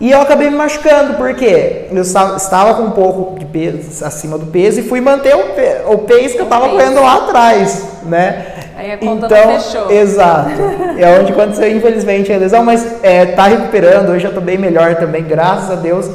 E 0.00 0.10
eu 0.10 0.20
acabei 0.20 0.50
me 0.50 0.56
machucando, 0.56 1.14
porque 1.14 1.86
eu 1.90 2.02
estava 2.02 2.74
com 2.74 2.82
um 2.82 2.90
pouco 2.90 3.38
de 3.38 3.46
peso 3.46 4.04
acima 4.04 4.36
do 4.36 4.46
peso 4.46 4.80
e 4.80 4.82
fui 4.82 5.00
manter 5.00 5.34
o, 5.34 5.98
pace 5.98 6.34
que 6.34 6.40
eu 6.40 6.44
estava 6.44 6.68
correndo 6.68 7.00
lá 7.00 7.24
atrás, 7.24 8.02
né? 8.02 8.44
Aí 8.76 8.92
a 8.92 8.98
conta 8.98 9.26
então, 9.26 9.52
não 9.52 9.60
fechou. 9.60 9.90
Exato. 9.90 10.50
É 10.98 11.18
onde 11.18 11.32
aconteceu, 11.32 11.76
infelizmente, 11.76 12.32
a 12.32 12.36
lesão, 12.36 12.64
mas 12.64 13.02
é, 13.02 13.26
tá 13.26 13.46
recuperando, 13.46 14.10
hoje 14.10 14.20
já 14.20 14.28
estou 14.28 14.42
bem 14.42 14.56
melhor 14.56 14.94
também, 14.94 15.24
graças 15.24 15.70
a 15.70 15.74
Deus. 15.74 16.08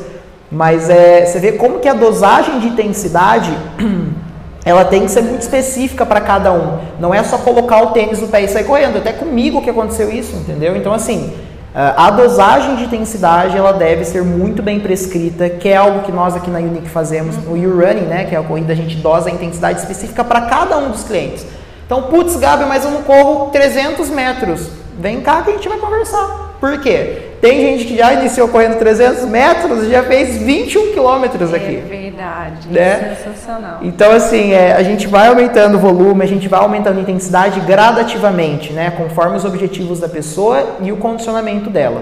Mas 0.52 0.90
é, 0.90 1.26
você 1.26 1.40
vê 1.40 1.52
como 1.54 1.80
que 1.80 1.88
a 1.88 1.94
dosagem 1.94 2.60
de 2.60 2.68
intensidade 2.68 3.56
ela 4.66 4.84
tem 4.84 5.02
que 5.02 5.12
ser 5.12 5.22
muito 5.22 5.42
específica 5.42 6.06
para 6.06 6.22
cada 6.22 6.52
um. 6.52 6.80
Não 7.00 7.14
é 7.14 7.24
só 7.24 7.38
colocar 7.38 7.84
o 7.84 7.88
tênis 7.88 8.20
no 8.20 8.28
pé 8.28 8.42
e 8.42 8.48
sair 8.48 8.64
correndo. 8.64 8.98
Até 8.98 9.14
comigo 9.14 9.62
que 9.62 9.70
aconteceu 9.70 10.12
isso, 10.12 10.36
entendeu? 10.36 10.76
Então, 10.76 10.94
assim, 10.94 11.34
a 11.74 12.10
dosagem 12.10 12.76
de 12.76 12.86
intensidade 12.86 13.56
ela 13.56 13.72
deve 13.72 14.04
ser 14.04 14.24
muito 14.24 14.64
bem 14.64 14.80
prescrita, 14.80 15.50
que 15.50 15.70
é 15.70 15.78
algo 15.78 16.02
que 16.02 16.12
nós 16.12 16.36
aqui 16.36 16.50
na 16.50 16.60
Unique 16.60 16.90
fazemos 16.90 17.38
no 17.38 17.54
U-Running, 17.54 18.08
né? 18.08 18.26
Que 18.26 18.36
é 18.36 18.40
a 18.40 18.44
corrida, 18.44 18.74
a 18.74 18.76
gente 18.76 18.96
dosa 18.98 19.30
a 19.30 19.32
intensidade 19.32 19.80
específica 19.80 20.24
para 20.24 20.42
cada 20.42 20.78
um 20.78 20.90
dos 20.90 21.04
clientes. 21.04 21.46
Então, 21.86 22.04
putz, 22.04 22.36
Gabi, 22.36 22.66
mas 22.66 22.84
eu 22.84 22.92
não 22.92 23.04
corro 23.04 23.50
300 23.52 24.10
metros. 24.10 24.70
Vem 25.00 25.22
cá 25.22 25.42
que 25.42 25.52
a 25.52 25.54
gente 25.54 25.70
vai 25.70 25.78
conversar. 25.78 26.49
Por 26.60 26.80
quê? 26.82 27.30
Tem 27.42 27.62
gente 27.62 27.86
que 27.86 27.96
já 27.96 28.14
iniciou 28.14 28.50
correndo 28.50 28.78
300 28.78 29.24
metros 29.26 29.84
e 29.84 29.92
já 29.92 30.04
fez 30.04 30.38
21 30.38 30.92
quilômetros 30.92 31.54
aqui. 31.54 31.78
É 31.78 31.88
verdade, 31.88 32.68
né? 32.68 33.16
sensacional. 33.24 33.80
Então, 33.82 34.12
assim, 34.12 34.52
é, 34.52 34.74
a 34.74 34.84
gente 34.84 35.08
vai 35.08 35.30
aumentando 35.30 35.76
o 35.76 35.80
volume, 35.80 36.22
a 36.24 36.28
gente 36.28 36.50
vai 36.50 36.60
aumentando 36.60 37.00
a 37.00 37.02
intensidade 37.02 37.62
gradativamente, 37.62 38.74
né? 38.74 38.92
Conforme 38.92 39.38
os 39.38 39.46
objetivos 39.46 40.02
da 40.02 40.10
pessoa 40.10 40.76
e 40.82 40.92
o 40.92 40.98
condicionamento 40.98 41.70
dela. 41.70 42.02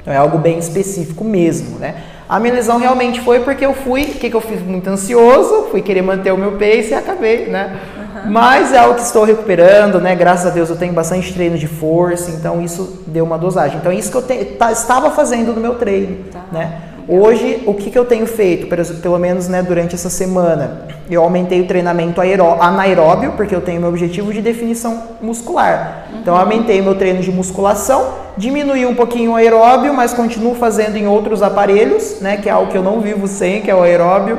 Então, 0.00 0.12
é 0.14 0.16
algo 0.16 0.38
bem 0.38 0.58
específico 0.58 1.22
mesmo, 1.22 1.78
né? 1.78 1.94
A 2.26 2.40
minha 2.40 2.54
lesão 2.54 2.78
realmente 2.78 3.20
foi 3.20 3.40
porque 3.40 3.66
eu 3.66 3.74
fui, 3.74 4.04
o 4.04 4.14
que, 4.14 4.30
que 4.30 4.36
eu 4.36 4.40
fiz? 4.40 4.62
Muito 4.62 4.88
ansioso, 4.88 5.68
fui 5.70 5.82
querer 5.82 6.00
manter 6.00 6.32
o 6.32 6.38
meu 6.38 6.52
pace 6.52 6.92
e 6.92 6.94
acabei, 6.94 7.48
né? 7.48 7.76
Mas 8.26 8.72
é 8.72 8.78
algo 8.78 8.94
que 8.94 9.02
estou 9.02 9.24
recuperando, 9.24 10.00
né? 10.00 10.14
Graças 10.14 10.46
a 10.46 10.50
Deus 10.50 10.70
eu 10.70 10.76
tenho 10.76 10.92
bastante 10.92 11.32
treino 11.32 11.58
de 11.58 11.66
força, 11.66 12.30
então 12.30 12.62
isso 12.62 13.02
deu 13.06 13.24
uma 13.24 13.38
dosagem. 13.38 13.78
Então 13.78 13.92
é 13.92 13.94
isso 13.94 14.10
que 14.10 14.16
eu 14.16 14.22
te, 14.22 14.44
tá, 14.56 14.70
estava 14.70 15.10
fazendo 15.10 15.52
no 15.52 15.60
meu 15.60 15.74
treino, 15.74 16.24
tá. 16.30 16.42
né? 16.52 16.82
Hoje, 17.08 17.64
o 17.66 17.74
que, 17.74 17.90
que 17.90 17.98
eu 17.98 18.04
tenho 18.04 18.26
feito, 18.26 18.68
pelo 19.02 19.18
menos 19.18 19.48
né, 19.48 19.60
durante 19.60 19.94
essa 19.94 20.08
semana? 20.08 20.82
Eu 21.10 21.22
aumentei 21.22 21.60
o 21.60 21.66
treinamento 21.66 22.20
anaeróbio, 22.20 23.32
porque 23.32 23.54
eu 23.54 23.60
tenho 23.60 23.80
meu 23.80 23.88
objetivo 23.88 24.32
de 24.32 24.40
definição 24.40 25.02
muscular. 25.20 26.06
Uhum. 26.12 26.20
Então, 26.20 26.34
eu 26.34 26.40
aumentei 26.40 26.80
meu 26.80 26.94
treino 26.94 27.20
de 27.20 27.32
musculação, 27.32 28.14
diminui 28.36 28.86
um 28.86 28.94
pouquinho 28.94 29.32
o 29.32 29.34
aeróbio, 29.34 29.92
mas 29.92 30.14
continuo 30.14 30.54
fazendo 30.54 30.96
em 30.96 31.08
outros 31.08 31.42
aparelhos, 31.42 32.20
né, 32.20 32.36
que 32.36 32.48
é 32.48 32.52
algo 32.52 32.70
que 32.70 32.78
eu 32.78 32.82
não 32.82 33.00
vivo 33.00 33.26
sem, 33.26 33.62
que 33.62 33.70
é 33.70 33.74
o 33.74 33.82
aeróbio. 33.82 34.38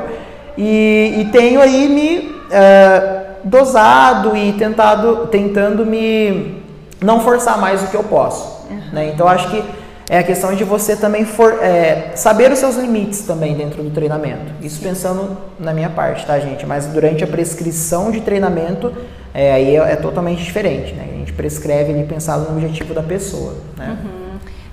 E, 0.56 1.16
e 1.18 1.24
tenho 1.30 1.60
aí 1.60 1.88
me 1.88 2.34
uh, 2.48 3.13
dosado 3.44 4.36
e 4.36 4.52
tentado, 4.54 5.26
tentando 5.28 5.84
me 5.84 6.62
não 7.00 7.20
forçar 7.20 7.58
mais 7.58 7.82
do 7.82 7.88
que 7.88 7.96
eu 7.96 8.04
posso. 8.04 8.66
Uhum. 8.70 8.80
Né? 8.92 9.10
Então, 9.12 9.28
acho 9.28 9.50
que 9.50 9.62
é 10.08 10.18
a 10.18 10.22
questão 10.22 10.54
de 10.54 10.64
você 10.64 10.96
também 10.96 11.24
for, 11.24 11.62
é, 11.62 12.12
saber 12.14 12.52
os 12.52 12.58
seus 12.58 12.76
limites 12.76 13.22
também 13.22 13.54
dentro 13.54 13.82
do 13.82 13.90
treinamento. 13.90 14.52
Isso 14.60 14.80
pensando 14.82 15.36
na 15.58 15.72
minha 15.72 15.88
parte, 15.88 16.26
tá, 16.26 16.38
gente? 16.38 16.66
Mas 16.66 16.86
durante 16.86 17.24
a 17.24 17.26
prescrição 17.26 18.10
de 18.10 18.20
treinamento, 18.20 18.92
é, 19.32 19.52
aí 19.52 19.76
é, 19.76 19.92
é, 19.92 19.96
totalmente 19.96 20.42
diferente, 20.42 20.92
né? 20.92 21.08
A 21.10 21.16
gente 21.16 21.32
prescreve 21.32 21.92
ali 21.92 22.04
pensado 22.04 22.50
no 22.50 22.56
objetivo 22.56 22.92
da 22.92 23.02
pessoa, 23.02 23.54
né? 23.76 23.96
Uhum. 24.02 24.24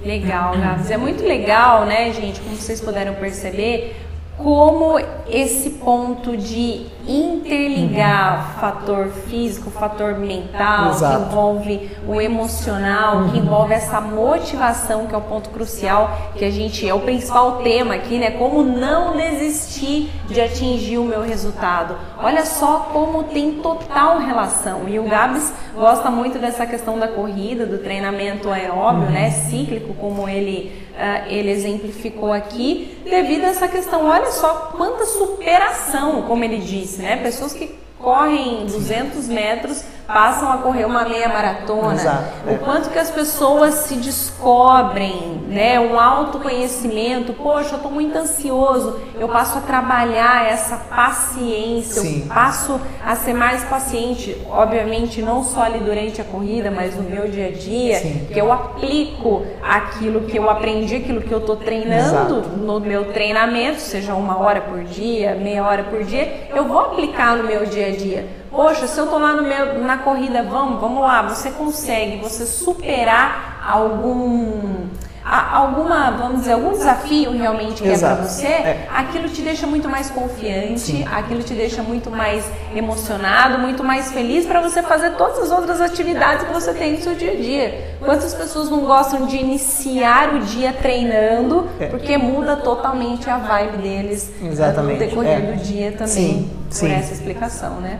Legal, 0.03 0.57
Gabs. 0.57 0.89
É 0.89 0.97
muito 0.97 1.23
legal, 1.23 1.85
né, 1.85 2.11
gente, 2.11 2.41
como 2.41 2.55
vocês 2.55 2.81
puderam 2.81 3.13
perceber, 3.13 3.95
como 4.43 4.99
esse 5.29 5.71
ponto 5.71 6.35
de 6.35 6.85
interligar 7.07 8.55
uhum. 8.55 8.61
fator 8.61 9.07
físico, 9.27 9.71
fator 9.71 10.17
mental, 10.17 10.91
Exato. 10.91 11.17
que 11.17 11.25
envolve 11.25 11.91
o 12.07 12.21
emocional, 12.21 13.17
uhum. 13.17 13.29
que 13.29 13.37
envolve 13.39 13.73
essa 13.73 13.99
motivação, 13.99 15.07
que 15.07 15.15
é 15.15 15.17
o 15.17 15.21
ponto 15.21 15.49
crucial, 15.49 16.31
que 16.35 16.45
a 16.45 16.51
gente 16.51 16.87
é 16.87 16.93
o 16.93 16.99
principal 16.99 17.57
tema 17.63 17.95
aqui, 17.95 18.17
né? 18.17 18.31
Como 18.31 18.63
não 18.63 19.15
desistir 19.15 20.09
de 20.27 20.39
atingir 20.39 20.97
o 20.97 21.05
meu 21.05 21.21
resultado. 21.21 21.95
Olha 22.21 22.45
só 22.45 22.89
como 22.93 23.23
tem 23.23 23.53
total 23.53 24.19
relação. 24.19 24.87
E 24.87 24.99
o 24.99 25.03
Gabs 25.03 25.53
gosta 25.75 26.09
muito 26.09 26.37
dessa 26.39 26.65
questão 26.65 26.99
da 26.99 27.07
corrida, 27.07 27.65
do 27.65 27.79
treinamento 27.79 28.49
aeróbio, 28.49 29.03
uhum. 29.03 29.11
né? 29.11 29.31
Cíclico, 29.31 29.93
como 29.95 30.27
ele 30.27 30.90
uh, 31.01 31.27
ele 31.27 31.49
exemplificou 31.49 32.31
aqui, 32.31 32.97
devido 33.03 33.45
a 33.45 33.47
essa 33.47 33.67
questão. 33.67 34.05
Olha 34.05 34.31
só 34.31 34.71
quanta 34.77 35.05
superação, 35.05 36.21
como 36.23 36.43
ele 36.43 36.59
disse, 36.59 37.01
né? 37.01 37.17
Pessoas 37.17 37.53
que 37.53 37.75
correm 38.01 38.65
200 38.65 39.27
metros 39.27 39.83
passam 40.11 40.51
a 40.51 40.57
correr 40.57 40.85
uma 40.85 41.05
meia 41.05 41.29
maratona, 41.29 41.93
Exato, 41.93 42.23
o 42.47 42.57
quanto 42.59 42.89
que 42.89 42.99
as 42.99 43.09
pessoas 43.09 43.73
se 43.75 43.95
descobrem, 43.95 45.41
né, 45.47 45.79
um 45.79 45.99
autoconhecimento, 45.99 47.33
poxa, 47.33 47.71
eu 47.71 47.75
estou 47.77 47.91
muito 47.91 48.17
ansioso, 48.17 48.99
eu 49.19 49.27
passo 49.27 49.59
a 49.59 49.61
trabalhar 49.61 50.45
essa 50.47 50.77
paciência, 50.77 52.01
Sim. 52.01 52.21
eu 52.21 52.33
passo 52.33 52.79
a 53.05 53.15
ser 53.15 53.33
mais 53.33 53.63
paciente, 53.63 54.37
obviamente 54.49 55.21
não 55.21 55.43
só 55.43 55.63
ali 55.63 55.79
durante 55.79 56.21
a 56.21 56.23
corrida, 56.23 56.69
mas 56.69 56.95
no 56.95 57.03
meu 57.03 57.29
dia 57.29 57.47
a 57.47 57.51
dia, 57.51 57.99
Sim. 57.99 58.27
que 58.31 58.39
eu 58.39 58.51
aplico 58.51 59.45
aquilo 59.63 60.21
que 60.21 60.37
eu 60.37 60.49
aprendi, 60.49 60.97
aquilo 60.97 61.21
que 61.21 61.31
eu 61.31 61.39
estou 61.39 61.55
treinando 61.55 62.39
Exato. 62.39 62.49
no 62.57 62.79
meu 62.79 63.13
treinamento, 63.13 63.79
seja 63.79 64.13
uma 64.13 64.39
hora 64.39 64.61
por 64.61 64.83
dia, 64.83 65.35
meia 65.35 65.65
hora 65.65 65.83
por 65.83 66.03
dia, 66.03 66.49
eu 66.53 66.65
vou 66.65 66.79
aplicar 66.79 67.37
no 67.37 67.43
meu 67.43 67.65
dia 67.65 67.87
a 67.87 67.90
dia. 67.91 68.27
Poxa, 68.49 68.87
se 68.87 68.99
eu 68.99 69.07
tô 69.07 69.17
lá 69.17 69.33
no 69.33 69.43
meu, 69.43 69.79
na 69.79 69.99
corrida, 69.99 70.43
vamos, 70.43 70.79
vamos 70.81 71.01
lá, 71.01 71.21
você 71.21 71.51
consegue, 71.51 72.17
você 72.17 72.45
superar 72.45 73.61
algum 73.65 74.87
alguma, 75.23 76.11
vamos 76.11 76.39
dizer, 76.39 76.53
algum 76.53 76.71
desafio 76.71 77.31
realmente 77.31 77.81
que 77.81 77.87
Exato. 77.87 78.13
é 78.13 78.15
para 78.15 78.25
você, 78.25 78.47
é. 78.47 78.87
aquilo 78.93 79.29
te 79.29 79.41
deixa 79.41 79.67
muito 79.67 79.87
mais 79.87 80.09
confiante, 80.09 80.79
Sim. 80.79 81.05
aquilo 81.11 81.43
te 81.43 81.53
deixa 81.53 81.83
muito 81.83 82.09
mais 82.09 82.43
emocionado, 82.75 83.59
muito 83.59 83.83
mais 83.83 84.11
feliz 84.11 84.45
para 84.45 84.61
você 84.61 84.81
fazer 84.81 85.11
todas 85.11 85.39
as 85.39 85.51
outras 85.51 85.79
atividades 85.79 86.47
que 86.47 86.53
você 86.53 86.73
tem 86.73 86.93
no 86.93 87.01
seu 87.01 87.15
dia 87.15 87.33
a 87.33 87.35
dia. 87.35 87.95
Quantas 87.99 88.33
pessoas 88.33 88.69
não 88.69 88.81
gostam 88.81 89.25
de 89.25 89.37
iniciar 89.37 90.33
o 90.33 90.39
dia 90.39 90.73
treinando, 90.73 91.69
é. 91.79 91.85
porque 91.87 92.17
muda 92.17 92.55
totalmente 92.57 93.29
a 93.29 93.37
vibe 93.37 93.77
deles 93.77 94.31
Exatamente. 94.41 94.99
no 94.99 95.05
decorrer 95.07 95.37
é. 95.37 95.51
do 95.51 95.63
dia 95.63 95.91
também, 95.91 96.07
Sim. 96.07 96.51
por 96.67 96.75
Sim. 96.75 96.91
essa 96.93 97.13
explicação, 97.13 97.79
né? 97.79 97.99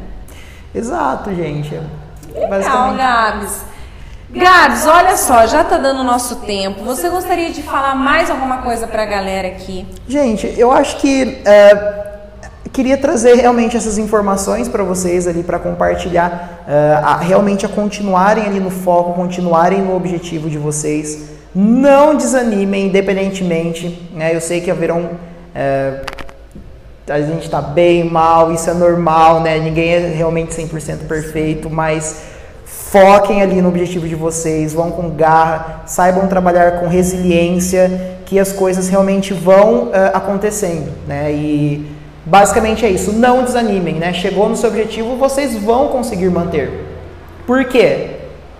Exato, 0.74 1.34
gente. 1.36 1.80
Legal, 2.34 2.96
Gabs. 2.96 3.71
Gabs, 4.34 4.86
olha 4.88 5.18
só, 5.18 5.46
já 5.46 5.64
tá 5.64 5.78
dando 5.78 6.04
nosso 6.04 6.38
tempo. 6.38 6.84
Você 6.86 7.10
gostaria 7.10 7.50
de 7.52 7.62
falar 7.62 7.96
mais 7.96 8.30
alguma 8.30 8.60
coisa 8.60 8.88
para 8.88 9.04
a 9.04 9.06
galera 9.06 9.50
aqui? 9.50 9.86
Gente, 10.08 10.54
eu 10.58 10.72
acho 10.72 10.98
que 10.98 11.42
é, 11.44 12.02
queria 12.72 12.98
trazer 12.98 13.36
realmente 13.36 13.76
essas 13.76 13.98
informações 13.98 14.70
para 14.70 14.84
vocês 14.84 15.28
ali 15.28 15.44
para 15.44 15.60
compartilhar, 15.60 16.64
é, 16.66 17.00
a, 17.04 17.18
realmente 17.18 17.66
a 17.66 17.70
continuarem 17.70 18.46
ali 18.46 18.60
no 18.62 18.70
foco, 18.72 19.14
continuarem 19.14 19.82
no 19.82 19.96
objetivo 19.96 20.50
de 20.50 20.58
vocês. 20.58 21.30
Não 21.54 22.16
desanimem, 22.16 22.88
independentemente. 22.88 24.10
Né? 24.14 24.34
Eu 24.34 24.40
sei 24.40 24.62
que 24.62 24.72
haverão 24.72 25.10
é, 25.54 26.06
a 27.10 27.20
gente 27.20 27.44
está 27.44 27.62
bem, 27.62 28.06
mal, 28.06 28.54
isso 28.54 28.70
é 28.70 28.74
normal, 28.74 29.42
né? 29.42 29.60
Ninguém 29.60 29.90
é 29.90 30.00
realmente 30.08 30.54
100% 30.54 31.08
perfeito, 31.08 31.70
mas 31.70 32.31
foquem 32.92 33.42
ali 33.42 33.62
no 33.62 33.70
objetivo 33.70 34.06
de 34.06 34.16
vocês, 34.16 34.74
vão 34.74 34.92
com 34.92 35.10
garra, 35.12 35.84
saibam 35.86 36.28
trabalhar 36.28 36.82
com 36.82 36.88
resiliência, 36.88 38.18
que 38.26 38.38
as 38.38 38.52
coisas 38.52 38.90
realmente 38.90 39.34
vão 39.34 39.86
uh, 39.86 39.92
acontecendo, 40.14 40.92
né? 41.08 41.32
E 41.32 41.90
basicamente 42.26 42.86
é 42.86 42.90
isso, 42.90 43.14
não 43.14 43.46
desanimem, 43.46 43.96
né? 43.96 44.12
Chegou 44.12 44.50
no 44.50 44.58
seu 44.58 44.70
objetivo, 44.70 45.16
vocês 45.16 45.56
vão 45.56 45.88
conseguir 45.88 46.30
manter. 46.30 46.86
Por 47.48 47.64
quê? 47.64 48.18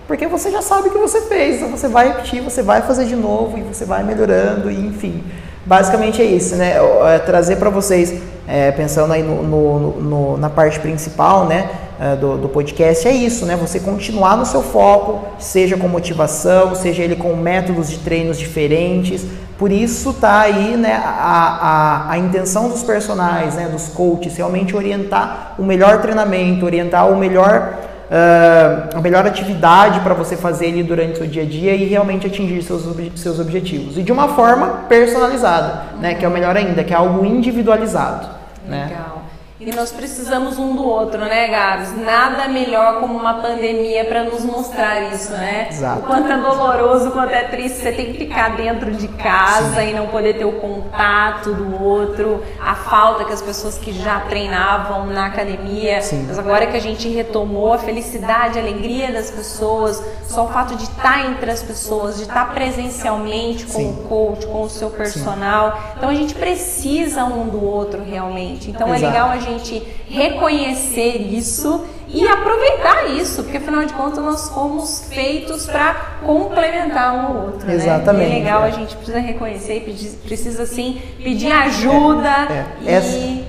Porque 0.08 0.26
você 0.26 0.50
já 0.50 0.62
sabe 0.62 0.88
o 0.88 0.92
que 0.92 0.98
você 0.98 1.20
fez, 1.22 1.56
então 1.56 1.68
você 1.68 1.86
vai 1.86 2.08
repetir, 2.08 2.40
você 2.40 2.62
vai 2.62 2.80
fazer 2.80 3.04
de 3.04 3.16
novo 3.16 3.58
e 3.58 3.60
você 3.60 3.84
vai 3.84 4.02
melhorando, 4.02 4.70
e 4.70 4.86
enfim. 4.86 5.22
Basicamente 5.66 6.22
é 6.22 6.24
isso, 6.24 6.56
né? 6.56 6.76
É 7.14 7.18
trazer 7.18 7.56
para 7.56 7.68
vocês, 7.68 8.14
é, 8.48 8.70
pensando 8.72 9.12
aí 9.12 9.22
no, 9.22 9.42
no, 9.42 10.00
no, 10.00 10.36
na 10.38 10.48
parte 10.48 10.80
principal, 10.80 11.44
né? 11.46 11.68
É, 12.02 12.16
do, 12.16 12.36
do, 12.36 12.48
podcast, 12.48 13.06
é 13.06 13.12
isso, 13.12 13.46
né? 13.46 13.54
Você 13.54 13.78
continuar 13.78 14.36
no 14.36 14.44
seu 14.44 14.60
foco, 14.60 15.24
seja 15.38 15.76
com 15.76 15.86
motivação, 15.86 16.74
seja 16.74 17.00
ele 17.00 17.14
com 17.14 17.36
métodos 17.36 17.88
de 17.88 17.98
treinos 17.98 18.40
diferentes. 18.40 19.24
Por 19.56 19.70
isso 19.70 20.12
tá 20.12 20.40
aí, 20.40 20.76
né? 20.76 21.00
A, 21.00 22.08
a, 22.08 22.10
a 22.10 22.18
intenção 22.18 22.68
dos 22.68 22.82
personagens, 22.82 23.54
né? 23.54 23.68
Dos 23.68 23.86
coaches, 23.86 24.36
realmente 24.36 24.74
orientar 24.74 25.54
o 25.56 25.62
melhor 25.62 26.00
treinamento, 26.00 26.66
orientar 26.66 27.08
o 27.08 27.16
melhor 27.16 27.74
uh, 28.10 28.98
a 28.98 29.00
melhor 29.00 29.24
atividade 29.24 30.00
para 30.00 30.12
você 30.12 30.36
fazer 30.36 30.66
ali 30.66 30.82
durante 30.82 31.12
o 31.12 31.16
seu 31.18 31.26
dia 31.28 31.44
a 31.44 31.46
dia 31.46 31.72
e 31.72 31.84
realmente 31.84 32.26
atingir 32.26 32.64
seus, 32.64 32.82
seus 33.14 33.38
objetivos. 33.38 33.96
E 33.96 34.02
de 34.02 34.10
uma 34.10 34.26
forma 34.26 34.86
personalizada, 34.88 35.82
né? 36.00 36.14
Que 36.14 36.24
é 36.24 36.28
o 36.28 36.32
melhor 36.32 36.56
ainda, 36.56 36.82
que 36.82 36.92
é 36.92 36.96
algo 36.96 37.24
individualizado. 37.24 38.26
Né? 38.66 38.88
Legal. 38.90 39.16
Né? 39.18 39.31
E 39.64 39.72
nós 39.72 39.92
precisamos 39.92 40.58
um 40.58 40.74
do 40.74 40.84
outro, 40.84 41.20
né, 41.20 41.46
Gabs? 41.46 41.96
Nada 41.96 42.48
melhor 42.48 42.98
como 42.98 43.16
uma 43.16 43.34
pandemia 43.34 44.04
para 44.04 44.24
nos 44.24 44.44
mostrar 44.44 45.12
isso, 45.12 45.30
né? 45.32 45.68
Exato. 45.70 46.00
O 46.00 46.02
quanto 46.02 46.32
é 46.32 46.36
doloroso, 46.36 47.10
o 47.10 47.12
quanto 47.12 47.32
é 47.32 47.44
triste 47.44 47.78
você 47.78 47.92
tem 47.92 48.12
que 48.12 48.18
ficar 48.18 48.56
dentro 48.56 48.90
de 48.90 49.06
casa 49.06 49.80
Sim. 49.80 49.90
e 49.90 49.94
não 49.94 50.08
poder 50.08 50.36
ter 50.36 50.44
o 50.44 50.52
contato 50.52 51.54
do 51.54 51.80
outro, 51.80 52.42
a 52.60 52.74
falta 52.74 53.24
que 53.24 53.32
as 53.32 53.40
pessoas 53.40 53.78
que 53.78 53.92
já 53.92 54.18
treinavam 54.20 55.06
na 55.06 55.26
academia, 55.26 56.02
Sim. 56.02 56.24
mas 56.26 56.40
agora 56.40 56.66
que 56.66 56.76
a 56.76 56.80
gente 56.80 57.08
retomou 57.08 57.72
a 57.72 57.78
felicidade, 57.78 58.58
a 58.58 58.62
alegria 58.62 59.12
das 59.12 59.30
pessoas, 59.30 60.02
só 60.26 60.46
o 60.46 60.48
fato 60.48 60.74
de 60.74 60.84
estar 60.84 61.24
entre 61.26 61.50
as 61.50 61.62
pessoas, 61.62 62.16
de 62.16 62.22
estar 62.22 62.52
presencialmente 62.52 63.66
com 63.66 63.78
Sim. 63.78 63.90
o 63.90 64.08
coach, 64.08 64.46
com 64.46 64.62
o 64.62 64.68
seu 64.68 64.90
personal. 64.90 65.78
Então 65.96 66.08
a 66.08 66.14
gente 66.14 66.34
precisa 66.34 67.24
um 67.24 67.46
do 67.46 67.64
outro 67.64 68.02
realmente. 68.02 68.70
Então 68.70 68.88
Exato. 68.88 69.04
é 69.04 69.06
legal 69.06 69.28
a 69.28 69.38
gente 69.38 69.51
gente 69.58 69.82
reconhecer 70.08 71.16
isso 71.16 71.84
e 72.08 72.26
aproveitar 72.28 73.10
isso, 73.10 73.42
porque 73.42 73.56
afinal 73.56 73.84
de 73.84 73.92
contas 73.94 74.22
nós 74.22 74.48
fomos 74.50 75.06
feitos 75.08 75.66
para 75.66 75.94
complementar 76.24 77.14
um 77.14 77.26
ao 77.26 77.46
outro. 77.46 77.70
Exatamente. 77.70 78.28
Né? 78.28 78.34
E 78.34 78.36
é 78.36 78.38
legal, 78.40 78.64
é. 78.64 78.68
a 78.68 78.70
gente 78.70 78.94
precisa 78.96 79.18
reconhecer, 79.18 79.80
pedir, 79.80 80.10
precisa 80.24 80.66
sim 80.66 81.00
pedir 81.22 81.50
ajuda. 81.50 82.28
É, 82.28 82.66
é. 82.84 83.00
E... 83.00 83.44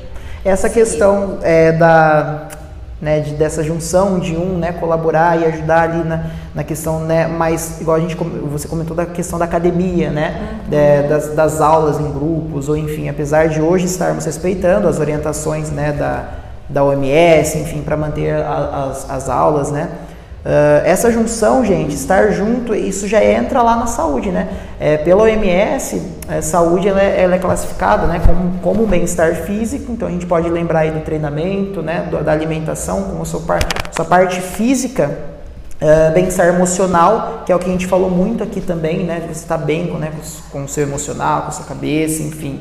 Essa, 0.46 0.68
essa 0.68 0.70
questão 0.70 1.40
é, 1.42 1.74
da 1.74 2.48
né, 3.04 3.20
de, 3.20 3.34
dessa 3.34 3.62
junção 3.62 4.18
de 4.18 4.38
um 4.38 4.58
né, 4.58 4.72
colaborar 4.72 5.38
e 5.38 5.44
ajudar 5.46 5.90
ali 5.90 6.08
na, 6.08 6.24
na 6.56 6.64
questão, 6.64 7.02
né, 7.02 7.28
mais 7.28 7.82
igual 7.82 7.98
a 7.98 8.00
gente 8.00 8.16
você 8.16 8.66
comentou 8.66 8.96
da 8.96 9.06
questão 9.06 9.38
da 9.38 9.44
academia, 9.44 10.10
né, 10.10 10.62
de, 10.70 11.10
das, 11.10 11.36
das 11.36 11.60
aulas 11.60 12.00
em 12.00 12.10
grupos, 12.14 12.70
ou 12.70 12.78
enfim, 12.78 13.10
apesar 13.10 13.50
de 13.50 13.62
hoje 13.62 13.86
estarmos 13.86 14.24
respeitando 14.24 14.88
as 14.88 15.02
orientações 15.02 15.70
né, 15.70 15.92
da, 15.92 16.30
da 16.70 16.82
OMS, 16.82 17.60
enfim, 17.60 17.82
para 17.82 17.98
manter 17.98 18.36
a, 18.36 18.90
as, 18.90 19.10
as 19.10 19.30
aulas, 19.30 19.70
né, 19.70 19.90
Uh, 20.44 20.84
essa 20.84 21.10
junção, 21.10 21.64
gente, 21.64 21.96
estar 21.96 22.32
junto, 22.32 22.76
isso 22.76 23.08
já 23.08 23.24
entra 23.24 23.62
lá 23.62 23.78
na 23.78 23.88
saúde, 23.88 24.30
né? 24.30 24.50
É, 24.78 24.98
pela 24.98 25.24
OMS, 25.24 26.02
a 26.28 26.42
saúde 26.42 26.90
ela 26.90 27.02
é, 27.02 27.22
ela 27.22 27.36
é 27.36 27.40
classificada 27.40 28.08
né, 28.08 28.22
como, 28.26 28.60
como 28.60 28.86
bem-estar 28.86 29.36
físico, 29.36 29.94
então 29.94 30.06
a 30.06 30.12
gente 30.12 30.26
pode 30.26 30.50
lembrar 30.50 30.80
aí 30.80 30.92
do 30.92 31.00
treinamento, 31.00 31.82
né, 31.82 32.10
da 32.26 32.34
alimentação, 32.34 33.04
como 33.04 33.26
sua, 33.26 33.40
par, 33.40 33.62
sua 33.94 34.04
parte 34.04 34.42
física, 34.42 35.18
uh, 35.82 36.14
bem-estar 36.14 36.48
emocional, 36.48 37.44
que 37.46 37.52
é 37.52 37.56
o 37.56 37.60
que 37.60 37.70
a 37.70 37.72
gente 37.72 37.88
falou 37.88 38.10
muito 38.10 38.44
aqui 38.44 38.60
também, 38.60 39.06
né? 39.06 39.22
Você 39.22 39.44
estar 39.44 39.58
tá 39.58 39.64
bem 39.64 39.88
com, 39.88 39.98
né, 39.98 40.12
com, 40.12 40.60
com 40.60 40.66
o 40.66 40.68
seu 40.68 40.84
emocional, 40.84 41.44
com 41.44 41.48
a 41.48 41.52
sua 41.52 41.66
cabeça, 41.66 42.22
enfim 42.22 42.60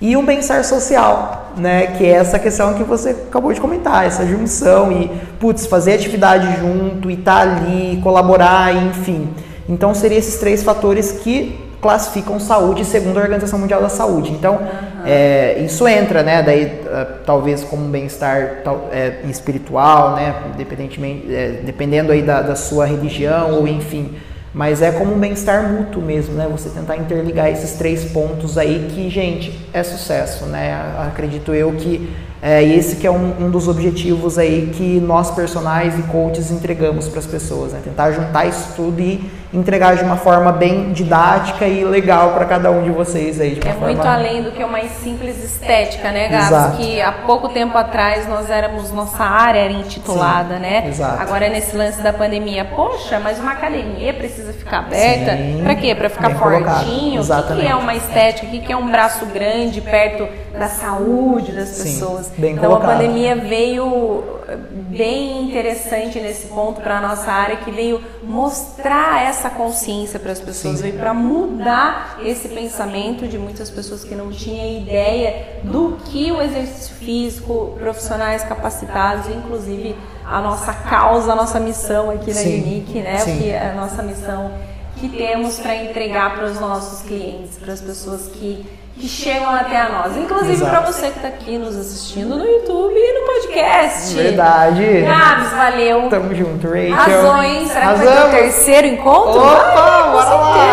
e 0.00 0.16
um 0.16 0.24
bem-estar 0.24 0.62
social, 0.64 1.52
né? 1.56 1.86
Que 1.98 2.04
é 2.04 2.10
essa 2.10 2.38
questão 2.38 2.74
que 2.74 2.82
você 2.82 3.10
acabou 3.10 3.52
de 3.52 3.60
comentar, 3.60 4.06
essa 4.06 4.26
junção 4.26 4.92
e, 4.92 5.10
putz, 5.40 5.66
fazer 5.66 5.94
atividade 5.94 6.60
junto 6.60 7.10
e 7.10 7.14
estar 7.14 7.46
tá 7.46 7.56
ali, 7.56 8.00
colaborar, 8.02 8.74
enfim. 8.74 9.28
Então, 9.68 9.94
seriam 9.94 10.18
esses 10.18 10.36
três 10.38 10.62
fatores 10.62 11.12
que 11.12 11.58
classificam 11.80 12.38
saúde 12.40 12.84
segundo 12.84 13.18
a 13.18 13.22
Organização 13.22 13.58
Mundial 13.58 13.80
da 13.80 13.88
Saúde. 13.88 14.32
Então, 14.32 14.54
uhum. 14.54 15.02
é, 15.06 15.60
isso 15.60 15.86
entra, 15.88 16.22
né? 16.22 16.42
Daí, 16.42 16.64
uh, 16.64 17.24
talvez 17.24 17.64
como 17.64 17.88
bem-estar 17.88 18.62
é, 18.92 19.20
espiritual, 19.28 20.14
né? 20.14 20.34
Independentemente, 20.54 21.34
é, 21.34 21.60
dependendo 21.64 22.12
aí 22.12 22.22
da, 22.22 22.42
da 22.42 22.54
sua 22.54 22.84
religião 22.84 23.52
ou 23.52 23.66
enfim 23.68 24.14
mas 24.56 24.80
é 24.80 24.90
como 24.90 25.14
um 25.14 25.18
bem-estar 25.18 25.70
mútuo 25.70 26.02
mesmo, 26.02 26.32
né? 26.32 26.48
Você 26.50 26.70
tentar 26.70 26.96
interligar 26.96 27.50
esses 27.50 27.72
três 27.72 28.06
pontos 28.06 28.56
aí 28.56 28.88
que, 28.90 29.10
gente, 29.10 29.68
é 29.70 29.82
sucesso, 29.82 30.46
né? 30.46 30.72
Acredito 31.06 31.52
eu 31.52 31.72
que 31.72 32.10
é, 32.40 32.64
esse 32.64 32.96
que 32.96 33.06
é 33.06 33.10
um, 33.10 33.44
um, 33.44 33.50
dos 33.50 33.68
objetivos 33.68 34.38
aí 34.38 34.72
que 34.74 34.98
nós 34.98 35.30
personagens 35.30 35.98
e 35.98 36.02
coaches 36.04 36.50
entregamos 36.50 37.06
para 37.06 37.18
as 37.18 37.26
pessoas, 37.26 37.72
né? 37.72 37.80
Tentar 37.84 38.12
juntar 38.12 38.46
isso 38.46 38.70
tudo 38.74 38.98
e 38.98 39.30
entregar 39.52 39.96
de 39.96 40.04
uma 40.04 40.16
forma 40.16 40.52
bem 40.52 40.92
didática 40.92 41.66
e 41.66 41.84
legal 41.84 42.32
para 42.32 42.44
cada 42.44 42.70
um 42.70 42.82
de 42.82 42.90
vocês 42.90 43.40
aí. 43.40 43.58
é 43.64 43.72
forma... 43.72 43.86
muito 43.86 44.06
além 44.06 44.42
do 44.42 44.50
que 44.50 44.62
uma 44.62 44.80
simples 44.88 45.42
estética, 45.42 46.10
né, 46.10 46.28
Gabs? 46.28 46.76
Que 46.76 47.00
há 47.00 47.12
pouco 47.12 47.48
tempo 47.48 47.76
atrás 47.76 48.28
nós 48.28 48.50
éramos, 48.50 48.92
nossa 48.92 49.24
área 49.24 49.60
era 49.60 49.72
intitulada, 49.72 50.56
Sim, 50.56 50.60
né? 50.60 50.88
Exato. 50.88 51.22
Agora 51.22 51.48
nesse 51.48 51.76
lance 51.76 52.00
da 52.02 52.12
pandemia, 52.12 52.64
poxa, 52.64 53.20
mas 53.20 53.38
uma 53.38 53.52
academia 53.52 54.12
precisa 54.14 54.52
ficar 54.52 54.78
aberta? 54.78 55.36
Para 55.62 55.74
quê? 55.74 55.94
Para 55.94 56.08
ficar 56.08 56.30
fortinho? 56.30 57.22
O 57.22 57.26
que, 57.26 57.54
que, 57.60 57.66
é 57.66 57.74
uma 57.74 57.94
estética? 57.94 58.46
O 58.46 58.50
que, 58.50 58.60
que 58.60 58.72
é 58.72 58.76
um 58.76 58.90
braço 58.90 59.26
grande 59.26 59.80
perto 59.80 60.28
da 60.58 60.68
saúde 60.68 61.52
das 61.52 61.68
Sim, 61.68 61.94
pessoas? 61.94 62.32
Bem 62.36 62.52
então 62.52 62.64
colocado. 62.64 62.90
a 62.90 62.94
pandemia 62.94 63.36
veio 63.36 64.24
bem 64.54 65.42
interessante 65.42 66.20
nesse 66.20 66.46
ponto 66.46 66.80
para 66.80 66.98
a 66.98 67.00
nossa 67.00 67.30
área, 67.30 67.56
que 67.56 67.70
veio 67.70 68.00
mostrar 68.22 69.24
essa 69.24 69.50
consciência 69.50 70.20
para 70.20 70.32
as 70.32 70.40
pessoas, 70.40 70.80
veio 70.80 70.98
para 70.98 71.12
mudar 71.12 72.18
esse 72.24 72.48
pensamento 72.48 73.26
de 73.26 73.38
muitas 73.38 73.70
pessoas 73.70 74.04
que 74.04 74.14
não 74.14 74.30
tinham 74.30 74.82
ideia 74.82 75.60
do 75.64 75.98
que 76.04 76.30
o 76.30 76.40
exercício 76.40 76.94
físico, 76.96 77.76
profissionais 77.78 78.42
capacitados, 78.44 79.28
inclusive 79.28 79.96
a 80.24 80.40
nossa 80.40 80.72
causa, 80.72 81.32
a 81.32 81.36
nossa 81.36 81.58
missão 81.58 82.10
aqui 82.10 82.32
na 82.32 82.40
Sim. 82.40 82.62
Unique, 82.62 83.00
né? 83.00 83.18
Sim. 83.18 83.38
Que 83.38 83.50
é 83.50 83.70
a 83.70 83.74
nossa 83.74 84.02
missão 84.02 84.52
que 84.96 85.08
temos 85.08 85.58
para 85.58 85.76
entregar 85.76 86.34
para 86.34 86.46
os 86.46 86.58
nossos 86.58 87.06
clientes, 87.06 87.58
para 87.58 87.72
as 87.72 87.80
pessoas 87.80 88.28
que 88.28 88.64
que 88.98 89.08
chegam 89.08 89.50
até 89.50 89.76
a 89.76 89.88
nós. 89.90 90.16
Inclusive 90.16 90.64
para 90.64 90.80
você 90.80 91.10
que 91.10 91.18
está 91.18 91.28
aqui 91.28 91.58
nos 91.58 91.76
assistindo 91.76 92.36
no 92.36 92.44
YouTube 92.44 92.94
e 92.96 93.20
no 93.20 93.25
podcast. 93.36 94.14
Verdade. 94.14 95.02
Gabs, 95.02 95.52
valeu. 95.52 96.08
Tamo 96.08 96.34
junto, 96.34 96.66
Rachel. 96.66 96.94
Razões. 96.94 97.68
Será 97.70 97.92
que 97.92 98.04
vai 98.04 98.16
ter 98.16 98.22
o 98.22 98.30
terceiro 98.30 98.86
encontro? 98.86 99.40
Opa, 99.40 100.08
bora 100.12 100.34
lá. 100.34 100.64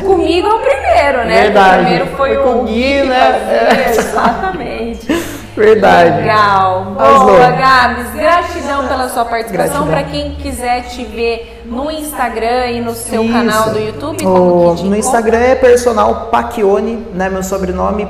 Comigo 0.00 0.48
é 0.48 0.54
o 0.54 0.58
primeiro, 0.60 1.18
né? 1.26 1.42
Verdade. 1.42 1.76
O 1.76 1.80
primeiro 1.80 2.06
foi, 2.16 2.34
foi 2.34 2.38
o 2.38 2.42
com 2.42 2.64
Gui, 2.64 3.02
né? 3.02 3.86
Exatamente. 3.96 5.36
Verdade. 5.56 6.18
Legal. 6.18 6.84
Boa, 6.84 7.50
Gabs. 7.50 8.12
Gratidão 8.14 8.86
pela 8.86 9.08
sua 9.08 9.24
participação. 9.24 9.86
Para 9.86 10.02
quem 10.02 10.32
quiser 10.32 10.82
te 10.82 11.02
ver 11.02 11.62
no 11.64 11.90
Instagram 11.90 12.66
e 12.66 12.80
no 12.80 12.94
seu 12.94 13.24
Isso. 13.24 13.32
canal 13.32 13.70
do 13.70 13.78
YouTube, 13.78 14.26
o, 14.26 14.74
No 14.84 14.94
Instagram 14.94 15.38
é 15.38 15.54
personal 15.54 16.28
Pacchione, 16.30 17.06
né? 17.14 17.30
Meu 17.30 17.42
sobrenome 17.42 18.06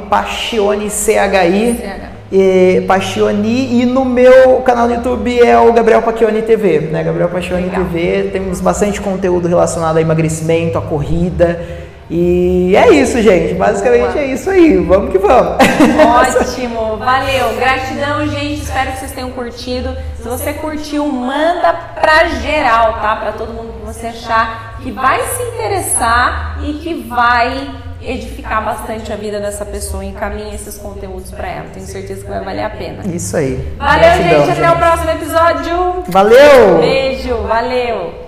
CHI. 0.90 2.15
E, 2.30 2.82
Pachioni 2.88 3.80
e 3.80 3.86
no 3.86 4.04
meu 4.04 4.56
canal 4.62 4.88
no 4.88 4.94
YouTube 4.94 5.38
é 5.38 5.58
o 5.58 5.72
Gabriel 5.72 6.02
Pacchioni 6.02 6.42
TV, 6.42 6.80
né? 6.80 7.04
Gabriel 7.04 7.28
Pacchioni 7.28 7.70
TV, 7.70 8.30
temos 8.32 8.60
bastante 8.60 9.00
conteúdo 9.00 9.46
relacionado 9.46 9.96
a 9.96 10.00
emagrecimento, 10.00 10.76
a 10.76 10.82
corrida, 10.82 11.60
e 12.08 12.74
é 12.76 12.88
isso, 12.90 13.20
gente. 13.20 13.54
Basicamente 13.54 14.12
Boa. 14.12 14.20
é 14.20 14.26
isso 14.26 14.48
aí. 14.48 14.76
Vamos 14.76 15.10
que 15.10 15.18
vamos. 15.18 15.56
Ótimo, 16.38 16.96
valeu. 16.98 17.56
Gratidão, 17.56 18.26
gente. 18.28 18.62
Espero 18.62 18.92
que 18.92 18.98
vocês 18.98 19.12
tenham 19.12 19.30
curtido. 19.30 19.96
Se 20.16 20.28
você 20.28 20.52
curtiu, 20.52 21.04
manda 21.06 21.72
pra 22.00 22.26
geral, 22.28 23.00
tá? 23.00 23.16
Pra 23.16 23.32
todo 23.32 23.52
mundo 23.52 23.72
que 23.80 23.86
você 23.86 24.06
achar 24.06 24.78
que 24.80 24.92
vai 24.92 25.20
se 25.20 25.42
interessar 25.42 26.58
e 26.62 26.74
que 26.74 26.94
vai 26.94 27.70
edificar 28.06 28.64
bastante 28.64 29.12
a 29.12 29.16
vida 29.16 29.40
dessa 29.40 29.64
pessoa. 29.64 30.04
Encaminhe 30.04 30.54
esses 30.54 30.78
conteúdos 30.78 31.30
para 31.30 31.48
ela. 31.48 31.66
Tenho 31.72 31.86
certeza 31.86 32.22
que 32.22 32.28
vai 32.28 32.44
valer 32.44 32.64
a 32.64 32.70
pena. 32.70 33.02
Isso 33.06 33.36
aí. 33.36 33.56
Valeu, 33.76 34.00
Gratidão, 34.00 34.46
gente. 34.46 34.58
Até 34.58 34.70
o 34.70 34.76
próximo 34.76 35.10
episódio. 35.10 36.04
Valeu. 36.08 36.78
Beijo. 36.78 37.36
Valeu. 37.42 38.25